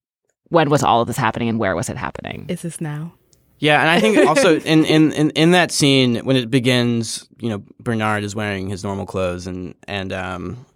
When 0.48 0.70
was 0.70 0.82
all 0.82 1.00
of 1.00 1.08
this 1.08 1.16
happening, 1.16 1.48
and 1.48 1.58
where 1.58 1.74
was 1.74 1.88
it 1.88 1.96
happening? 1.96 2.46
Is 2.48 2.62
this 2.62 2.80
now? 2.80 3.12
Yeah, 3.58 3.80
and 3.80 3.88
I 3.88 3.98
think 3.98 4.18
also 4.28 4.58
in, 4.60 4.84
in, 4.84 5.12
in, 5.12 5.30
in 5.30 5.50
that 5.52 5.72
scene 5.72 6.16
when 6.18 6.36
it 6.36 6.50
begins, 6.50 7.28
you 7.40 7.48
know, 7.48 7.62
Bernard 7.80 8.22
is 8.22 8.34
wearing 8.34 8.68
his 8.68 8.84
normal 8.84 9.06
clothes 9.06 9.46
and 9.46 9.74
and 9.88 10.12
um, 10.12 10.66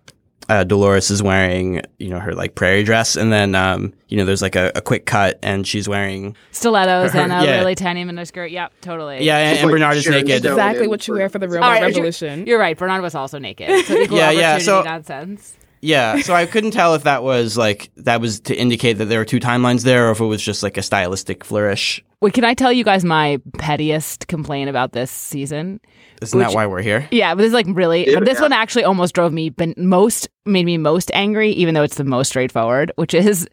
uh, 0.48 0.64
Dolores 0.64 1.10
is 1.10 1.22
wearing 1.22 1.82
you 1.98 2.08
know 2.08 2.18
her 2.20 2.34
like 2.34 2.54
prairie 2.54 2.82
dress, 2.84 3.16
and 3.16 3.32
then 3.32 3.54
um, 3.54 3.92
you 4.08 4.16
know 4.16 4.24
there's 4.24 4.42
like 4.42 4.56
a, 4.56 4.72
a 4.74 4.80
quick 4.80 5.06
cut 5.06 5.38
and 5.42 5.66
she's 5.66 5.88
wearing 5.88 6.34
Stilettos 6.52 7.12
Her- 7.12 7.20
and 7.20 7.32
a 7.32 7.44
yeah. 7.44 7.58
really 7.58 7.74
tiny 7.74 8.04
miniskirt. 8.04 8.50
Yep, 8.50 8.72
totally. 8.80 9.24
yeah, 9.24 9.38
and, 9.38 9.58
and 9.58 9.66
like 9.66 9.72
Bernard 9.74 9.96
is 9.96 10.04
Sharon 10.04 10.24
naked. 10.26 10.46
Exactly 10.46 10.86
what 10.86 11.06
you 11.06 11.14
wear 11.14 11.28
for 11.28 11.38
the 11.38 11.46
All 11.46 11.52
robot 11.52 11.68
right, 11.70 11.78
you're- 11.80 11.92
revolution. 11.92 12.46
You're 12.46 12.58
right. 12.58 12.76
Bernard 12.76 13.02
was 13.02 13.14
also 13.14 13.38
naked. 13.38 13.84
So 13.86 13.94
Yeah, 14.10 14.30
yeah, 14.30 14.58
so- 14.58 14.82
nonsense. 14.82 15.54
Yeah, 15.80 16.18
so 16.22 16.34
I 16.34 16.46
couldn't 16.46 16.72
tell 16.72 16.96
if 16.96 17.04
that 17.04 17.22
was 17.22 17.56
like 17.56 17.92
that 17.98 18.20
was 18.20 18.40
to 18.40 18.54
indicate 18.56 18.94
that 18.94 19.04
there 19.04 19.20
were 19.20 19.24
two 19.24 19.38
timelines 19.38 19.84
there, 19.84 20.08
or 20.08 20.10
if 20.10 20.18
it 20.18 20.24
was 20.24 20.42
just 20.42 20.64
like 20.64 20.76
a 20.76 20.82
stylistic 20.82 21.44
flourish. 21.44 22.04
Wait, 22.20 22.34
can 22.34 22.44
I 22.44 22.54
tell 22.54 22.72
you 22.72 22.82
guys 22.82 23.04
my 23.04 23.40
pettiest 23.58 24.26
complaint 24.26 24.68
about 24.68 24.90
this 24.90 25.08
season? 25.08 25.78
Isn't 26.20 26.38
Which- 26.38 26.48
that 26.48 26.54
why 26.54 26.66
we're 26.66 26.82
here? 26.82 27.06
Yeah, 27.10 27.34
but 27.34 27.38
this 27.38 27.48
is 27.48 27.54
like 27.54 27.66
really. 27.68 28.10
Yeah, 28.10 28.20
this 28.20 28.36
yeah. 28.38 28.42
one 28.42 28.52
actually 28.52 28.84
almost 28.84 29.14
drove 29.14 29.32
me, 29.32 29.50
but 29.50 29.76
most 29.78 30.28
made 30.44 30.64
me 30.66 30.76
most 30.78 31.10
angry, 31.14 31.50
even 31.52 31.74
though 31.74 31.82
it's 31.82 31.96
the 31.96 32.04
most 32.04 32.28
straightforward, 32.28 32.92
which 32.96 33.14
is 33.14 33.48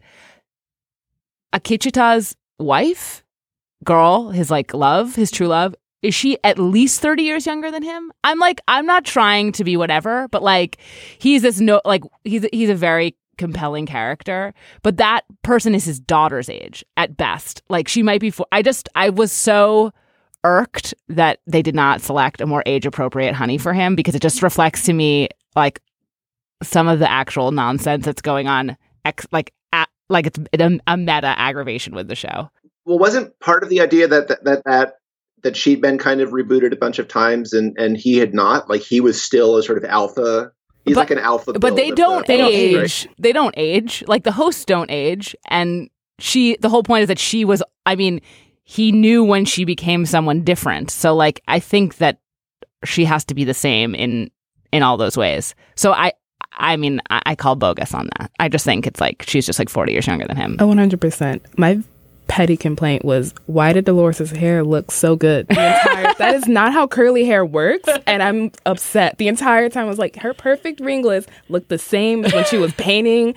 Akecheta's 1.54 2.36
wife, 2.58 3.24
girl, 3.84 4.30
his 4.30 4.50
like 4.50 4.74
love, 4.74 5.14
his 5.14 5.30
true 5.30 5.48
love. 5.48 5.74
Is 6.02 6.14
she 6.14 6.38
at 6.44 6.58
least 6.58 7.00
thirty 7.00 7.22
years 7.22 7.46
younger 7.46 7.70
than 7.70 7.82
him? 7.82 8.12
I'm 8.22 8.38
like, 8.38 8.60
I'm 8.68 8.86
not 8.86 9.04
trying 9.04 9.52
to 9.52 9.64
be 9.64 9.76
whatever, 9.76 10.28
but 10.28 10.42
like, 10.42 10.78
he's 11.18 11.42
this 11.42 11.60
no, 11.60 11.80
like 11.84 12.02
he's 12.24 12.46
he's 12.52 12.70
a 12.70 12.74
very 12.74 13.16
compelling 13.38 13.86
character, 13.86 14.54
but 14.82 14.98
that 14.98 15.22
person 15.42 15.74
is 15.74 15.84
his 15.84 15.98
daughter's 16.00 16.48
age 16.48 16.84
at 16.96 17.16
best. 17.16 17.62
Like 17.68 17.88
she 17.88 18.02
might 18.02 18.20
be. 18.20 18.30
Four, 18.30 18.46
I 18.52 18.62
just 18.62 18.88
I 18.94 19.10
was 19.10 19.32
so 19.32 19.92
irked 20.46 20.94
that 21.08 21.40
they 21.46 21.60
did 21.62 21.74
not 21.74 22.00
select 22.00 22.40
a 22.40 22.46
more 22.46 22.62
age 22.66 22.86
appropriate 22.86 23.34
honey 23.34 23.58
for 23.58 23.72
him 23.72 23.96
because 23.96 24.14
it 24.14 24.22
just 24.22 24.42
reflects 24.42 24.82
to 24.84 24.92
me 24.92 25.28
like 25.56 25.80
some 26.62 26.88
of 26.88 26.98
the 27.00 27.10
actual 27.10 27.50
nonsense 27.50 28.04
that's 28.04 28.22
going 28.22 28.46
on 28.48 28.76
ex- 29.04 29.26
like 29.32 29.52
at, 29.72 29.88
like 30.08 30.26
it's 30.26 30.38
a, 30.38 30.80
a 30.86 30.96
meta 30.96 31.34
aggravation 31.38 31.94
with 31.94 32.08
the 32.08 32.14
show 32.14 32.48
Well, 32.84 32.98
wasn't 32.98 33.38
part 33.40 33.62
of 33.62 33.68
the 33.68 33.80
idea 33.80 34.06
that 34.08 34.28
that 34.28 34.44
that 34.44 34.64
that, 34.64 34.94
that 35.42 35.56
she'd 35.56 35.80
been 35.82 35.98
kind 35.98 36.20
of 36.20 36.30
rebooted 36.30 36.72
a 36.72 36.76
bunch 36.76 36.98
of 36.98 37.08
times 37.08 37.52
and 37.52 37.76
and 37.78 37.96
he 37.96 38.16
had 38.18 38.32
not? 38.32 38.70
Like 38.70 38.82
he 38.82 39.00
was 39.00 39.20
still 39.20 39.56
a 39.56 39.62
sort 39.62 39.78
of 39.78 39.84
alpha. 39.84 40.50
He's 40.84 40.94
But- 40.94 41.00
like 41.00 41.10
an 41.10 41.18
alpha. 41.18 41.52
but 41.58 41.74
they 41.76 41.90
don't 41.90 42.26
the- 42.26 42.32
age 42.34 42.44
of 42.44 42.52
the 42.72 42.78
right? 42.78 43.08
they 43.18 43.32
don't 43.32 43.54
age 43.56 44.04
like 44.06 44.22
the 44.24 44.32
hosts 44.32 44.64
don't 44.64 44.90
age 44.90 45.34
and 45.48 45.90
she 46.20 46.56
the 46.60 46.68
whole 46.70 46.82
point 46.82 47.02
is 47.02 47.08
that 47.08 47.18
she 47.18 47.44
was 47.44 47.62
i 47.84 47.94
mean 47.94 48.20
he 48.68 48.90
knew 48.92 49.22
when 49.24 49.44
she 49.44 49.64
became 49.64 50.04
someone 50.04 50.42
different 50.42 50.90
so 50.90 51.14
like 51.14 51.40
i 51.48 51.58
think 51.60 51.96
that 51.98 52.18
she 52.84 53.04
has 53.04 53.24
to 53.24 53.34
be 53.34 53.44
the 53.44 53.54
same 53.54 53.94
in 53.94 54.30
in 54.72 54.82
all 54.82 54.96
those 54.96 55.16
ways 55.16 55.54
so 55.76 55.92
i 55.92 56.12
i 56.58 56.76
mean 56.76 57.00
i, 57.10 57.22
I 57.26 57.34
call 57.36 57.54
bogus 57.56 57.94
on 57.94 58.08
that 58.18 58.30
i 58.40 58.48
just 58.48 58.64
think 58.64 58.86
it's 58.86 59.00
like 59.00 59.22
she's 59.26 59.46
just 59.46 59.58
like 59.58 59.68
40 59.68 59.92
years 59.92 60.06
younger 60.06 60.26
than 60.26 60.36
him 60.36 60.56
Oh, 60.58 60.66
100%. 60.68 61.40
My 61.58 61.80
petty 62.28 62.56
complaint 62.56 63.04
was 63.04 63.32
why 63.46 63.72
did 63.72 63.84
Dolores' 63.84 64.30
hair 64.32 64.64
look 64.64 64.90
so 64.90 65.14
good? 65.14 65.46
The 65.46 65.52
entire, 65.78 66.14
that 66.18 66.34
is 66.34 66.48
not 66.48 66.72
how 66.72 66.88
curly 66.88 67.24
hair 67.24 67.46
works. 67.46 67.88
And 68.04 68.20
I'm 68.20 68.50
upset. 68.66 69.16
The 69.18 69.28
entire 69.28 69.68
time 69.68 69.86
I 69.86 69.88
was 69.88 69.98
like, 70.00 70.16
her 70.16 70.34
perfect 70.34 70.80
ringlets 70.80 71.28
look 71.48 71.68
the 71.68 71.78
same 71.78 72.24
as 72.24 72.34
when 72.34 72.44
she 72.46 72.58
was 72.58 72.72
painting. 72.76 73.36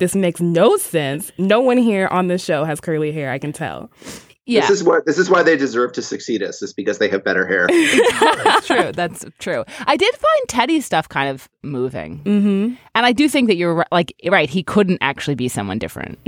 This 0.00 0.14
makes 0.14 0.38
no 0.42 0.76
sense. 0.76 1.32
No 1.38 1.60
one 1.60 1.78
here 1.78 2.08
on 2.08 2.28
this 2.28 2.44
show 2.44 2.64
has 2.64 2.78
curly 2.78 3.10
hair, 3.10 3.30
I 3.30 3.38
can 3.38 3.54
tell. 3.54 3.90
Yeah 4.46 4.62
This 4.62 4.70
is 4.70 4.84
what 4.84 5.06
this 5.06 5.18
is 5.18 5.28
why 5.28 5.42
they 5.42 5.56
deserve 5.56 5.92
to 5.92 6.02
succeed 6.02 6.42
us. 6.42 6.62
Is 6.62 6.72
because 6.72 6.98
they 6.98 7.08
have 7.08 7.22
better 7.24 7.46
hair. 7.46 7.66
that's 8.44 8.66
true. 8.66 8.92
That's 8.92 9.24
true. 9.38 9.64
I 9.86 9.96
did 9.96 10.14
find 10.14 10.48
Teddy's 10.48 10.86
stuff 10.86 11.08
kind 11.08 11.28
of 11.28 11.48
moving, 11.62 12.22
mm-hmm. 12.24 12.74
and 12.94 13.06
I 13.06 13.12
do 13.12 13.28
think 13.28 13.48
that 13.48 13.56
you're 13.56 13.84
like 13.92 14.14
right. 14.28 14.48
He 14.48 14.62
couldn't 14.62 14.98
actually 15.00 15.34
be 15.34 15.48
someone 15.48 15.78
different. 15.78 16.18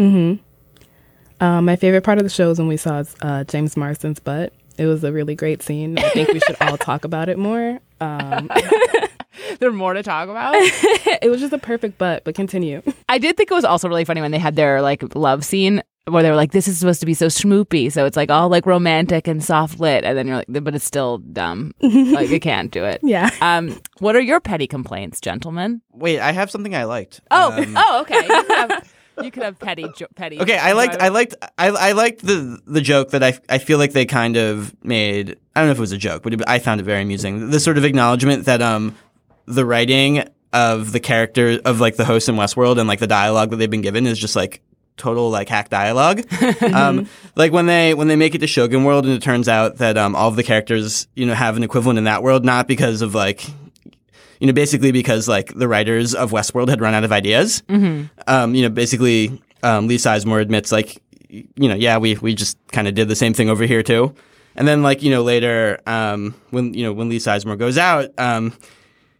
Um, 1.40 1.64
my 1.64 1.76
favorite 1.76 2.02
part 2.02 2.18
of 2.18 2.24
the 2.24 2.30
show 2.30 2.50
is 2.50 2.58
when 2.58 2.68
we 2.68 2.76
saw 2.76 3.04
uh, 3.22 3.44
James 3.44 3.76
Marsden's 3.76 4.20
butt. 4.20 4.52
It 4.76 4.86
was 4.86 5.02
a 5.02 5.12
really 5.12 5.34
great 5.34 5.62
scene. 5.62 5.98
I 5.98 6.08
think 6.10 6.28
we 6.28 6.40
should 6.40 6.56
all 6.60 6.76
talk 6.78 7.04
about 7.04 7.28
it 7.28 7.38
more. 7.38 7.80
Um, 8.00 8.50
There's 9.60 9.74
more 9.74 9.92
to 9.94 10.02
talk 10.02 10.28
about. 10.28 10.54
it 10.56 11.30
was 11.30 11.40
just 11.40 11.52
a 11.52 11.58
perfect 11.58 11.98
butt, 11.98 12.24
but 12.24 12.34
continue. 12.34 12.82
I 13.08 13.18
did 13.18 13.36
think 13.36 13.50
it 13.50 13.54
was 13.54 13.64
also 13.64 13.88
really 13.88 14.04
funny 14.04 14.20
when 14.20 14.30
they 14.30 14.38
had 14.38 14.56
their 14.56 14.82
like 14.82 15.14
love 15.14 15.44
scene 15.44 15.82
where 16.10 16.22
they 16.22 16.30
were 16.30 16.36
like, 16.36 16.52
"This 16.52 16.68
is 16.68 16.78
supposed 16.78 17.00
to 17.00 17.06
be 17.06 17.14
so 17.14 17.26
schmoopy," 17.26 17.90
so 17.92 18.04
it's 18.06 18.16
like 18.16 18.30
all 18.30 18.48
like 18.48 18.66
romantic 18.66 19.26
and 19.28 19.42
soft 19.42 19.80
lit, 19.80 20.04
and 20.04 20.16
then 20.16 20.26
you're 20.26 20.36
like, 20.36 20.46
"But 20.48 20.74
it's 20.74 20.84
still 20.84 21.18
dumb. 21.18 21.74
like 21.80 22.30
you 22.30 22.40
can't 22.40 22.70
do 22.70 22.84
it." 22.84 23.00
Yeah. 23.02 23.30
Um, 23.40 23.80
what 24.00 24.16
are 24.16 24.20
your 24.20 24.40
petty 24.40 24.66
complaints, 24.66 25.20
gentlemen? 25.20 25.82
Wait, 25.92 26.20
I 26.20 26.32
have 26.32 26.50
something 26.50 26.74
I 26.74 26.84
liked. 26.84 27.20
Oh, 27.30 27.52
Um, 27.52 27.74
oh, 27.76 28.00
okay. 28.02 28.22
You 28.26 28.42
could 28.44 28.56
have, 28.56 28.94
you 29.22 29.30
could 29.30 29.42
have 29.42 29.58
petty, 29.58 29.86
jo- 29.96 30.06
petty. 30.14 30.40
Okay, 30.40 30.56
I 30.58 30.72
liked, 30.72 30.96
I 31.00 31.08
liked, 31.08 31.34
I, 31.58 31.68
I 31.68 31.92
liked 31.92 32.20
the 32.24 32.58
the 32.66 32.80
joke 32.80 33.10
that 33.10 33.22
I, 33.22 33.38
I 33.48 33.58
feel 33.58 33.78
like 33.78 33.92
they 33.92 34.06
kind 34.06 34.36
of 34.36 34.74
made. 34.84 35.36
I 35.56 35.60
don't 35.60 35.68
know 35.68 35.72
if 35.72 35.78
it 35.78 35.80
was 35.80 35.92
a 35.92 35.98
joke, 35.98 36.22
but 36.22 36.34
it, 36.34 36.42
I 36.46 36.58
found 36.60 36.80
it 36.80 36.84
very 36.84 37.02
amusing. 37.02 37.50
The 37.50 37.60
sort 37.60 37.78
of 37.78 37.84
acknowledgement 37.84 38.44
that 38.46 38.62
um 38.62 38.94
the 39.46 39.64
writing 39.64 40.24
of 40.52 40.92
the 40.92 41.00
character 41.00 41.58
of 41.64 41.80
like 41.80 41.96
the 41.96 42.04
hosts 42.04 42.28
in 42.28 42.36
Westworld 42.36 42.78
and 42.78 42.86
like 42.88 43.00
the 43.00 43.06
dialogue 43.06 43.50
that 43.50 43.56
they've 43.56 43.70
been 43.70 43.82
given 43.82 44.06
is 44.06 44.18
just 44.18 44.34
like 44.36 44.62
total 44.98 45.30
like 45.30 45.48
hack 45.48 45.70
dialogue. 45.70 46.22
um, 46.74 47.08
like 47.36 47.52
when 47.52 47.66
they 47.66 47.94
when 47.94 48.08
they 48.08 48.16
make 48.16 48.34
it 48.34 48.38
to 48.38 48.46
Shogun 48.46 48.84
World 48.84 49.06
and 49.06 49.14
it 49.14 49.22
turns 49.22 49.48
out 49.48 49.78
that 49.78 49.96
um 49.96 50.14
all 50.14 50.28
of 50.28 50.36
the 50.36 50.42
characters 50.42 51.08
you 51.14 51.24
know 51.24 51.34
have 51.34 51.56
an 51.56 51.62
equivalent 51.62 51.98
in 51.98 52.04
that 52.04 52.22
world, 52.22 52.44
not 52.44 52.68
because 52.68 53.00
of 53.02 53.14
like 53.14 53.46
you 54.40 54.46
know, 54.46 54.52
basically 54.52 54.92
because 54.92 55.28
like 55.28 55.52
the 55.54 55.68
writers 55.68 56.14
of 56.14 56.30
Westworld 56.30 56.68
had 56.68 56.80
run 56.80 56.94
out 56.94 57.04
of 57.04 57.12
ideas. 57.12 57.62
Mm-hmm. 57.62 58.06
Um, 58.26 58.54
you 58.54 58.62
know, 58.62 58.68
basically, 58.68 59.42
um, 59.62 59.88
Lee 59.88 59.96
Sizemore 59.96 60.40
admits 60.40 60.70
like, 60.70 61.02
you 61.28 61.68
know, 61.68 61.74
yeah, 61.74 61.98
we 61.98 62.16
we 62.16 62.34
just 62.34 62.56
kind 62.68 62.88
of 62.88 62.94
did 62.94 63.08
the 63.08 63.16
same 63.16 63.34
thing 63.34 63.50
over 63.50 63.64
here 63.64 63.82
too. 63.82 64.14
And 64.56 64.66
then 64.66 64.82
like 64.82 65.02
you 65.02 65.10
know 65.10 65.22
later, 65.22 65.80
um, 65.86 66.34
when 66.50 66.74
you 66.74 66.84
know 66.84 66.92
when 66.92 67.08
Lee 67.08 67.18
Sizemore 67.18 67.58
goes 67.58 67.78
out, 67.78 68.10
um, 68.18 68.56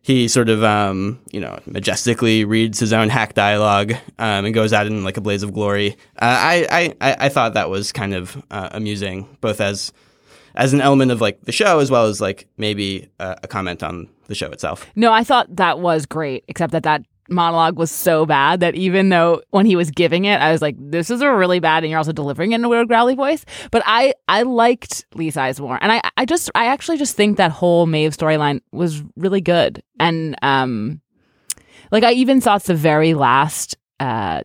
he 0.02 0.28
sort 0.28 0.48
of 0.48 0.64
um, 0.64 1.20
you 1.30 1.40
know 1.40 1.58
majestically 1.66 2.44
reads 2.44 2.78
his 2.78 2.92
own 2.92 3.08
hack 3.08 3.34
dialogue 3.34 3.92
um, 4.18 4.44
and 4.44 4.54
goes 4.54 4.72
out 4.72 4.86
in 4.86 5.04
like 5.04 5.16
a 5.16 5.20
blaze 5.20 5.42
of 5.42 5.52
glory. 5.52 5.92
Uh, 6.20 6.38
I, 6.70 6.94
I 7.00 7.16
I 7.20 7.28
thought 7.28 7.54
that 7.54 7.70
was 7.70 7.92
kind 7.92 8.14
of 8.14 8.42
uh, 8.50 8.68
amusing, 8.72 9.36
both 9.40 9.60
as 9.60 9.92
as 10.54 10.72
an 10.72 10.80
element 10.80 11.10
of 11.10 11.20
like 11.20 11.40
the 11.42 11.52
show 11.52 11.78
as 11.78 11.90
well 11.90 12.06
as 12.06 12.20
like 12.20 12.46
maybe 12.56 13.08
uh, 13.20 13.36
a 13.42 13.48
comment 13.48 13.82
on 13.82 14.08
the 14.26 14.34
show 14.34 14.50
itself. 14.50 14.86
No, 14.96 15.12
I 15.12 15.24
thought 15.24 15.54
that 15.56 15.80
was 15.80 16.06
great, 16.06 16.44
except 16.48 16.72
that 16.72 16.82
that 16.84 17.02
monologue 17.28 17.78
was 17.78 17.90
so 17.90 18.26
bad 18.26 18.60
that 18.60 18.74
even 18.74 19.08
though 19.08 19.42
when 19.50 19.66
he 19.66 19.76
was 19.76 19.90
giving 19.90 20.24
it, 20.24 20.40
I 20.40 20.52
was 20.52 20.62
like, 20.62 20.76
"This 20.78 21.10
is 21.10 21.20
a 21.20 21.32
really 21.32 21.60
bad," 21.60 21.84
and 21.84 21.90
you're 21.90 21.98
also 21.98 22.12
delivering 22.12 22.52
it 22.52 22.56
in 22.56 22.64
a 22.64 22.68
weird 22.68 22.88
growly 22.88 23.14
voice. 23.14 23.44
But 23.70 23.82
I 23.86 24.14
I 24.28 24.42
liked 24.42 25.06
Lee 25.14 25.30
Sizemore, 25.30 25.78
and 25.80 25.92
I 25.92 26.02
I 26.16 26.24
just 26.24 26.50
I 26.54 26.66
actually 26.66 26.98
just 26.98 27.16
think 27.16 27.36
that 27.36 27.50
whole 27.50 27.86
Maeve 27.86 28.16
storyline 28.16 28.60
was 28.72 29.02
really 29.16 29.40
good, 29.40 29.82
and 30.00 30.36
um, 30.42 31.00
like 31.90 32.04
I 32.04 32.12
even 32.12 32.40
thought 32.40 32.64
the 32.64 32.74
very 32.74 33.14
last 33.14 33.76
uh. 34.00 34.42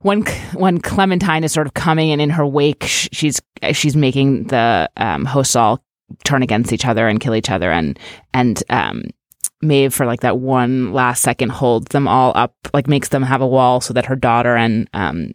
When 0.00 0.22
when 0.52 0.80
Clementine 0.80 1.42
is 1.42 1.52
sort 1.52 1.66
of 1.66 1.74
coming 1.74 2.12
and 2.12 2.20
in 2.20 2.30
her 2.30 2.46
wake, 2.46 2.84
she's 2.84 3.40
she's 3.72 3.96
making 3.96 4.44
the 4.44 4.90
um, 4.96 5.24
hosts 5.24 5.56
all 5.56 5.82
turn 6.24 6.42
against 6.42 6.72
each 6.72 6.84
other 6.86 7.08
and 7.08 7.18
kill 7.18 7.34
each 7.34 7.50
other, 7.50 7.72
and 7.72 7.98
and 8.34 8.62
um, 8.68 9.04
Maeve 9.62 9.94
for 9.94 10.06
like 10.06 10.20
that 10.20 10.38
one 10.38 10.92
last 10.92 11.22
second 11.22 11.50
holds 11.50 11.86
them 11.88 12.06
all 12.06 12.32
up, 12.34 12.54
like 12.74 12.88
makes 12.88 13.08
them 13.08 13.22
have 13.22 13.40
a 13.40 13.46
wall 13.46 13.80
so 13.80 13.94
that 13.94 14.06
her 14.06 14.16
daughter 14.16 14.56
and 14.56 14.88
um 14.92 15.32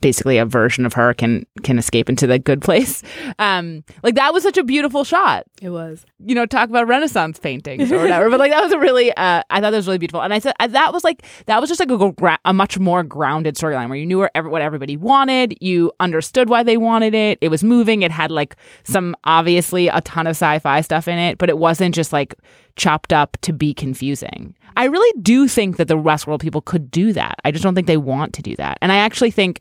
basically 0.00 0.36
a 0.36 0.44
version 0.44 0.84
of 0.84 0.92
her 0.92 1.14
can 1.14 1.46
can 1.62 1.78
escape 1.78 2.10
into 2.10 2.26
the 2.26 2.38
good 2.38 2.60
place. 2.60 3.02
Um 3.38 3.82
like 4.02 4.14
that 4.14 4.32
was 4.32 4.42
such 4.42 4.58
a 4.58 4.62
beautiful 4.62 5.02
shot. 5.02 5.44
It 5.60 5.70
was. 5.70 6.04
You 6.24 6.34
know, 6.34 6.46
talk 6.46 6.68
about 6.68 6.86
Renaissance 6.86 7.38
paintings 7.38 7.90
or 7.90 7.98
whatever. 7.98 8.30
but 8.30 8.38
like 8.38 8.52
that 8.52 8.62
was 8.62 8.72
a 8.72 8.78
really 8.78 9.10
uh 9.12 9.42
I 9.50 9.60
thought 9.60 9.70
that 9.70 9.76
was 9.76 9.86
really 9.86 9.98
beautiful. 9.98 10.20
And 10.20 10.32
I 10.32 10.38
said 10.38 10.52
uh, 10.60 10.66
that 10.68 10.92
was 10.92 11.02
like 11.04 11.24
that 11.46 11.60
was 11.60 11.68
just 11.68 11.80
like 11.80 11.90
a, 11.90 12.12
gra- 12.12 12.38
a 12.44 12.52
much 12.52 12.78
more 12.78 13.02
grounded 13.02 13.56
storyline 13.56 13.88
where 13.88 13.98
you 13.98 14.06
knew 14.06 14.18
where 14.18 14.30
what 14.34 14.62
everybody 14.62 14.96
wanted, 14.96 15.56
you 15.60 15.90
understood 16.00 16.48
why 16.48 16.62
they 16.62 16.76
wanted 16.76 17.14
it. 17.14 17.38
It 17.40 17.48
was 17.48 17.64
moving, 17.64 18.02
it 18.02 18.10
had 18.10 18.30
like 18.30 18.56
some 18.84 19.16
obviously 19.24 19.88
a 19.88 20.00
ton 20.02 20.26
of 20.26 20.32
sci-fi 20.32 20.80
stuff 20.82 21.08
in 21.08 21.18
it, 21.18 21.38
but 21.38 21.48
it 21.48 21.58
wasn't 21.58 21.94
just 21.94 22.12
like 22.12 22.34
chopped 22.76 23.12
up 23.12 23.36
to 23.42 23.52
be 23.52 23.74
confusing. 23.74 24.54
I 24.76 24.86
really 24.86 25.20
do 25.20 25.46
think 25.46 25.76
that 25.76 25.88
the 25.88 25.96
Westworld 25.96 26.40
people 26.40 26.60
could 26.60 26.90
do 26.90 27.12
that. 27.12 27.36
I 27.44 27.50
just 27.50 27.62
don't 27.62 27.74
think 27.74 27.86
they 27.86 27.96
want 27.96 28.34
to 28.34 28.42
do 28.42 28.56
that. 28.56 28.78
And 28.82 28.90
I 28.90 28.96
actually 28.96 29.30
think, 29.30 29.60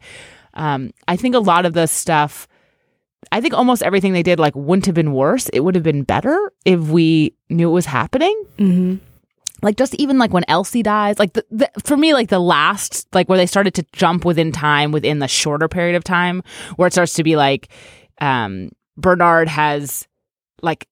um, 0.56 0.92
I 1.08 1.16
think 1.16 1.36
a 1.36 1.40
lot 1.40 1.66
of 1.66 1.74
the 1.74 1.88
stuff, 1.88 2.48
I 3.32 3.40
think 3.40 3.54
almost 3.54 3.84
everything 3.84 4.14
they 4.14 4.24
did 4.24 4.40
like 4.40 4.56
wouldn't 4.56 4.88
have 4.88 4.96
been 4.96 5.14
worse. 5.14 5.50
It 5.50 5.60
would 5.60 5.76
have 5.76 5.84
been 5.84 6.04
better 6.04 6.52
if 6.66 6.80
we 6.80 7.36
knew 7.50 7.70
it 7.70 7.74
was 7.74 7.86
happening. 7.86 8.44
Mm-hmm. 8.58 8.96
Like 9.62 9.78
just 9.78 9.96
even 9.96 10.18
like 10.18 10.34
when 10.34 10.44
Elsie 10.48 10.84
dies, 10.84 11.20
like 11.20 11.34
the, 11.34 11.46
the, 11.50 11.72
for 11.86 11.96
me, 11.96 12.14
like 12.14 12.30
the 12.30 12.40
last, 12.40 13.08
like 13.14 13.30
where 13.30 13.38
they 13.38 13.46
started 13.46 13.74
to 13.76 13.86
jump 13.94 14.26
within 14.26 14.52
time 14.52 14.92
within 14.92 15.20
the 15.20 15.28
shorter 15.28 15.70
period 15.70 15.96
of 15.96 16.04
time, 16.04 16.44
where 16.76 16.88
it 16.88 16.92
starts 16.92 17.14
to 17.14 17.24
be 17.24 17.36
like, 17.36 17.70
um, 18.20 18.72
Bernard 18.98 19.48
has 19.48 20.08
like 20.62 20.88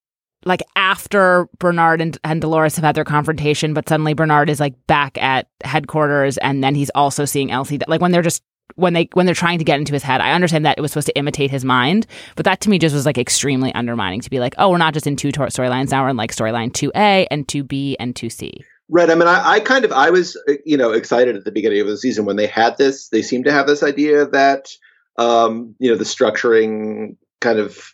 like 0.46 0.62
after 0.76 1.48
Bernard 1.60 2.02
and, 2.02 2.18
and 2.24 2.42
Dolores 2.42 2.76
have 2.76 2.86
had 2.86 2.96
their 2.96 3.04
confrontation, 3.04 3.74
but 3.74 3.88
suddenly 3.88 4.14
Bernard 4.14 4.50
is 4.50 4.60
like 4.60 4.76
back 4.88 5.18
at 5.22 5.48
headquarters, 5.64 6.38
and 6.38 6.64
then 6.64 6.76
he's 6.76 6.90
also 6.92 7.26
seeing 7.26 7.52
Elsie. 7.52 7.80
Like 7.88 8.02
when 8.02 8.12
they're 8.12 8.22
just 8.22 8.44
when 8.76 8.94
they 8.94 9.10
when 9.14 9.26
they're 9.26 9.36
trying 9.36 9.60
to 9.60 9.66
get 9.66 9.80
into 9.80 9.94
his 9.94 10.04
head. 10.04 10.22
I 10.22 10.32
understand 10.32 10.66
that 10.66 10.78
it 10.78 10.82
was 10.82 10.92
supposed 10.92 11.08
to 11.08 11.18
imitate 11.18 11.52
his 11.52 11.66
mind, 11.66 12.08
but 12.36 12.46
that 12.46 12.62
to 12.62 12.70
me 12.70 12.80
just 12.80 12.96
was 12.96 13.06
like 13.06 13.18
extremely 13.18 13.74
undermining. 13.74 14.22
To 14.22 14.30
be 14.30 14.40
like, 14.40 14.56
oh, 14.58 14.70
we're 14.70 14.78
not 14.78 14.94
just 14.94 15.08
in 15.08 15.16
two 15.16 15.32
storylines 15.32 15.92
now; 15.92 16.04
we're 16.04 16.10
in 16.10 16.18
like 16.18 16.34
storyline 16.34 16.74
two 16.74 16.92
A 16.96 17.28
and 17.32 17.48
two 17.48 17.64
B 17.64 17.96
and 18.00 18.16
two 18.16 18.30
C. 18.30 18.52
Right. 18.90 19.10
I 19.10 19.16
mean, 19.16 19.28
I, 19.28 19.52
I, 19.52 19.60
kind 19.62 19.86
of 19.86 19.94
I 19.94 20.10
was 20.10 20.36
uh, 20.50 20.54
you 20.66 20.78
know 20.78 20.92
excited 20.92 21.36
at 21.36 21.46
the 21.46 21.52
beginning 21.52 21.82
of 21.82 21.88
the 21.88 21.98
season 21.98 22.26
when 22.26 22.36
they 22.36 22.48
had 22.48 22.78
this. 22.78 23.10
They 23.10 23.22
seemed 23.22 23.46
to 23.46 23.52
have 23.52 23.68
this 23.68 23.84
idea 23.84 24.26
that 24.28 24.70
um, 25.18 25.76
you 25.80 25.90
know 25.90 25.98
the 25.98 26.04
structuring 26.04 27.18
kind 27.40 27.60
of 27.60 27.94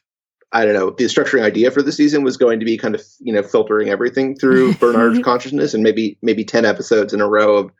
I 0.54 0.66
don't 0.66 0.74
know 0.74 0.91
the 0.91 1.06
structuring 1.06 1.43
idea 1.43 1.72
for 1.72 1.82
the 1.82 1.91
season 1.91 2.24
was 2.24 2.38
going 2.38 2.60
to 2.60 2.66
be 2.66 2.78
kind 2.78 2.95
of 2.95 3.04
you 3.20 3.34
know 3.34 3.43
filtering 3.43 3.89
everything 3.89 4.36
through 4.36 4.74
Bernard's 4.80 5.20
consciousness 5.20 5.74
and 5.74 5.84
maybe 5.84 6.18
maybe 6.22 6.43
ten 6.43 6.66
episodes 6.66 7.14
in 7.14 7.22
a 7.22 7.28
row 7.28 7.58
of 7.58 7.72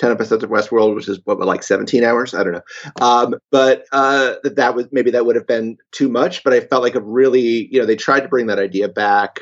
10 0.00 0.10
episodes 0.10 0.42
of 0.42 0.50
Westworld, 0.50 0.94
which 0.94 1.08
is 1.08 1.20
what, 1.24 1.38
like 1.40 1.62
17 1.62 2.02
hours. 2.02 2.32
I 2.32 2.42
don't 2.42 2.54
know. 2.54 2.62
Um, 3.00 3.34
but 3.50 3.84
uh, 3.92 4.36
that, 4.42 4.56
that 4.56 4.74
was 4.74 4.86
maybe 4.90 5.10
that 5.10 5.26
would 5.26 5.36
have 5.36 5.46
been 5.46 5.76
too 5.92 6.08
much. 6.08 6.42
But 6.42 6.54
I 6.54 6.60
felt 6.60 6.82
like 6.82 6.94
a 6.94 7.02
really, 7.02 7.68
you 7.70 7.78
know, 7.78 7.86
they 7.86 7.96
tried 7.96 8.20
to 8.20 8.28
bring 8.28 8.46
that 8.46 8.58
idea 8.58 8.88
back 8.88 9.40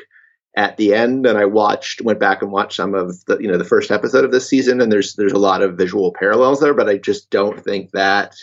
at 0.57 0.75
the 0.77 0.93
end. 0.93 1.25
And 1.25 1.37
I 1.37 1.45
watched, 1.45 2.01
went 2.01 2.19
back 2.19 2.41
and 2.41 2.51
watched 2.51 2.75
some 2.75 2.93
of 2.93 3.23
the, 3.25 3.37
you 3.37 3.47
know, 3.47 3.57
the 3.57 3.63
first 3.63 3.89
episode 3.89 4.25
of 4.25 4.31
this 4.31 4.49
season. 4.49 4.81
And 4.81 4.91
there's, 4.91 5.15
there's 5.15 5.31
a 5.31 5.39
lot 5.39 5.61
of 5.61 5.77
visual 5.77 6.11
parallels 6.11 6.59
there, 6.59 6.73
but 6.73 6.89
I 6.89 6.97
just 6.97 7.29
don't 7.29 7.63
think 7.63 7.91
that 7.91 8.35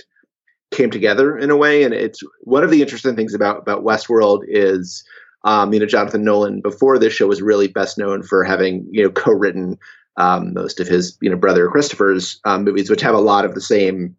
came 0.70 0.90
together 0.90 1.36
in 1.38 1.50
a 1.50 1.56
way. 1.56 1.82
And 1.82 1.94
it's 1.94 2.20
one 2.42 2.64
of 2.64 2.70
the 2.70 2.82
interesting 2.82 3.16
things 3.16 3.34
about, 3.34 3.58
about 3.58 3.84
Westworld 3.84 4.42
is, 4.46 5.04
um, 5.44 5.72
you 5.72 5.80
know, 5.80 5.86
Jonathan 5.86 6.24
Nolan 6.24 6.60
before 6.60 6.98
this 6.98 7.12
show 7.12 7.26
was 7.26 7.42
really 7.42 7.68
best 7.68 7.98
known 7.98 8.22
for 8.22 8.44
having, 8.44 8.86
you 8.90 9.02
know, 9.02 9.10
co-written 9.10 9.78
um, 10.16 10.54
most 10.54 10.80
of 10.80 10.88
his 10.88 11.16
you 11.20 11.30
know 11.30 11.36
brother 11.36 11.68
Christopher's 11.68 12.40
um, 12.44 12.64
movies, 12.64 12.90
which 12.90 13.02
have 13.02 13.14
a 13.14 13.20
lot 13.20 13.44
of 13.44 13.54
the 13.54 13.60
same 13.60 14.16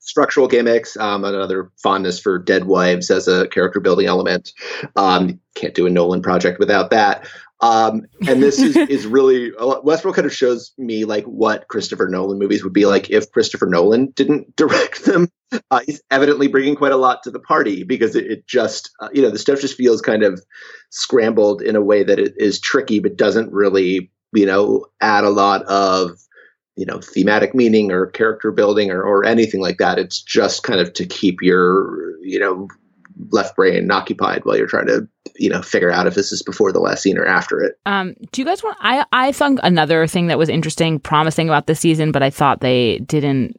structural 0.00 0.48
gimmicks. 0.48 0.96
Um, 0.96 1.24
another 1.24 1.70
fondness 1.82 2.20
for 2.20 2.38
Dead 2.38 2.64
Wives 2.64 3.10
as 3.10 3.28
a 3.28 3.48
character 3.48 3.80
building 3.80 4.06
element. 4.06 4.52
Um, 4.94 5.40
can't 5.54 5.74
do 5.74 5.86
a 5.86 5.90
Nolan 5.90 6.22
project 6.22 6.58
without 6.58 6.90
that. 6.90 7.28
Um, 7.60 8.02
and 8.28 8.42
this 8.42 8.60
is, 8.60 8.76
is 8.88 9.06
really 9.06 9.50
Westworld 9.52 10.14
kind 10.14 10.26
of 10.26 10.34
shows 10.34 10.72
me 10.76 11.04
like 11.04 11.24
what 11.24 11.68
Christopher 11.68 12.08
Nolan 12.08 12.38
movies 12.38 12.62
would 12.62 12.74
be 12.74 12.86
like 12.86 13.10
if 13.10 13.30
Christopher 13.30 13.66
Nolan 13.66 14.08
didn't 14.08 14.54
direct 14.56 15.04
them. 15.04 15.28
Uh, 15.70 15.80
he's 15.86 16.02
evidently 16.10 16.48
bringing 16.48 16.74
quite 16.74 16.92
a 16.92 16.96
lot 16.96 17.22
to 17.22 17.30
the 17.30 17.38
party 17.38 17.84
because 17.84 18.16
it, 18.16 18.26
it 18.26 18.46
just 18.46 18.90
uh, 19.00 19.08
you 19.12 19.22
know 19.22 19.30
the 19.30 19.38
stuff 19.38 19.60
just 19.60 19.76
feels 19.76 20.02
kind 20.02 20.22
of 20.22 20.42
scrambled 20.90 21.62
in 21.62 21.76
a 21.76 21.80
way 21.80 22.02
that 22.02 22.18
it 22.18 22.34
is 22.36 22.60
tricky 22.60 22.98
but 22.98 23.16
doesn't 23.16 23.52
really 23.52 24.10
you 24.36 24.46
know, 24.46 24.86
add 25.00 25.24
a 25.24 25.30
lot 25.30 25.62
of, 25.64 26.18
you 26.76 26.84
know, 26.84 27.00
thematic 27.00 27.54
meaning 27.54 27.90
or 27.90 28.06
character 28.06 28.52
building 28.52 28.90
or, 28.90 29.02
or 29.02 29.24
anything 29.24 29.60
like 29.60 29.78
that. 29.78 29.98
It's 29.98 30.20
just 30.20 30.62
kind 30.62 30.80
of 30.80 30.92
to 30.94 31.06
keep 31.06 31.40
your, 31.40 32.18
you 32.20 32.38
know, 32.38 32.68
left 33.30 33.56
brain 33.56 33.90
occupied 33.90 34.44
while 34.44 34.56
you're 34.56 34.66
trying 34.66 34.86
to, 34.86 35.08
you 35.36 35.48
know, 35.48 35.62
figure 35.62 35.90
out 35.90 36.06
if 36.06 36.14
this 36.14 36.32
is 36.32 36.42
before 36.42 36.72
the 36.72 36.80
last 36.80 37.02
scene 37.02 37.18
or 37.18 37.26
after 37.26 37.62
it. 37.62 37.78
Um, 37.86 38.14
do 38.32 38.40
you 38.40 38.46
guys 38.46 38.62
want? 38.62 38.76
I 38.80 39.04
I 39.12 39.32
thought 39.32 39.58
another 39.62 40.06
thing 40.06 40.26
that 40.28 40.38
was 40.38 40.48
interesting, 40.48 40.98
promising 40.98 41.48
about 41.48 41.66
this 41.66 41.80
season, 41.80 42.12
but 42.12 42.22
I 42.22 42.30
thought 42.30 42.60
they 42.60 42.98
didn't 42.98 43.58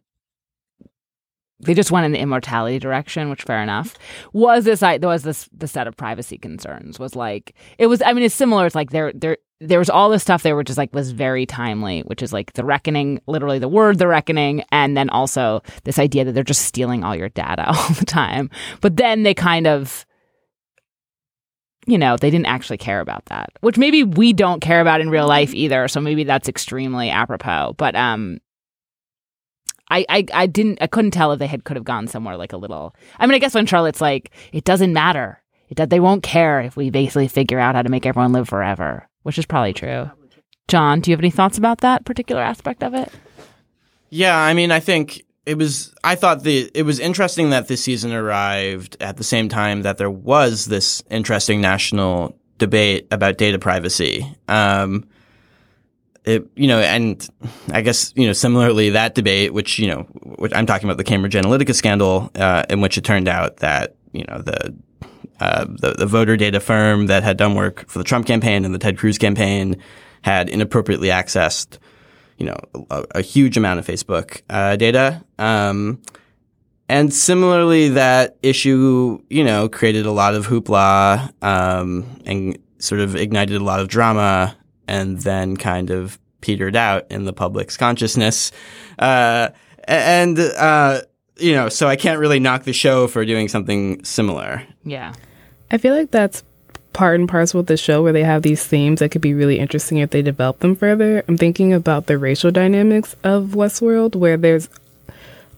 they 1.59 1.73
just 1.73 1.91
went 1.91 2.05
in 2.05 2.11
the 2.11 2.19
immortality 2.19 2.77
direction, 2.77 3.29
which 3.29 3.43
fair 3.43 3.61
enough. 3.61 3.97
Was 4.33 4.65
this 4.65 4.83
I 4.83 4.97
there 4.97 5.09
was 5.09 5.23
this 5.23 5.49
the 5.55 5.67
set 5.67 5.87
of 5.87 5.97
privacy 5.97 6.37
concerns 6.37 6.99
was 6.99 7.15
like 7.15 7.55
it 7.77 7.87
was 7.87 8.01
I 8.01 8.13
mean 8.13 8.23
it's 8.23 8.35
similar. 8.35 8.65
It's 8.65 8.75
like 8.75 8.91
there 8.91 9.11
there 9.13 9.37
there 9.59 9.79
was 9.79 9.89
all 9.89 10.09
this 10.09 10.21
stuff 10.21 10.43
there 10.43 10.55
which 10.55 10.69
is 10.69 10.77
like 10.77 10.93
was 10.93 11.11
very 11.11 11.45
timely, 11.45 12.01
which 12.01 12.21
is 12.21 12.31
like 12.31 12.53
the 12.53 12.63
reckoning, 12.63 13.21
literally 13.27 13.59
the 13.59 13.67
word 13.67 13.97
the 13.97 14.07
reckoning, 14.07 14.63
and 14.71 14.95
then 14.95 15.09
also 15.09 15.61
this 15.83 15.99
idea 15.99 16.25
that 16.25 16.33
they're 16.33 16.43
just 16.43 16.63
stealing 16.63 17.03
all 17.03 17.15
your 17.15 17.29
data 17.29 17.67
all 17.67 17.89
the 17.93 18.05
time. 18.05 18.49
But 18.81 18.97
then 18.97 19.23
they 19.23 19.33
kind 19.33 19.67
of 19.67 20.05
you 21.87 21.97
know, 21.97 22.17
they 22.17 22.29
didn't 22.29 22.47
actually 22.47 22.77
care 22.77 22.99
about 22.99 23.25
that, 23.27 23.49
which 23.61 23.77
maybe 23.77 24.03
we 24.03 24.33
don't 24.33 24.59
care 24.59 24.81
about 24.81 24.99
in 24.99 25.09
real 25.09 25.25
life 25.25 25.53
either. 25.53 25.87
So 25.87 26.01
maybe 26.01 26.25
that's 26.25 26.49
extremely 26.49 27.09
apropos. 27.09 27.75
But 27.77 27.95
um, 27.95 28.41
I, 29.89 30.05
I, 30.09 30.25
I 30.33 30.47
didn't 30.47 30.79
I 30.81 30.87
couldn't 30.87 31.11
tell 31.11 31.31
if 31.31 31.39
they 31.39 31.47
had 31.47 31.63
could 31.63 31.77
have 31.77 31.85
gone 31.85 32.07
somewhere 32.07 32.35
like 32.35 32.53
a 32.53 32.57
little. 32.57 32.93
I 33.17 33.25
mean, 33.25 33.35
I 33.35 33.39
guess 33.39 33.55
when 33.55 33.65
Charlotte's 33.65 34.01
like, 34.01 34.31
it 34.51 34.65
doesn't 34.65 34.93
matter. 34.93 35.41
It 35.69 35.89
they 35.89 35.99
won't 35.99 36.23
care 36.23 36.61
if 36.61 36.75
we 36.75 36.89
basically 36.89 37.27
figure 37.27 37.59
out 37.59 37.75
how 37.75 37.81
to 37.81 37.89
make 37.89 38.05
everyone 38.05 38.33
live 38.33 38.49
forever, 38.49 39.06
which 39.27 39.37
is 39.37 39.45
probably 39.45 39.73
true. 39.73 40.09
John, 40.69 41.01
do 41.01 41.11
you 41.11 41.13
have 41.13 41.19
any 41.19 41.31
thoughts 41.31 41.57
about 41.57 41.81
that 41.81 42.05
particular 42.05 42.41
aspect 42.41 42.81
of 42.81 42.93
it? 42.93 43.11
Yeah, 44.09 44.39
I 44.39 44.53
mean, 44.53 44.71
I 44.71 44.79
think 44.79 45.25
it 45.45 45.57
was. 45.57 45.93
I 46.01 46.15
thought 46.15 46.43
the 46.43 46.71
it 46.73 46.83
was 46.83 46.97
interesting 46.97 47.49
that 47.49 47.67
this 47.67 47.83
season 47.83 48.13
arrived 48.13 48.95
at 49.01 49.17
the 49.17 49.25
same 49.25 49.49
time 49.49 49.81
that 49.81 49.97
there 49.97 50.09
was 50.09 50.67
this 50.67 51.03
interesting 51.11 51.59
national 51.59 52.39
debate 52.57 53.07
about 53.11 53.37
data 53.37 53.59
privacy. 53.59 54.25
Um, 54.47 55.03
it, 56.23 56.47
you 56.55 56.67
know, 56.67 56.79
and 56.79 57.29
I 57.73 57.81
guess, 57.81 58.13
you 58.15 58.27
know, 58.27 58.33
similarly 58.33 58.91
that 58.91 59.13
debate, 59.13 59.53
which, 59.53 59.77
you 59.77 59.87
know, 59.87 60.03
which 60.37 60.53
I'm 60.53 60.65
talking 60.65 60.87
about 60.87 60.97
the 60.97 61.03
Cambridge 61.03 61.33
Analytica 61.33 61.75
scandal, 61.75 62.31
uh, 62.35 62.63
in 62.69 62.79
which 62.79 62.97
it 62.97 63.03
turned 63.03 63.27
out 63.27 63.57
that, 63.57 63.97
you 64.13 64.23
know, 64.29 64.41
the, 64.41 64.73
uh, 65.39 65.65
the, 65.67 65.95
the 65.97 66.05
voter 66.05 66.37
data 66.37 66.59
firm 66.59 67.07
that 67.07 67.23
had 67.23 67.37
done 67.37 67.55
work 67.55 67.87
for 67.87 67.99
the 67.99 68.03
Trump 68.03 68.25
campaign 68.25 68.65
and 68.65 68.73
the 68.73 68.79
Ted 68.79 68.97
Cruz 68.97 69.17
campaign 69.17 69.81
had 70.21 70.49
inappropriately 70.49 71.09
accessed, 71.09 71.77
you 72.37 72.45
know, 72.45 72.57
a, 72.89 73.05
a 73.15 73.21
huge 73.21 73.57
amount 73.57 73.79
of 73.79 73.85
Facebook 73.85 74.41
uh, 74.49 74.75
data. 74.75 75.23
Um, 75.37 76.01
and 76.89 77.13
similarly, 77.13 77.89
that 77.89 78.37
issue, 78.41 79.21
you 79.29 79.43
know, 79.43 79.67
created 79.67 80.05
a 80.05 80.11
lot 80.11 80.35
of 80.35 80.47
hoopla 80.47 81.31
um, 81.43 82.21
and 82.25 82.57
sort 82.79 83.01
of 83.01 83.15
ignited 83.15 83.59
a 83.59 83.63
lot 83.63 83.79
of 83.79 83.89
drama 83.89 84.55
and 84.87 85.19
then 85.19 85.57
kind 85.57 85.89
of 85.89 86.17
petered 86.41 86.75
out 86.75 87.05
in 87.11 87.25
the 87.25 87.33
public's 87.33 87.75
consciousness. 87.75 88.51
Uh, 88.97 89.49
and, 89.83 90.39
uh, 90.39 91.01
you 91.37 91.53
know, 91.53 91.67
so 91.69 91.87
I 91.87 91.95
can't 91.95 92.19
really 92.19 92.39
knock 92.39 92.63
the 92.63 92.73
show 92.73 93.07
for 93.07 93.25
doing 93.25 93.47
something 93.47 94.03
similar. 94.03 94.63
Yeah. 94.83 95.13
I 95.69 95.77
feel 95.77 95.95
like 95.95 96.11
that's 96.11 96.43
part 96.93 97.19
and 97.19 97.29
parcel 97.29 97.59
with 97.59 97.67
the 97.67 97.77
show 97.77 98.01
where 98.01 98.13
they 98.13 98.23
have 98.23 98.41
these 98.41 98.65
themes 98.65 98.99
that 98.99 99.09
could 99.09 99.21
be 99.21 99.33
really 99.33 99.59
interesting 99.59 99.97
if 99.97 100.09
they 100.09 100.21
develop 100.21 100.59
them 100.59 100.75
further. 100.75 101.23
I'm 101.27 101.37
thinking 101.37 101.73
about 101.73 102.07
the 102.07 102.17
racial 102.17 102.51
dynamics 102.51 103.15
of 103.23 103.49
Westworld, 103.49 104.15
where 104.15 104.37
there's 104.37 104.69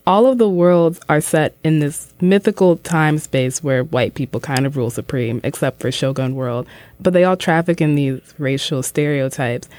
all 0.05 0.25
of 0.25 0.39
the 0.39 0.49
worlds 0.49 0.99
are 1.07 1.21
set 1.21 1.55
in 1.63 1.79
this 1.79 2.13
mythical 2.19 2.77
time 2.77 3.19
space 3.19 3.63
where 3.63 3.83
white 3.83 4.15
people 4.15 4.39
kind 4.39 4.65
of 4.65 4.75
rule 4.75 4.89
supreme, 4.89 5.39
except 5.43 5.79
for 5.79 5.91
Shogun 5.91 6.35
World. 6.35 6.67
But 6.99 7.13
they 7.13 7.23
all 7.23 7.37
traffic 7.37 7.79
in 7.79 7.95
these 7.95 8.21
racial 8.37 8.81
stereotypes. 8.81 9.69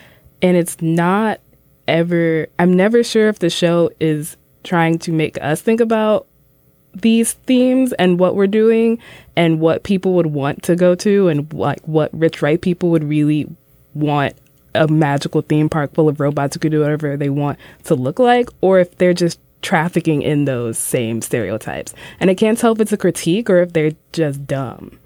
And 0.40 0.56
it's 0.56 0.80
not 0.80 1.40
ever, 1.88 2.46
I'm 2.58 2.72
never 2.72 3.02
sure 3.02 3.28
if 3.28 3.40
the 3.40 3.50
show 3.50 3.90
is 3.98 4.36
trying 4.62 4.98
to 5.00 5.12
make 5.12 5.36
us 5.42 5.60
think 5.60 5.80
about 5.80 6.26
these 6.94 7.34
themes 7.34 7.92
and 7.94 8.18
what 8.18 8.34
we're 8.34 8.46
doing 8.46 8.98
and 9.36 9.60
what 9.60 9.84
people 9.84 10.14
would 10.14 10.26
want 10.26 10.62
to 10.64 10.76
go 10.76 10.94
to 10.96 11.28
and 11.28 11.52
like 11.52 11.80
what 11.86 12.10
rich 12.12 12.42
white 12.42 12.62
people 12.62 12.90
would 12.90 13.04
really 13.04 13.46
want 13.94 14.34
a 14.74 14.88
magical 14.88 15.42
theme 15.42 15.68
park 15.68 15.94
full 15.94 16.08
of 16.08 16.20
robots 16.20 16.54
who 16.54 16.60
could 16.60 16.72
do 16.72 16.80
whatever 16.80 17.16
they 17.16 17.30
want 17.30 17.58
to 17.84 17.94
look 17.94 18.18
like, 18.18 18.48
or 18.60 18.78
if 18.78 18.96
they're 18.96 19.14
just 19.14 19.40
trafficking 19.62 20.22
in 20.22 20.44
those 20.44 20.78
same 20.78 21.20
stereotypes. 21.20 21.92
And 22.18 22.30
I 22.30 22.34
can't 22.34 22.58
tell 22.58 22.72
if 22.72 22.80
it's 22.80 22.92
a 22.92 22.96
critique 22.96 23.50
or 23.50 23.60
if 23.62 23.72
they're 23.72 23.92
just 24.12 24.46
dumb. 24.46 24.98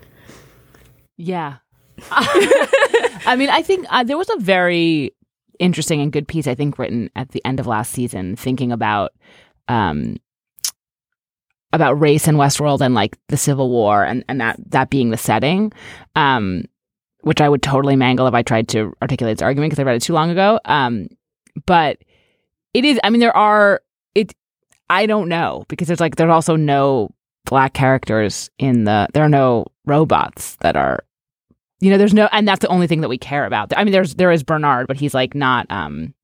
Yeah. 1.17 1.57
I 2.11 3.37
mean, 3.39 3.51
I 3.51 3.63
think 3.63 3.87
uh, 3.91 4.05
there 4.05 4.19
was 4.19 4.31
a 4.31 4.39
very 4.39 5.15
interesting 5.59 6.01
and 6.01 6.13
good 6.13 6.29
piece, 6.29 6.47
I 6.47 6.55
think, 6.55 6.79
written 6.79 7.11
at 7.17 7.31
the 7.31 7.45
end 7.45 7.61
of 7.61 7.67
last 7.67 7.93
season, 7.93 8.37
thinking 8.37 8.73
about 8.73 9.13
um, 9.69 10.17
about 11.75 12.01
race 12.01 12.29
in 12.29 12.37
Westworld 12.37 12.81
and 12.81 12.95
like 12.95 13.19
the 13.29 13.37
Civil 13.37 13.69
War 13.69 14.05
and, 14.05 14.25
and 14.29 14.41
that 14.41 14.59
that 14.71 14.91
being 14.91 15.11
the 15.11 15.17
setting. 15.17 15.73
Um, 16.17 16.65
which 17.23 17.41
I 17.41 17.49
would 17.49 17.63
totally 17.63 17.97
mangle 17.97 18.27
if 18.27 18.35
I 18.35 18.43
tried 18.43 18.69
to 18.69 18.93
articulate 19.01 19.33
its 19.33 19.43
argument 19.43 19.71
because 19.71 19.81
I 19.81 19.85
read 19.85 19.97
it 19.97 20.03
too 20.03 20.13
long 20.13 20.31
ago. 20.31 20.61
Um, 20.67 21.09
but 21.65 21.99
it 22.75 22.85
is. 22.85 23.01
I 23.03 23.11
mean, 23.11 23.21
there 23.21 23.37
are. 23.37 23.81
It 24.15 24.35
I 24.91 25.07
don't 25.07 25.29
know 25.29 25.65
because 25.69 25.89
there's 25.89 26.01
like 26.01 26.17
there's 26.17 26.31
also 26.31 26.57
no 26.57 27.11
black 27.47 27.75
characters 27.75 28.51
in 28.59 28.85
the 28.85 29.09
there 29.13 29.25
are 29.25 29.29
no 29.29 29.67
robots 29.85 30.57
that 30.61 30.77
are 30.77 31.05
you 31.81 31.91
know 31.91 31.99
there's 31.99 32.15
no 32.15 32.29
and 32.33 32.49
that's 32.49 32.61
the 32.61 32.69
only 32.69 32.87
thing 32.87 33.01
that 33.01 33.09
we 33.09 33.19
care 33.19 33.47
about. 33.47 33.73
I 33.77 33.85
mean 33.85 33.93
there's 33.93 34.15
there 34.15 34.31
is 34.31 34.43
Bernard 34.43 34.87
but 34.87 34.97
he's 34.97 35.15
like 35.15 35.35
not 35.35 35.67
um 35.71 36.15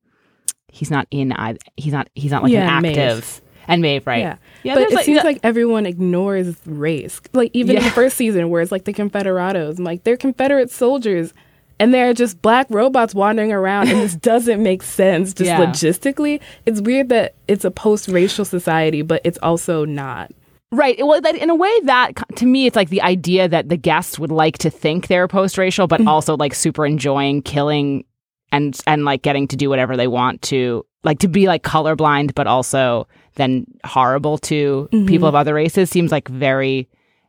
he's 0.68 0.90
not 0.90 1.06
in 1.10 1.32
either, 1.32 1.58
he's 1.76 1.92
not 1.92 2.08
he's 2.14 2.30
not 2.30 2.42
like 2.42 2.52
yeah, 2.52 2.62
an 2.62 2.84
active 2.86 3.16
Maeve. 3.16 3.40
And 3.70 3.82
Maeve 3.82 4.06
right. 4.06 4.20
Yeah. 4.20 4.36
Yeah, 4.62 4.74
but 4.74 4.82
it 4.84 4.92
like, 4.92 5.04
seems 5.04 5.20
the- 5.20 5.24
like 5.24 5.40
everyone 5.42 5.86
ignores 5.86 6.54
race. 6.66 7.20
Like 7.32 7.50
even 7.54 7.76
in 7.76 7.82
Yeah. 7.82 7.88
the 7.88 7.94
first 7.94 8.16
season 8.16 8.50
where 8.50 8.60
it's 8.62 8.72
like 8.72 8.84
the 8.84 8.92
Confederados, 8.92 9.78
I'm 9.78 9.84
like 9.84 10.04
they're 10.04 10.16
Confederate 10.16 10.70
soldiers 10.70 11.32
and 11.78 11.94
they're 11.94 12.12
just 12.12 12.42
black 12.42 12.66
robots 12.68 13.14
wandering 13.14 13.52
around 13.52 13.88
and 13.88 13.98
this 13.98 14.14
doesn't 14.30 14.62
make 14.62 14.82
sense 14.82 15.32
just 15.32 15.48
Yeah. 15.48 15.64
logistically. 15.64 16.40
It's 16.66 16.80
weird 16.80 17.08
that 17.08 17.34
it's 17.48 17.64
a 17.64 17.70
post-racial 17.70 18.44
society 18.44 19.02
but 19.02 19.22
it's 19.24 19.38
also 19.42 19.84
not. 19.84 20.30
Right. 20.72 21.04
Well, 21.04 21.20
that 21.20 21.34
in 21.34 21.50
a 21.50 21.54
way, 21.54 21.72
that 21.84 22.12
to 22.36 22.46
me, 22.46 22.66
it's 22.66 22.76
like 22.76 22.90
the 22.90 23.02
idea 23.02 23.48
that 23.48 23.68
the 23.68 23.76
guests 23.76 24.20
would 24.20 24.30
like 24.30 24.58
to 24.58 24.70
think 24.70 25.08
they're 25.08 25.26
post-racial, 25.26 25.88
but 25.88 26.00
mm-hmm. 26.00 26.08
also 26.08 26.36
like 26.36 26.54
super 26.54 26.86
enjoying 26.86 27.42
killing 27.42 28.04
and 28.52 28.80
and 28.86 29.04
like 29.04 29.22
getting 29.22 29.48
to 29.48 29.56
do 29.56 29.68
whatever 29.68 29.96
they 29.96 30.06
want 30.06 30.42
to 30.42 30.84
like 31.04 31.18
to 31.20 31.28
be 31.28 31.46
like 31.46 31.62
colorblind 31.62 32.34
but 32.34 32.46
also 32.46 33.06
then 33.36 33.64
horrible 33.84 34.38
to 34.38 34.88
Mm-hmm. 34.92 35.06
people 35.06 35.28
of 35.28 35.34
other 35.34 35.54
races 35.54 35.88
seems 35.90 36.10
like 36.12 36.28
very 36.28 36.88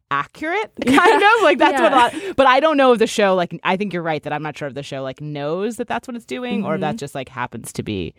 accurate 0.09 0.71
kind 0.85 1.23
of 1.23 1.41
like 1.43 1.57
that's 1.57 1.79
what 1.79 1.93
a 1.93 1.95
lot 1.95 2.13
but 2.35 2.45
i 2.45 2.59
don't 2.59 2.75
know 2.75 2.91
if 2.91 2.99
the 2.99 3.07
show 3.07 3.33
like 3.33 3.57
i 3.63 3.77
think 3.77 3.93
you're 3.93 4.01
right 4.03 4.23
that 4.23 4.33
i'm 4.33 4.43
not 4.43 4.57
sure 4.57 4.67
if 4.67 4.73
the 4.73 4.83
show 4.83 5.01
like 5.01 5.21
knows 5.21 5.77
that 5.77 5.87
that's 5.87 6.05
what 6.07 6.15
it's 6.17 6.25
doing 6.25 6.65
or 6.65 6.73
if 6.73 6.81
Mm-hmm. 6.81 6.81
that 6.81 6.97
just 6.97 7.15
like 7.15 7.29
happens 7.29 7.71
to 7.73 7.83
be 7.83 8.13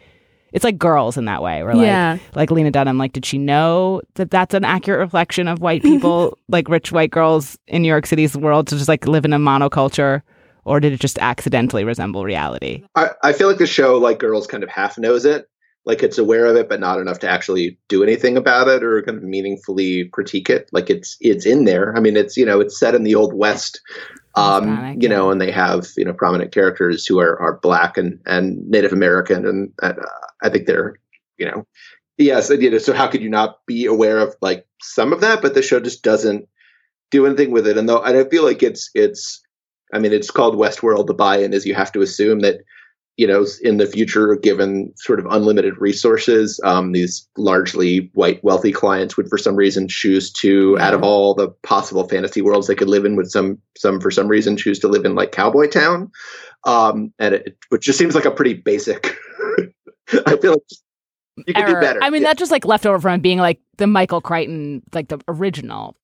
it's 0.52 0.64
like 0.64 0.78
girls 0.78 1.16
in 1.18 1.26
that 1.26 1.42
way 1.42 1.62
where 1.62 1.74
like 1.74 1.84
Yeah. 1.86 2.16
like 2.34 2.50
lena 2.50 2.70
dunham 2.70 2.96
like 2.96 3.12
did 3.12 3.26
she 3.26 3.36
know 3.36 4.00
that 4.14 4.30
that's 4.30 4.54
an 4.54 4.64
accurate 4.64 5.00
reflection 5.00 5.48
of 5.48 5.60
white 5.60 5.82
people 5.82 6.38
like 6.48 6.68
rich 6.70 6.92
white 6.92 7.10
girls 7.10 7.58
in 7.66 7.82
new 7.82 7.88
york 7.88 8.06
city's 8.06 8.34
world 8.38 8.68
to 8.68 8.76
just 8.76 8.88
like 8.88 9.06
live 9.06 9.26
in 9.26 9.34
a 9.34 9.38
monoculture 9.38 10.22
or 10.64 10.80
did 10.80 10.92
it 10.92 11.00
just 11.00 11.18
accidentally 11.18 11.84
resemble 11.84 12.24
reality 12.24 12.84
I, 12.94 13.10
I 13.22 13.32
feel 13.32 13.48
like 13.48 13.58
the 13.58 13.66
show, 13.66 13.96
like 13.98 14.18
Girls, 14.18 14.46
kind 14.46 14.62
of 14.62 14.68
half 14.68 14.98
knows 14.98 15.24
it. 15.24 15.48
Like 15.84 16.02
it's 16.02 16.18
aware 16.18 16.46
of 16.46 16.56
it, 16.56 16.68
but 16.68 16.78
not 16.78 17.00
enough 17.00 17.18
to 17.20 17.28
actually 17.28 17.76
do 17.88 18.04
anything 18.04 18.36
about 18.36 18.68
it 18.68 18.84
or 18.84 19.02
kind 19.02 19.18
of 19.18 19.24
meaningfully 19.24 20.08
critique 20.10 20.48
it. 20.48 20.68
Like 20.70 20.90
it's 20.90 21.16
it's 21.20 21.44
in 21.44 21.64
there. 21.64 21.96
I 21.96 22.00
mean, 22.00 22.16
it's 22.16 22.36
you 22.36 22.46
know 22.46 22.60
it's 22.60 22.78
set 22.78 22.94
in 22.94 23.02
the 23.02 23.16
old 23.16 23.34
West, 23.34 23.80
um, 24.36 24.68
Hispanic, 24.68 25.02
you 25.02 25.08
know, 25.08 25.26
yeah. 25.26 25.32
and 25.32 25.40
they 25.40 25.50
have 25.50 25.88
you 25.96 26.04
know 26.04 26.12
prominent 26.12 26.52
characters 26.52 27.04
who 27.04 27.18
are 27.18 27.36
are 27.40 27.58
black 27.58 27.98
and 27.98 28.20
and 28.26 28.64
Native 28.70 28.92
American, 28.92 29.44
and, 29.44 29.72
and 29.82 29.98
uh, 29.98 30.26
I 30.40 30.50
think 30.50 30.66
they're 30.66 31.00
you 31.36 31.46
know 31.46 31.66
yes, 32.16 32.48
you 32.50 32.70
know. 32.70 32.78
So 32.78 32.92
how 32.92 33.08
could 33.08 33.22
you 33.22 33.30
not 33.30 33.58
be 33.66 33.86
aware 33.86 34.18
of 34.18 34.36
like 34.40 34.64
some 34.80 35.12
of 35.12 35.20
that? 35.22 35.42
But 35.42 35.54
the 35.54 35.62
show 35.62 35.80
just 35.80 36.04
doesn't 36.04 36.46
do 37.10 37.26
anything 37.26 37.50
with 37.50 37.66
it. 37.66 37.76
And 37.76 37.88
though 37.88 38.02
and 38.02 38.16
I 38.16 38.24
feel 38.24 38.44
like 38.44 38.62
it's 38.62 38.90
it's 38.94 39.41
I 39.92 39.98
mean, 39.98 40.12
it's 40.12 40.30
called 40.30 40.56
Westworld. 40.56 41.06
The 41.06 41.14
buy-in 41.14 41.52
is 41.52 41.66
you 41.66 41.74
have 41.74 41.92
to 41.92 42.00
assume 42.02 42.40
that, 42.40 42.60
you 43.18 43.26
know, 43.26 43.44
in 43.62 43.76
the 43.76 43.86
future, 43.86 44.34
given 44.36 44.92
sort 44.96 45.18
of 45.20 45.26
unlimited 45.26 45.74
resources, 45.78 46.58
um, 46.64 46.92
these 46.92 47.28
largely 47.36 48.10
white 48.14 48.42
wealthy 48.42 48.72
clients 48.72 49.16
would, 49.16 49.28
for 49.28 49.36
some 49.36 49.54
reason, 49.54 49.86
choose 49.88 50.32
to, 50.32 50.78
out 50.78 50.94
of 50.94 51.02
all 51.02 51.34
the 51.34 51.48
possible 51.62 52.08
fantasy 52.08 52.40
worlds 52.40 52.66
they 52.68 52.74
could 52.74 52.88
live 52.88 53.04
in, 53.04 53.16
would 53.16 53.30
some 53.30 53.58
some 53.76 54.00
for 54.00 54.10
some 54.10 54.28
reason 54.28 54.56
choose 54.56 54.78
to 54.78 54.88
live 54.88 55.04
in 55.04 55.14
like 55.14 55.32
Cowboy 55.32 55.68
Town, 55.68 56.10
um, 56.64 57.12
and 57.18 57.34
it, 57.34 57.56
which 57.68 57.82
just 57.82 57.98
seems 57.98 58.14
like 58.14 58.24
a 58.24 58.30
pretty 58.30 58.54
basic. 58.54 59.14
I 60.26 60.36
feel 60.36 60.52
like 60.52 61.46
you 61.46 61.54
could 61.54 61.66
do 61.66 61.74
better. 61.80 62.02
I 62.02 62.10
mean, 62.10 62.22
Yeah. 62.22 62.28
that's 62.28 62.38
just 62.38 62.50
like 62.52 62.64
left 62.64 62.86
over 62.86 62.98
from 62.98 63.20
being 63.20 63.38
like 63.38 63.60
the 63.76 63.86
Michael 63.86 64.20
Crichton, 64.22 64.82
like 64.94 65.08
the 65.08 65.18
original. 65.28 65.96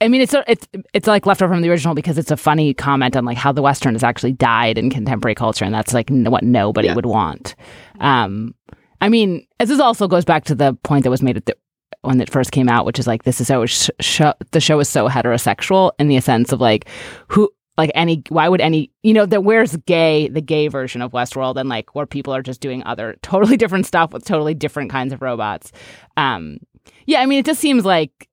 I 0.00 0.08
mean, 0.08 0.20
it's 0.20 0.34
it's 0.46 0.68
it's 0.92 1.06
like 1.06 1.24
left 1.26 1.40
over 1.42 1.52
from 1.54 1.62
the 1.62 1.70
original 1.70 1.94
because 1.94 2.18
it's 2.18 2.30
a 2.30 2.36
funny 2.36 2.74
comment 2.74 3.16
on 3.16 3.24
like 3.24 3.38
how 3.38 3.52
the 3.52 3.62
Western 3.62 3.94
has 3.94 4.04
actually 4.04 4.32
died 4.32 4.76
in 4.78 4.90
contemporary 4.90 5.34
culture, 5.34 5.64
and 5.64 5.72
that's 5.74 5.94
like 5.94 6.10
n- 6.10 6.30
what 6.30 6.42
nobody 6.44 6.88
Yeah. 6.88 6.94
would 6.94 7.06
want. 7.06 7.54
Um, 8.00 8.54
I 9.00 9.08
mean, 9.08 9.46
as 9.60 9.68
this 9.68 9.80
also 9.80 10.06
goes 10.08 10.24
back 10.24 10.44
to 10.44 10.54
the 10.54 10.74
point 10.82 11.04
that 11.04 11.10
was 11.10 11.22
made 11.22 11.36
at 11.36 11.46
the 11.46 11.56
when 12.02 12.20
it 12.20 12.30
first 12.30 12.52
came 12.52 12.68
out, 12.68 12.84
which 12.84 12.98
is 12.98 13.06
like 13.06 13.22
this 13.24 13.40
is 13.40 13.46
so 13.48 13.64
sh- 13.66 13.90
sh- 14.00 14.20
the 14.52 14.60
show 14.60 14.78
is 14.80 14.88
so 14.88 15.08
heterosexual 15.08 15.92
in 15.98 16.08
the 16.08 16.20
sense 16.20 16.52
of 16.52 16.60
like 16.60 16.88
who 17.28 17.50
like 17.78 17.90
any 17.94 18.22
why 18.28 18.48
would 18.48 18.60
any 18.60 18.90
you 19.02 19.12
know 19.14 19.26
that 19.26 19.44
where's 19.44 19.76
gay 19.86 20.28
the 20.28 20.40
gay 20.42 20.68
version 20.68 21.00
of 21.02 21.12
Westworld 21.12 21.56
and 21.56 21.68
like 21.68 21.94
where 21.94 22.06
people 22.06 22.34
are 22.34 22.42
just 22.42 22.60
doing 22.60 22.82
other 22.84 23.16
totally 23.22 23.56
different 23.62 23.86
stuff 23.86 24.12
with 24.12 24.24
totally 24.24 24.54
different 24.54 24.90
kinds 24.90 25.12
of 25.12 25.22
robots. 25.22 25.72
Um, 26.18 26.58
yeah, 27.06 27.20
I 27.20 27.26
mean, 27.26 27.38
it 27.38 27.46
just 27.46 27.60
seems 27.60 27.84
like 27.84 28.28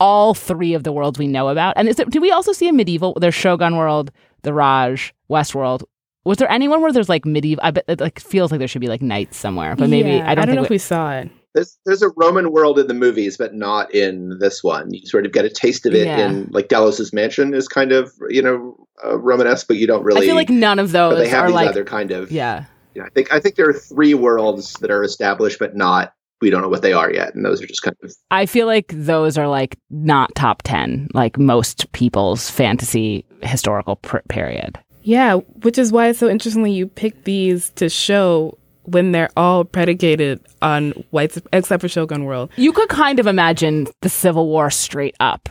all 0.00 0.34
three 0.34 0.74
of 0.74 0.84
the 0.84 0.92
worlds 0.92 1.18
we 1.18 1.26
know 1.26 1.48
about. 1.48 1.74
And 1.76 1.88
is 1.88 1.98
it, 1.98 2.10
do 2.10 2.20
we 2.20 2.30
also 2.30 2.52
see 2.52 2.68
a 2.68 2.72
medieval? 2.72 3.16
There's 3.20 3.34
Shogun 3.34 3.76
World, 3.76 4.10
the 4.42 4.52
Raj, 4.52 5.14
Westworld. 5.30 5.84
Was 6.24 6.38
there 6.38 6.50
anyone 6.50 6.80
where 6.82 6.92
there's 6.92 7.08
like 7.08 7.24
medieval? 7.24 7.62
I 7.64 7.70
bet 7.70 7.84
it 7.88 8.00
like 8.00 8.18
feels 8.20 8.50
like 8.50 8.58
there 8.58 8.68
should 8.68 8.80
be 8.80 8.88
like 8.88 9.02
knights 9.02 9.36
somewhere, 9.36 9.76
but 9.76 9.88
maybe 9.88 10.10
Yeah, 10.10 10.28
I 10.30 10.34
don't, 10.34 10.46
think 10.46 10.56
know 10.56 10.64
if 10.64 10.70
we- 10.70 10.74
we 10.74 10.78
saw 10.78 11.12
it. 11.12 11.30
There's 11.54 11.78
there's 11.86 12.02
a 12.02 12.10
Roman 12.16 12.52
world 12.52 12.78
in 12.78 12.86
the 12.86 12.92
movies, 12.92 13.38
but 13.38 13.54
not 13.54 13.94
in 13.94 14.36
this 14.40 14.62
one. 14.62 14.92
You 14.92 15.06
sort 15.06 15.24
of 15.24 15.32
get 15.32 15.46
a 15.46 15.48
taste 15.48 15.86
of 15.86 15.94
it 15.94 16.06
Yeah. 16.06 16.18
in 16.28 16.48
like 16.50 16.68
Dallas's 16.68 17.14
mansion 17.14 17.54
is 17.54 17.66
kind 17.66 17.92
of 17.92 18.12
you 18.28 18.42
know 18.42 18.76
uh, 19.02 19.16
Romanesque, 19.18 19.66
but 19.66 19.78
you 19.78 19.86
don't 19.86 20.04
really. 20.04 20.20
I 20.20 20.26
feel 20.26 20.34
like 20.34 20.50
none 20.50 20.78
of 20.78 20.92
but 20.92 21.10
those 21.10 21.18
they 21.20 21.28
have 21.30 21.44
are 21.44 21.46
these 21.46 21.54
like 21.54 21.68
other 21.70 21.82
kind 21.84 22.10
of. 22.10 22.30
yeah. 22.30 22.64
you 22.94 23.00
know, 23.00 23.06
I 23.06 23.10
think 23.10 23.32
I 23.32 23.40
think 23.40 23.54
there 23.54 23.70
are 23.70 23.72
three 23.72 24.12
worlds 24.12 24.74
that 24.80 24.90
are 24.90 25.02
established, 25.02 25.58
but 25.58 25.74
not. 25.74 26.12
We 26.40 26.50
don't 26.50 26.60
know 26.62 26.68
what 26.68 26.82
they 26.82 26.92
are 26.92 27.10
yet, 27.12 27.34
and 27.34 27.44
those 27.44 27.62
are 27.62 27.66
just 27.66 27.82
kind 27.82 27.96
of. 28.02 28.12
I 28.30 28.44
feel 28.46 28.66
like 28.66 28.92
those 28.94 29.38
are 29.38 29.48
like 29.48 29.78
not 29.90 30.34
top 30.34 30.62
10, 30.64 31.08
like 31.14 31.38
most 31.38 31.90
people's 31.92 32.50
fantasy 32.50 33.24
historical 33.42 33.96
pr- 33.96 34.18
period. 34.28 34.78
Yeah, 35.02 35.36
which 35.62 35.78
is 35.78 35.92
why 35.92 36.08
it's 36.08 36.18
so 36.18 36.28
interestingly 36.28 36.72
you 36.72 36.88
pick 36.88 37.24
these 37.24 37.70
to 37.76 37.88
show 37.88 38.58
when 38.82 39.12
they're 39.12 39.30
all 39.36 39.64
predicated 39.64 40.40
on 40.62 40.90
whites, 41.10 41.40
except 41.52 41.80
for 41.80 41.88
Shogun 41.88 42.24
World. 42.24 42.50
You 42.56 42.72
could 42.72 42.88
kind 42.88 43.18
of 43.18 43.26
imagine 43.26 43.86
the 44.02 44.08
Civil 44.08 44.46
War 44.48 44.70
straight 44.70 45.16
up 45.20 45.48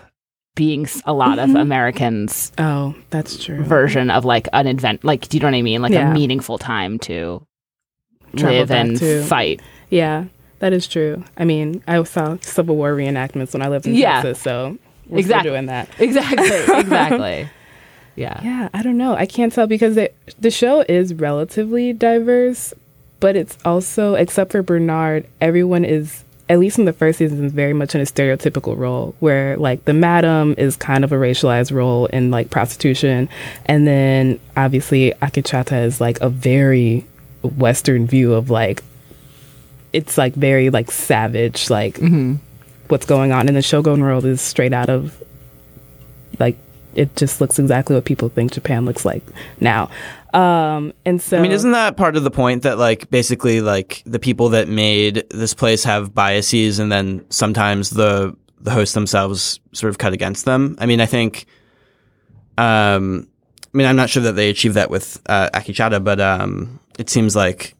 being 0.55 0.87
a 1.05 1.13
lot 1.13 1.37
Mm-hmm. 1.37 1.55
of 1.55 1.61
Americans' 1.61 2.51
Oh, 2.57 2.95
that's 3.09 3.43
true. 3.43 3.61
version 3.63 4.09
of 4.11 4.23
like 4.23 4.47
an 4.53 4.67
event, 4.67 5.03
like, 5.03 5.27
do 5.29 5.35
you 5.37 5.41
know 5.41 5.47
what 5.47 5.55
I 5.55 5.61
mean? 5.63 5.81
Like 5.81 5.91
Yeah. 5.93 6.11
a 6.11 6.13
meaningful 6.13 6.57
time 6.57 6.99
to 6.99 7.45
Travel 8.37 8.59
live 8.59 8.71
and 8.71 8.97
to- 8.99 9.23
fight. 9.23 9.61
Yeah, 9.89 10.25
that 10.59 10.73
is 10.73 10.87
true. 10.87 11.23
I 11.37 11.45
mean, 11.45 11.83
I 11.87 12.01
saw 12.03 12.37
Civil 12.41 12.75
War 12.75 12.93
reenactments 12.93 13.53
when 13.53 13.61
I 13.61 13.67
lived 13.67 13.87
in 13.87 13.95
Yeah. 13.95 14.21
Texas, 14.21 14.41
so 14.43 14.77
we're 15.07 15.19
Exactly. 15.19 15.49
doing 15.51 15.65
that. 15.67 15.89
Exactly. 15.99 16.37
exactly. 16.79 17.49
Yeah. 18.15 18.39
Yeah, 18.43 18.69
I 18.73 18.81
don't 18.81 18.97
know. 18.97 19.13
I 19.15 19.25
can't 19.25 19.51
tell 19.51 19.67
because 19.67 19.97
it, 19.97 20.15
the 20.39 20.49
show 20.51 20.85
is 20.87 21.13
relatively 21.13 21.91
diverse, 21.91 22.73
but 23.19 23.35
it's 23.35 23.57
also, 23.65 24.15
except 24.15 24.51
for 24.53 24.63
Bernard, 24.63 25.25
everyone 25.41 25.83
is, 25.83 26.23
at 26.47 26.59
least 26.59 26.79
in 26.79 26.85
the 26.85 26.93
first 26.93 27.17
season, 27.19 27.43
is 27.43 27.51
very 27.51 27.73
much 27.73 27.93
in 27.93 27.99
a 27.99 28.05
stereotypical 28.05 28.77
role 28.77 29.15
where, 29.19 29.57
like, 29.57 29.83
the 29.85 29.93
madam 29.93 30.55
is 30.57 30.77
kind 30.77 31.03
of 31.03 31.11
a 31.11 31.15
racialized 31.15 31.73
role 31.73 32.05
in, 32.07 32.31
like, 32.31 32.49
prostitution. 32.49 33.27
And 33.65 33.85
then, 33.85 34.39
obviously, 34.55 35.11
Akecheta 35.21 35.83
is, 35.83 35.99
like, 35.99 36.21
a 36.21 36.29
very 36.29 37.05
Western 37.43 38.07
view 38.07 38.33
of, 38.33 38.49
like, 38.49 38.81
it's, 39.95 40.17
like, 40.17 40.33
very, 40.33 40.69
like, 40.69 40.91
savage, 40.91 41.69
like, 41.69 41.97
what's 42.87 43.05
going 43.05 43.31
on. 43.31 43.47
And 43.47 43.55
the 43.55 43.61
Shogun 43.61 44.01
world 44.01 44.25
is 44.25 44.41
straight 44.41 44.73
out 44.73 44.89
of, 44.89 45.21
like, 46.39 46.57
it 46.95 47.15
just 47.15 47.41
looks 47.41 47.59
exactly 47.59 47.95
what 47.95 48.05
people 48.05 48.29
think 48.29 48.53
Japan 48.53 48.85
looks 48.85 49.05
like 49.05 49.23
now. 49.59 49.89
Um, 50.33 50.93
and 51.05 51.21
so 51.21 51.37
I 51.37 51.41
mean, 51.41 51.51
isn't 51.51 51.71
that 51.71 51.95
part 51.95 52.17
of 52.17 52.23
the 52.23 52.31
point 52.31 52.63
that 52.63 52.77
like 52.77 53.09
basically 53.09 53.61
like 53.61 54.03
the 54.05 54.19
people 54.19 54.49
that 54.49 54.67
made 54.67 55.23
this 55.29 55.53
place 55.53 55.85
have 55.85 56.13
biases, 56.13 56.79
and 56.79 56.91
then 56.91 57.25
sometimes 57.29 57.91
the 57.91 58.35
the 58.59 58.71
hosts 58.71 58.93
themselves 58.93 59.59
sort 59.71 59.89
of 59.89 59.97
cut 59.97 60.13
against 60.13 60.45
them? 60.45 60.75
I 60.79 60.85
mean, 60.85 60.99
I 60.99 61.05
think. 61.05 61.45
Um, 62.57 63.27
I 63.73 63.77
mean, 63.77 63.87
I'm 63.87 63.97
not 63.97 64.09
sure 64.09 64.23
that 64.23 64.33
they 64.33 64.49
achieved 64.49 64.75
that 64.75 64.89
with 64.89 65.21
uh, 65.25 65.49
Akecheta, 65.53 66.01
but 66.01 66.21
um, 66.21 66.79
it 66.97 67.09
seems 67.09 67.35
like 67.35 67.74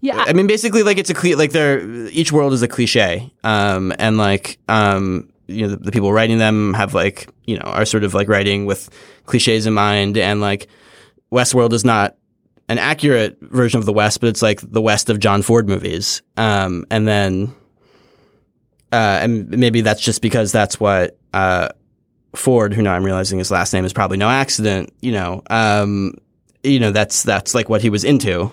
Yeah. 0.00 0.24
I 0.26 0.32
mean, 0.32 0.46
basically, 0.46 0.82
like 0.82 0.98
it's 0.98 1.10
a 1.10 1.14
cli- 1.14 1.34
like 1.34 1.52
they're 1.52 1.80
each 2.08 2.30
world 2.32 2.52
is 2.52 2.62
a 2.62 2.68
cliche, 2.68 3.32
um, 3.42 3.92
and 3.98 4.16
like 4.16 4.58
um, 4.68 5.28
you 5.46 5.62
know 5.62 5.68
the, 5.68 5.76
the 5.76 5.92
people 5.92 6.12
writing 6.12 6.38
them 6.38 6.74
have 6.74 6.94
like 6.94 7.28
you 7.44 7.56
know 7.56 7.64
are 7.64 7.84
sort 7.84 8.04
of 8.04 8.14
like 8.14 8.28
writing 8.28 8.66
with 8.66 8.90
cliches 9.26 9.66
in 9.66 9.74
mind, 9.74 10.16
and 10.16 10.40
like 10.40 10.68
Westworld 11.32 11.72
is 11.72 11.84
not 11.84 12.16
an 12.68 12.78
accurate 12.78 13.38
version 13.40 13.78
of 13.78 13.86
the 13.86 13.92
West, 13.92 14.20
but 14.20 14.28
it's 14.28 14.42
like 14.42 14.60
the 14.60 14.80
West 14.80 15.10
of 15.10 15.18
John 15.18 15.42
Ford 15.42 15.68
movies, 15.68 16.22
um, 16.36 16.84
and 16.90 17.08
then 17.08 17.54
uh, 18.92 19.20
and 19.22 19.48
maybe 19.48 19.80
that's 19.80 20.00
just 20.00 20.22
because 20.22 20.52
that's 20.52 20.78
what 20.78 21.18
uh, 21.34 21.68
Ford, 22.34 22.72
who 22.72 22.82
now 22.82 22.94
I'm 22.94 23.04
realizing 23.04 23.38
his 23.38 23.50
last 23.50 23.72
name 23.72 23.84
is 23.84 23.92
probably 23.92 24.16
no 24.16 24.28
accident, 24.28 24.92
you 25.00 25.12
know, 25.12 25.42
um, 25.50 26.14
you 26.62 26.80
know 26.80 26.90
that's 26.90 27.22
that's 27.22 27.54
like 27.54 27.68
what 27.68 27.82
he 27.82 27.90
was 27.90 28.04
into. 28.04 28.50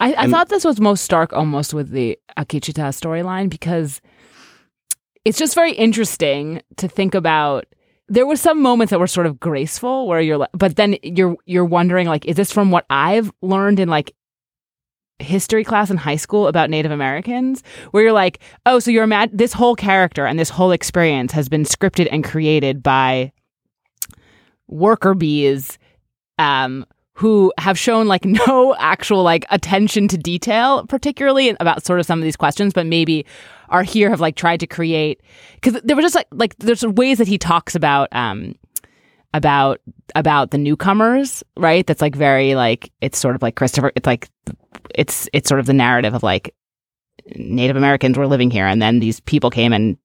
I, 0.00 0.14
I 0.24 0.28
thought 0.28 0.48
this 0.48 0.64
was 0.64 0.80
most 0.80 1.04
stark 1.04 1.32
almost 1.32 1.74
with 1.74 1.90
the 1.90 2.18
Akecheta 2.36 2.88
storyline 2.90 3.48
because 3.48 4.00
it's 5.24 5.38
just 5.38 5.54
very 5.54 5.72
interesting 5.72 6.62
to 6.76 6.88
think 6.88 7.14
about. 7.14 7.66
There 8.08 8.26
were 8.26 8.36
some 8.36 8.62
moments 8.62 8.90
that 8.90 9.00
were 9.00 9.06
sort 9.06 9.26
of 9.26 9.38
graceful 9.38 10.06
where 10.06 10.20
you're 10.20 10.38
like, 10.38 10.50
but 10.52 10.76
then 10.76 10.96
you're 11.02 11.36
you're 11.44 11.64
wondering 11.64 12.06
like, 12.06 12.24
is 12.24 12.36
this 12.36 12.50
from 12.50 12.70
what 12.70 12.86
I've 12.88 13.30
learned 13.42 13.80
in 13.80 13.88
like 13.88 14.14
history 15.18 15.64
class 15.64 15.90
in 15.90 15.96
high 15.96 16.16
school 16.16 16.46
about 16.46 16.70
Native 16.70 16.92
Americans? 16.92 17.62
Where 17.90 18.04
you're 18.04 18.12
like, 18.12 18.38
oh, 18.64 18.78
so 18.78 18.90
you're 18.90 19.06
mad. 19.06 19.30
This 19.34 19.52
whole 19.52 19.76
character 19.76 20.24
and 20.24 20.38
this 20.38 20.48
whole 20.48 20.72
experience 20.72 21.32
has 21.32 21.48
been 21.50 21.64
scripted 21.64 22.08
and 22.10 22.24
created 22.24 22.82
by 22.82 23.32
worker 24.68 25.14
bees 25.14 25.78
um, 26.38 26.86
who 27.18 27.52
have 27.58 27.76
shown 27.76 28.06
like 28.06 28.24
no 28.46 28.76
actual 28.78 29.24
like 29.24 29.44
attention 29.50 30.06
to 30.06 30.16
detail, 30.16 30.86
particularly 30.86 31.48
about 31.58 31.84
sort 31.84 31.98
of 31.98 32.06
some 32.06 32.20
of 32.20 32.22
these 32.22 32.36
questions, 32.36 32.72
but 32.72 32.86
maybe 32.86 33.26
are 33.70 33.82
here 33.82 34.08
have 34.08 34.20
like 34.20 34.36
tried 34.36 34.60
to 34.60 34.66
create 34.66 35.20
because 35.54 35.80
there 35.82 35.96
were 35.96 36.02
just 36.02 36.14
like 36.14 36.28
like 36.30 36.56
there's 36.58 36.86
ways 36.86 37.18
that 37.18 37.26
he 37.26 37.36
talks 37.36 37.74
about 37.74 38.08
um 38.12 38.54
about 39.34 39.80
about 40.14 40.52
the 40.52 40.58
newcomers, 40.58 41.42
right? 41.56 41.84
That's 41.86 42.00
like 42.00 42.14
very 42.14 42.54
like 42.54 42.92
it's 43.00 43.18
sort 43.18 43.34
of 43.34 43.42
like 43.42 43.56
Christopher. 43.56 43.90
It's 43.96 44.06
like 44.06 44.28
it's 44.94 45.28
it's 45.32 45.48
sort 45.48 45.58
of 45.58 45.66
the 45.66 45.74
narrative 45.74 46.14
of 46.14 46.22
like 46.22 46.54
Native 47.34 47.76
Americans 47.76 48.16
were 48.16 48.28
living 48.28 48.50
here, 48.50 48.66
and 48.66 48.80
then 48.80 49.00
these 49.00 49.18
people 49.18 49.50
came 49.50 49.72
and 49.72 49.98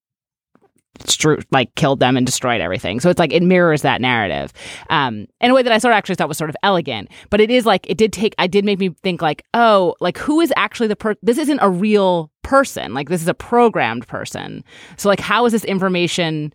stru- 0.99 1.43
like 1.51 1.73
killed 1.75 1.99
them 1.99 2.15
and 2.17 2.25
destroyed 2.25 2.61
everything. 2.61 2.99
So 2.99 3.09
it's 3.09 3.19
like 3.19 3.33
it 3.33 3.43
mirrors 3.43 3.81
that 3.81 4.01
narrative 4.01 4.53
um, 4.89 5.27
in 5.41 5.51
a 5.51 5.53
way 5.53 5.63
that 5.63 5.73
I 5.73 5.77
sort 5.77 5.93
of 5.93 5.97
actually 5.97 6.15
thought 6.15 6.27
was 6.27 6.37
sort 6.37 6.49
of 6.49 6.55
elegant. 6.63 7.09
But 7.29 7.41
it 7.41 7.49
is 7.49 7.65
like 7.65 7.89
it 7.89 7.97
did 7.97 8.13
take. 8.13 8.35
I 8.37 8.47
did 8.47 8.65
make 8.65 8.79
me 8.79 8.89
think 9.01 9.21
like, 9.21 9.43
oh, 9.53 9.95
like 9.99 10.17
who 10.17 10.39
is 10.41 10.53
actually 10.55 10.87
the 10.87 10.95
per? 10.95 11.15
This 11.21 11.37
isn't 11.37 11.59
a 11.59 11.69
real 11.69 12.31
person. 12.43 12.93
Like 12.93 13.09
this 13.09 13.21
is 13.21 13.27
a 13.27 13.33
programmed 13.33 14.07
person. 14.07 14.63
So 14.97 15.09
like 15.09 15.19
how 15.19 15.45
is 15.45 15.51
this 15.51 15.65
information? 15.65 16.53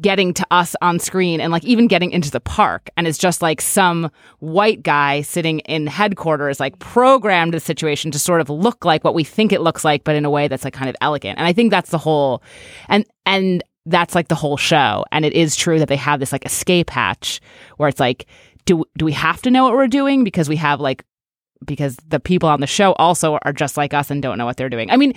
Getting 0.00 0.34
to 0.34 0.46
us 0.50 0.74
on 0.82 0.98
screen 0.98 1.40
and 1.40 1.52
like 1.52 1.64
even 1.64 1.86
getting 1.86 2.10
into 2.10 2.30
the 2.30 2.40
park. 2.40 2.90
And 2.96 3.06
it's 3.06 3.18
just 3.18 3.42
like 3.42 3.60
some 3.60 4.10
white 4.40 4.82
guy 4.82 5.22
sitting 5.22 5.60
in 5.60 5.86
headquarters 5.86 6.60
like 6.60 6.78
programmed 6.78 7.54
the 7.54 7.60
situation 7.60 8.10
to 8.10 8.18
sort 8.18 8.40
of 8.40 8.50
look 8.50 8.84
like 8.84 9.04
what 9.04 9.14
we 9.14 9.24
think 9.24 9.52
it 9.52 9.60
looks 9.60 9.84
like 9.84 10.04
but 10.04 10.16
in 10.16 10.24
a 10.24 10.30
way 10.30 10.48
that's 10.48 10.64
like 10.64 10.74
kind 10.74 10.90
of 10.90 10.96
elegant. 11.00 11.38
And 11.38 11.46
i 11.46 11.52
think 11.52 11.70
that's 11.70 11.90
the 11.90 11.98
whole 11.98 12.42
and 12.88 13.04
and 13.26 13.62
that's 13.86 14.14
like 14.14 14.28
the 14.28 14.34
whole 14.34 14.56
show. 14.56 15.04
And 15.12 15.24
it 15.24 15.34
is 15.34 15.56
true 15.56 15.78
that 15.78 15.88
they 15.88 15.96
have 15.96 16.20
this 16.20 16.32
like 16.32 16.46
escape 16.46 16.90
hatch 16.90 17.40
where 17.76 17.88
it's 17.88 18.00
like 18.00 18.26
do 18.64 18.84
do 18.96 19.04
we 19.04 19.12
have 19.12 19.42
to 19.42 19.50
know 19.50 19.64
what 19.64 19.74
we're 19.74 19.88
doing? 19.88 20.24
Because 20.24 20.48
we 20.48 20.56
have 20.56 20.80
like 20.80 21.04
because 21.64 21.96
the 22.08 22.20
people 22.20 22.48
on 22.48 22.60
the 22.60 22.66
show 22.66 22.92
also 22.94 23.38
are 23.42 23.52
just 23.52 23.76
like 23.76 23.94
us 23.94 24.10
and 24.10 24.22
don't 24.22 24.38
know 24.38 24.46
what 24.46 24.56
they're 24.56 24.70
doing. 24.70 24.90
I 24.90 24.96
mean 24.96 25.14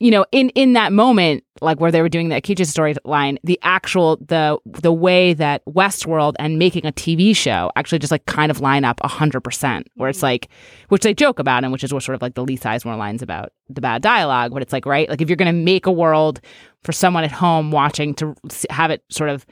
you 0.00 0.12
know, 0.12 0.24
in 0.30 0.50
in 0.50 0.74
that 0.74 0.92
moment, 0.92 1.42
like 1.60 1.80
where 1.80 1.90
they 1.90 2.00
were 2.00 2.08
doing 2.08 2.28
the 2.28 2.40
Akecheta 2.40 2.64
storyline, 2.64 3.36
the 3.42 3.58
actual 3.62 4.16
the 4.16 4.58
the 4.64 4.92
way 4.92 5.34
that 5.34 5.64
Westworld 5.64 6.34
and 6.38 6.58
making 6.58 6.86
a 6.86 6.92
TV 6.92 7.34
show 7.34 7.72
actually 7.74 7.98
just 7.98 8.12
like 8.12 8.24
kind 8.26 8.50
of 8.50 8.60
line 8.60 8.84
up 8.84 9.00
hundred 9.02 9.40
percent, 9.40 9.88
where 9.96 10.08
it's 10.08 10.18
mm-hmm. 10.18 10.26
like, 10.26 10.48
which 10.88 11.02
they 11.02 11.14
joke 11.14 11.40
about, 11.40 11.64
and 11.64 11.72
which 11.72 11.82
is 11.82 11.92
what 11.92 12.04
sort 12.04 12.14
of 12.14 12.22
like 12.22 12.34
the 12.34 12.44
Lee 12.44 12.56
Sizemore 12.56 12.96
lines 12.96 13.22
about 13.22 13.52
the 13.68 13.80
bad 13.80 14.00
dialogue, 14.00 14.52
but 14.52 14.62
it's 14.62 14.72
like 14.72 14.86
right, 14.86 15.08
like 15.08 15.20
if 15.20 15.28
you're 15.28 15.36
going 15.36 15.52
to 15.52 15.64
make 15.64 15.86
a 15.86 15.92
world 15.92 16.40
for 16.84 16.92
someone 16.92 17.24
at 17.24 17.32
home 17.32 17.72
watching 17.72 18.14
to 18.14 18.36
have 18.70 18.92
it 18.92 19.02
sort 19.10 19.30
of 19.30 19.44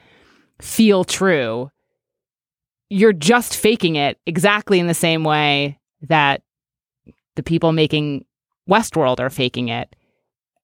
feel 0.60 1.02
true, 1.02 1.70
you're 2.88 3.12
just 3.12 3.56
faking 3.56 3.96
it 3.96 4.18
exactly 4.26 4.78
in 4.78 4.86
the 4.86 4.94
same 4.94 5.24
way 5.24 5.80
that 6.02 6.42
the 7.34 7.42
people 7.42 7.72
making 7.72 8.24
Westworld 8.70 9.18
are 9.18 9.30
faking 9.30 9.68
it 9.68 9.94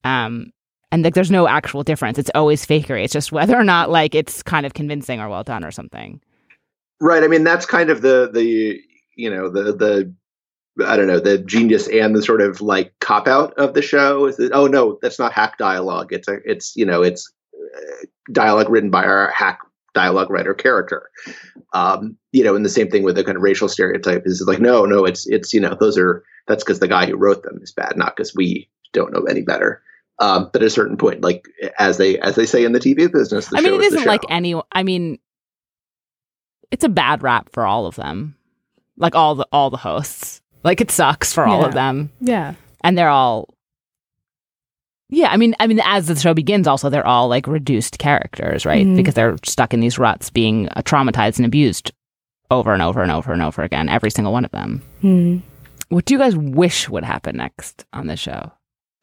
um, 0.04 0.52
and 0.90 1.02
like, 1.04 1.14
there's 1.14 1.30
no 1.30 1.48
actual 1.48 1.82
difference. 1.82 2.18
It's 2.18 2.30
always 2.34 2.66
fakery. 2.66 3.04
It's 3.04 3.12
just 3.12 3.32
whether 3.32 3.56
or 3.56 3.64
not 3.64 3.90
like 3.90 4.14
it's 4.14 4.42
kind 4.42 4.66
of 4.66 4.74
convincing 4.74 5.20
or 5.20 5.28
well 5.28 5.42
done 5.42 5.64
or 5.64 5.70
something. 5.70 6.20
Right. 7.00 7.24
I 7.24 7.28
mean, 7.28 7.44
that's 7.44 7.66
kind 7.66 7.90
of 7.90 8.02
the 8.02 8.30
the 8.32 8.80
you 9.16 9.30
know 9.30 9.48
the 9.48 9.72
the 9.72 10.14
I 10.86 10.96
don't 10.96 11.06
know 11.06 11.20
the 11.20 11.38
genius 11.38 11.88
and 11.88 12.14
the 12.14 12.22
sort 12.22 12.40
of 12.40 12.60
like 12.60 12.92
cop 13.00 13.28
out 13.28 13.52
of 13.54 13.74
the 13.74 13.82
show 13.82 14.26
is 14.26 14.36
that 14.36 14.52
oh 14.52 14.66
no 14.66 14.98
that's 15.02 15.18
not 15.18 15.32
hack 15.32 15.58
dialogue 15.58 16.12
it's 16.12 16.28
a 16.28 16.38
it's 16.44 16.74
you 16.76 16.86
know 16.86 17.02
it's 17.02 17.30
uh, 17.54 18.06
dialogue 18.32 18.70
written 18.70 18.90
by 18.90 19.04
our 19.04 19.30
hack 19.30 19.60
dialogue 19.94 20.30
writer 20.30 20.54
character 20.54 21.10
um 21.74 22.16
you 22.32 22.42
know 22.42 22.56
and 22.56 22.64
the 22.64 22.70
same 22.70 22.88
thing 22.88 23.02
with 23.02 23.16
the 23.16 23.24
kind 23.24 23.36
of 23.36 23.42
racial 23.42 23.68
stereotype 23.68 24.22
is 24.24 24.42
like 24.46 24.60
no 24.60 24.86
no 24.86 25.04
it's 25.04 25.26
it's 25.26 25.52
you 25.52 25.60
know 25.60 25.76
those 25.78 25.98
are 25.98 26.24
that's 26.48 26.64
because 26.64 26.80
the 26.80 26.88
guy 26.88 27.04
who 27.04 27.16
wrote 27.16 27.42
them 27.42 27.58
is 27.62 27.72
bad 27.72 27.94
not 27.96 28.16
because 28.16 28.34
we 28.34 28.66
don't 28.94 29.12
know 29.12 29.24
any 29.24 29.42
better 29.42 29.82
um, 30.22 30.48
but 30.52 30.62
at 30.62 30.66
a 30.66 30.70
certain 30.70 30.96
point, 30.96 31.20
like 31.20 31.46
as 31.78 31.98
they 31.98 32.18
as 32.20 32.36
they 32.36 32.46
say 32.46 32.64
in 32.64 32.72
the 32.72 32.80
TV 32.80 33.10
business, 33.12 33.48
the 33.48 33.58
I 33.58 33.60
mean, 33.60 33.74
it 33.74 33.80
isn't 33.82 34.06
like 34.06 34.22
any. 34.30 34.54
I 34.72 34.82
mean, 34.82 35.18
it's 36.70 36.84
a 36.84 36.88
bad 36.88 37.22
rap 37.22 37.48
for 37.52 37.66
all 37.66 37.86
of 37.86 37.96
them, 37.96 38.36
like 38.96 39.14
all 39.14 39.34
the 39.34 39.46
all 39.52 39.68
the 39.70 39.76
hosts. 39.76 40.40
Like 40.64 40.80
it 40.80 40.90
sucks 40.92 41.32
for 41.32 41.44
all 41.44 41.60
Yeah. 41.62 41.66
of 41.66 41.74
them, 41.74 42.10
Yeah. 42.20 42.54
and 42.84 42.96
they're 42.96 43.08
all. 43.10 43.52
Yeah, 45.14 45.28
I 45.30 45.36
mean, 45.36 45.54
I 45.60 45.66
mean, 45.66 45.80
as 45.84 46.06
the 46.06 46.16
show 46.16 46.32
begins, 46.32 46.66
also 46.66 46.88
they're 46.88 47.06
all 47.06 47.28
like 47.28 47.46
reduced 47.46 47.98
characters, 47.98 48.64
right? 48.64 48.86
Mhm. 48.86 48.96
Because 48.96 49.12
they're 49.14 49.36
stuck 49.44 49.74
in 49.74 49.80
these 49.80 49.98
ruts, 49.98 50.30
being 50.30 50.68
uh, 50.70 50.80
traumatized 50.82 51.36
and 51.36 51.44
abused 51.44 51.92
over 52.50 52.72
and 52.72 52.80
over 52.80 53.02
and 53.02 53.10
over 53.12 53.32
and 53.32 53.42
over 53.42 53.62
again. 53.62 53.88
Every 53.90 54.10
single 54.10 54.32
one 54.32 54.44
of 54.46 54.50
them. 54.52 54.80
Hmm. 55.02 55.38
What 55.90 56.06
do 56.06 56.14
you 56.14 56.18
guys 56.18 56.34
wish 56.36 56.88
would 56.88 57.04
happen 57.04 57.36
next 57.36 57.84
on 57.92 58.06
this 58.06 58.20
show? 58.20 58.52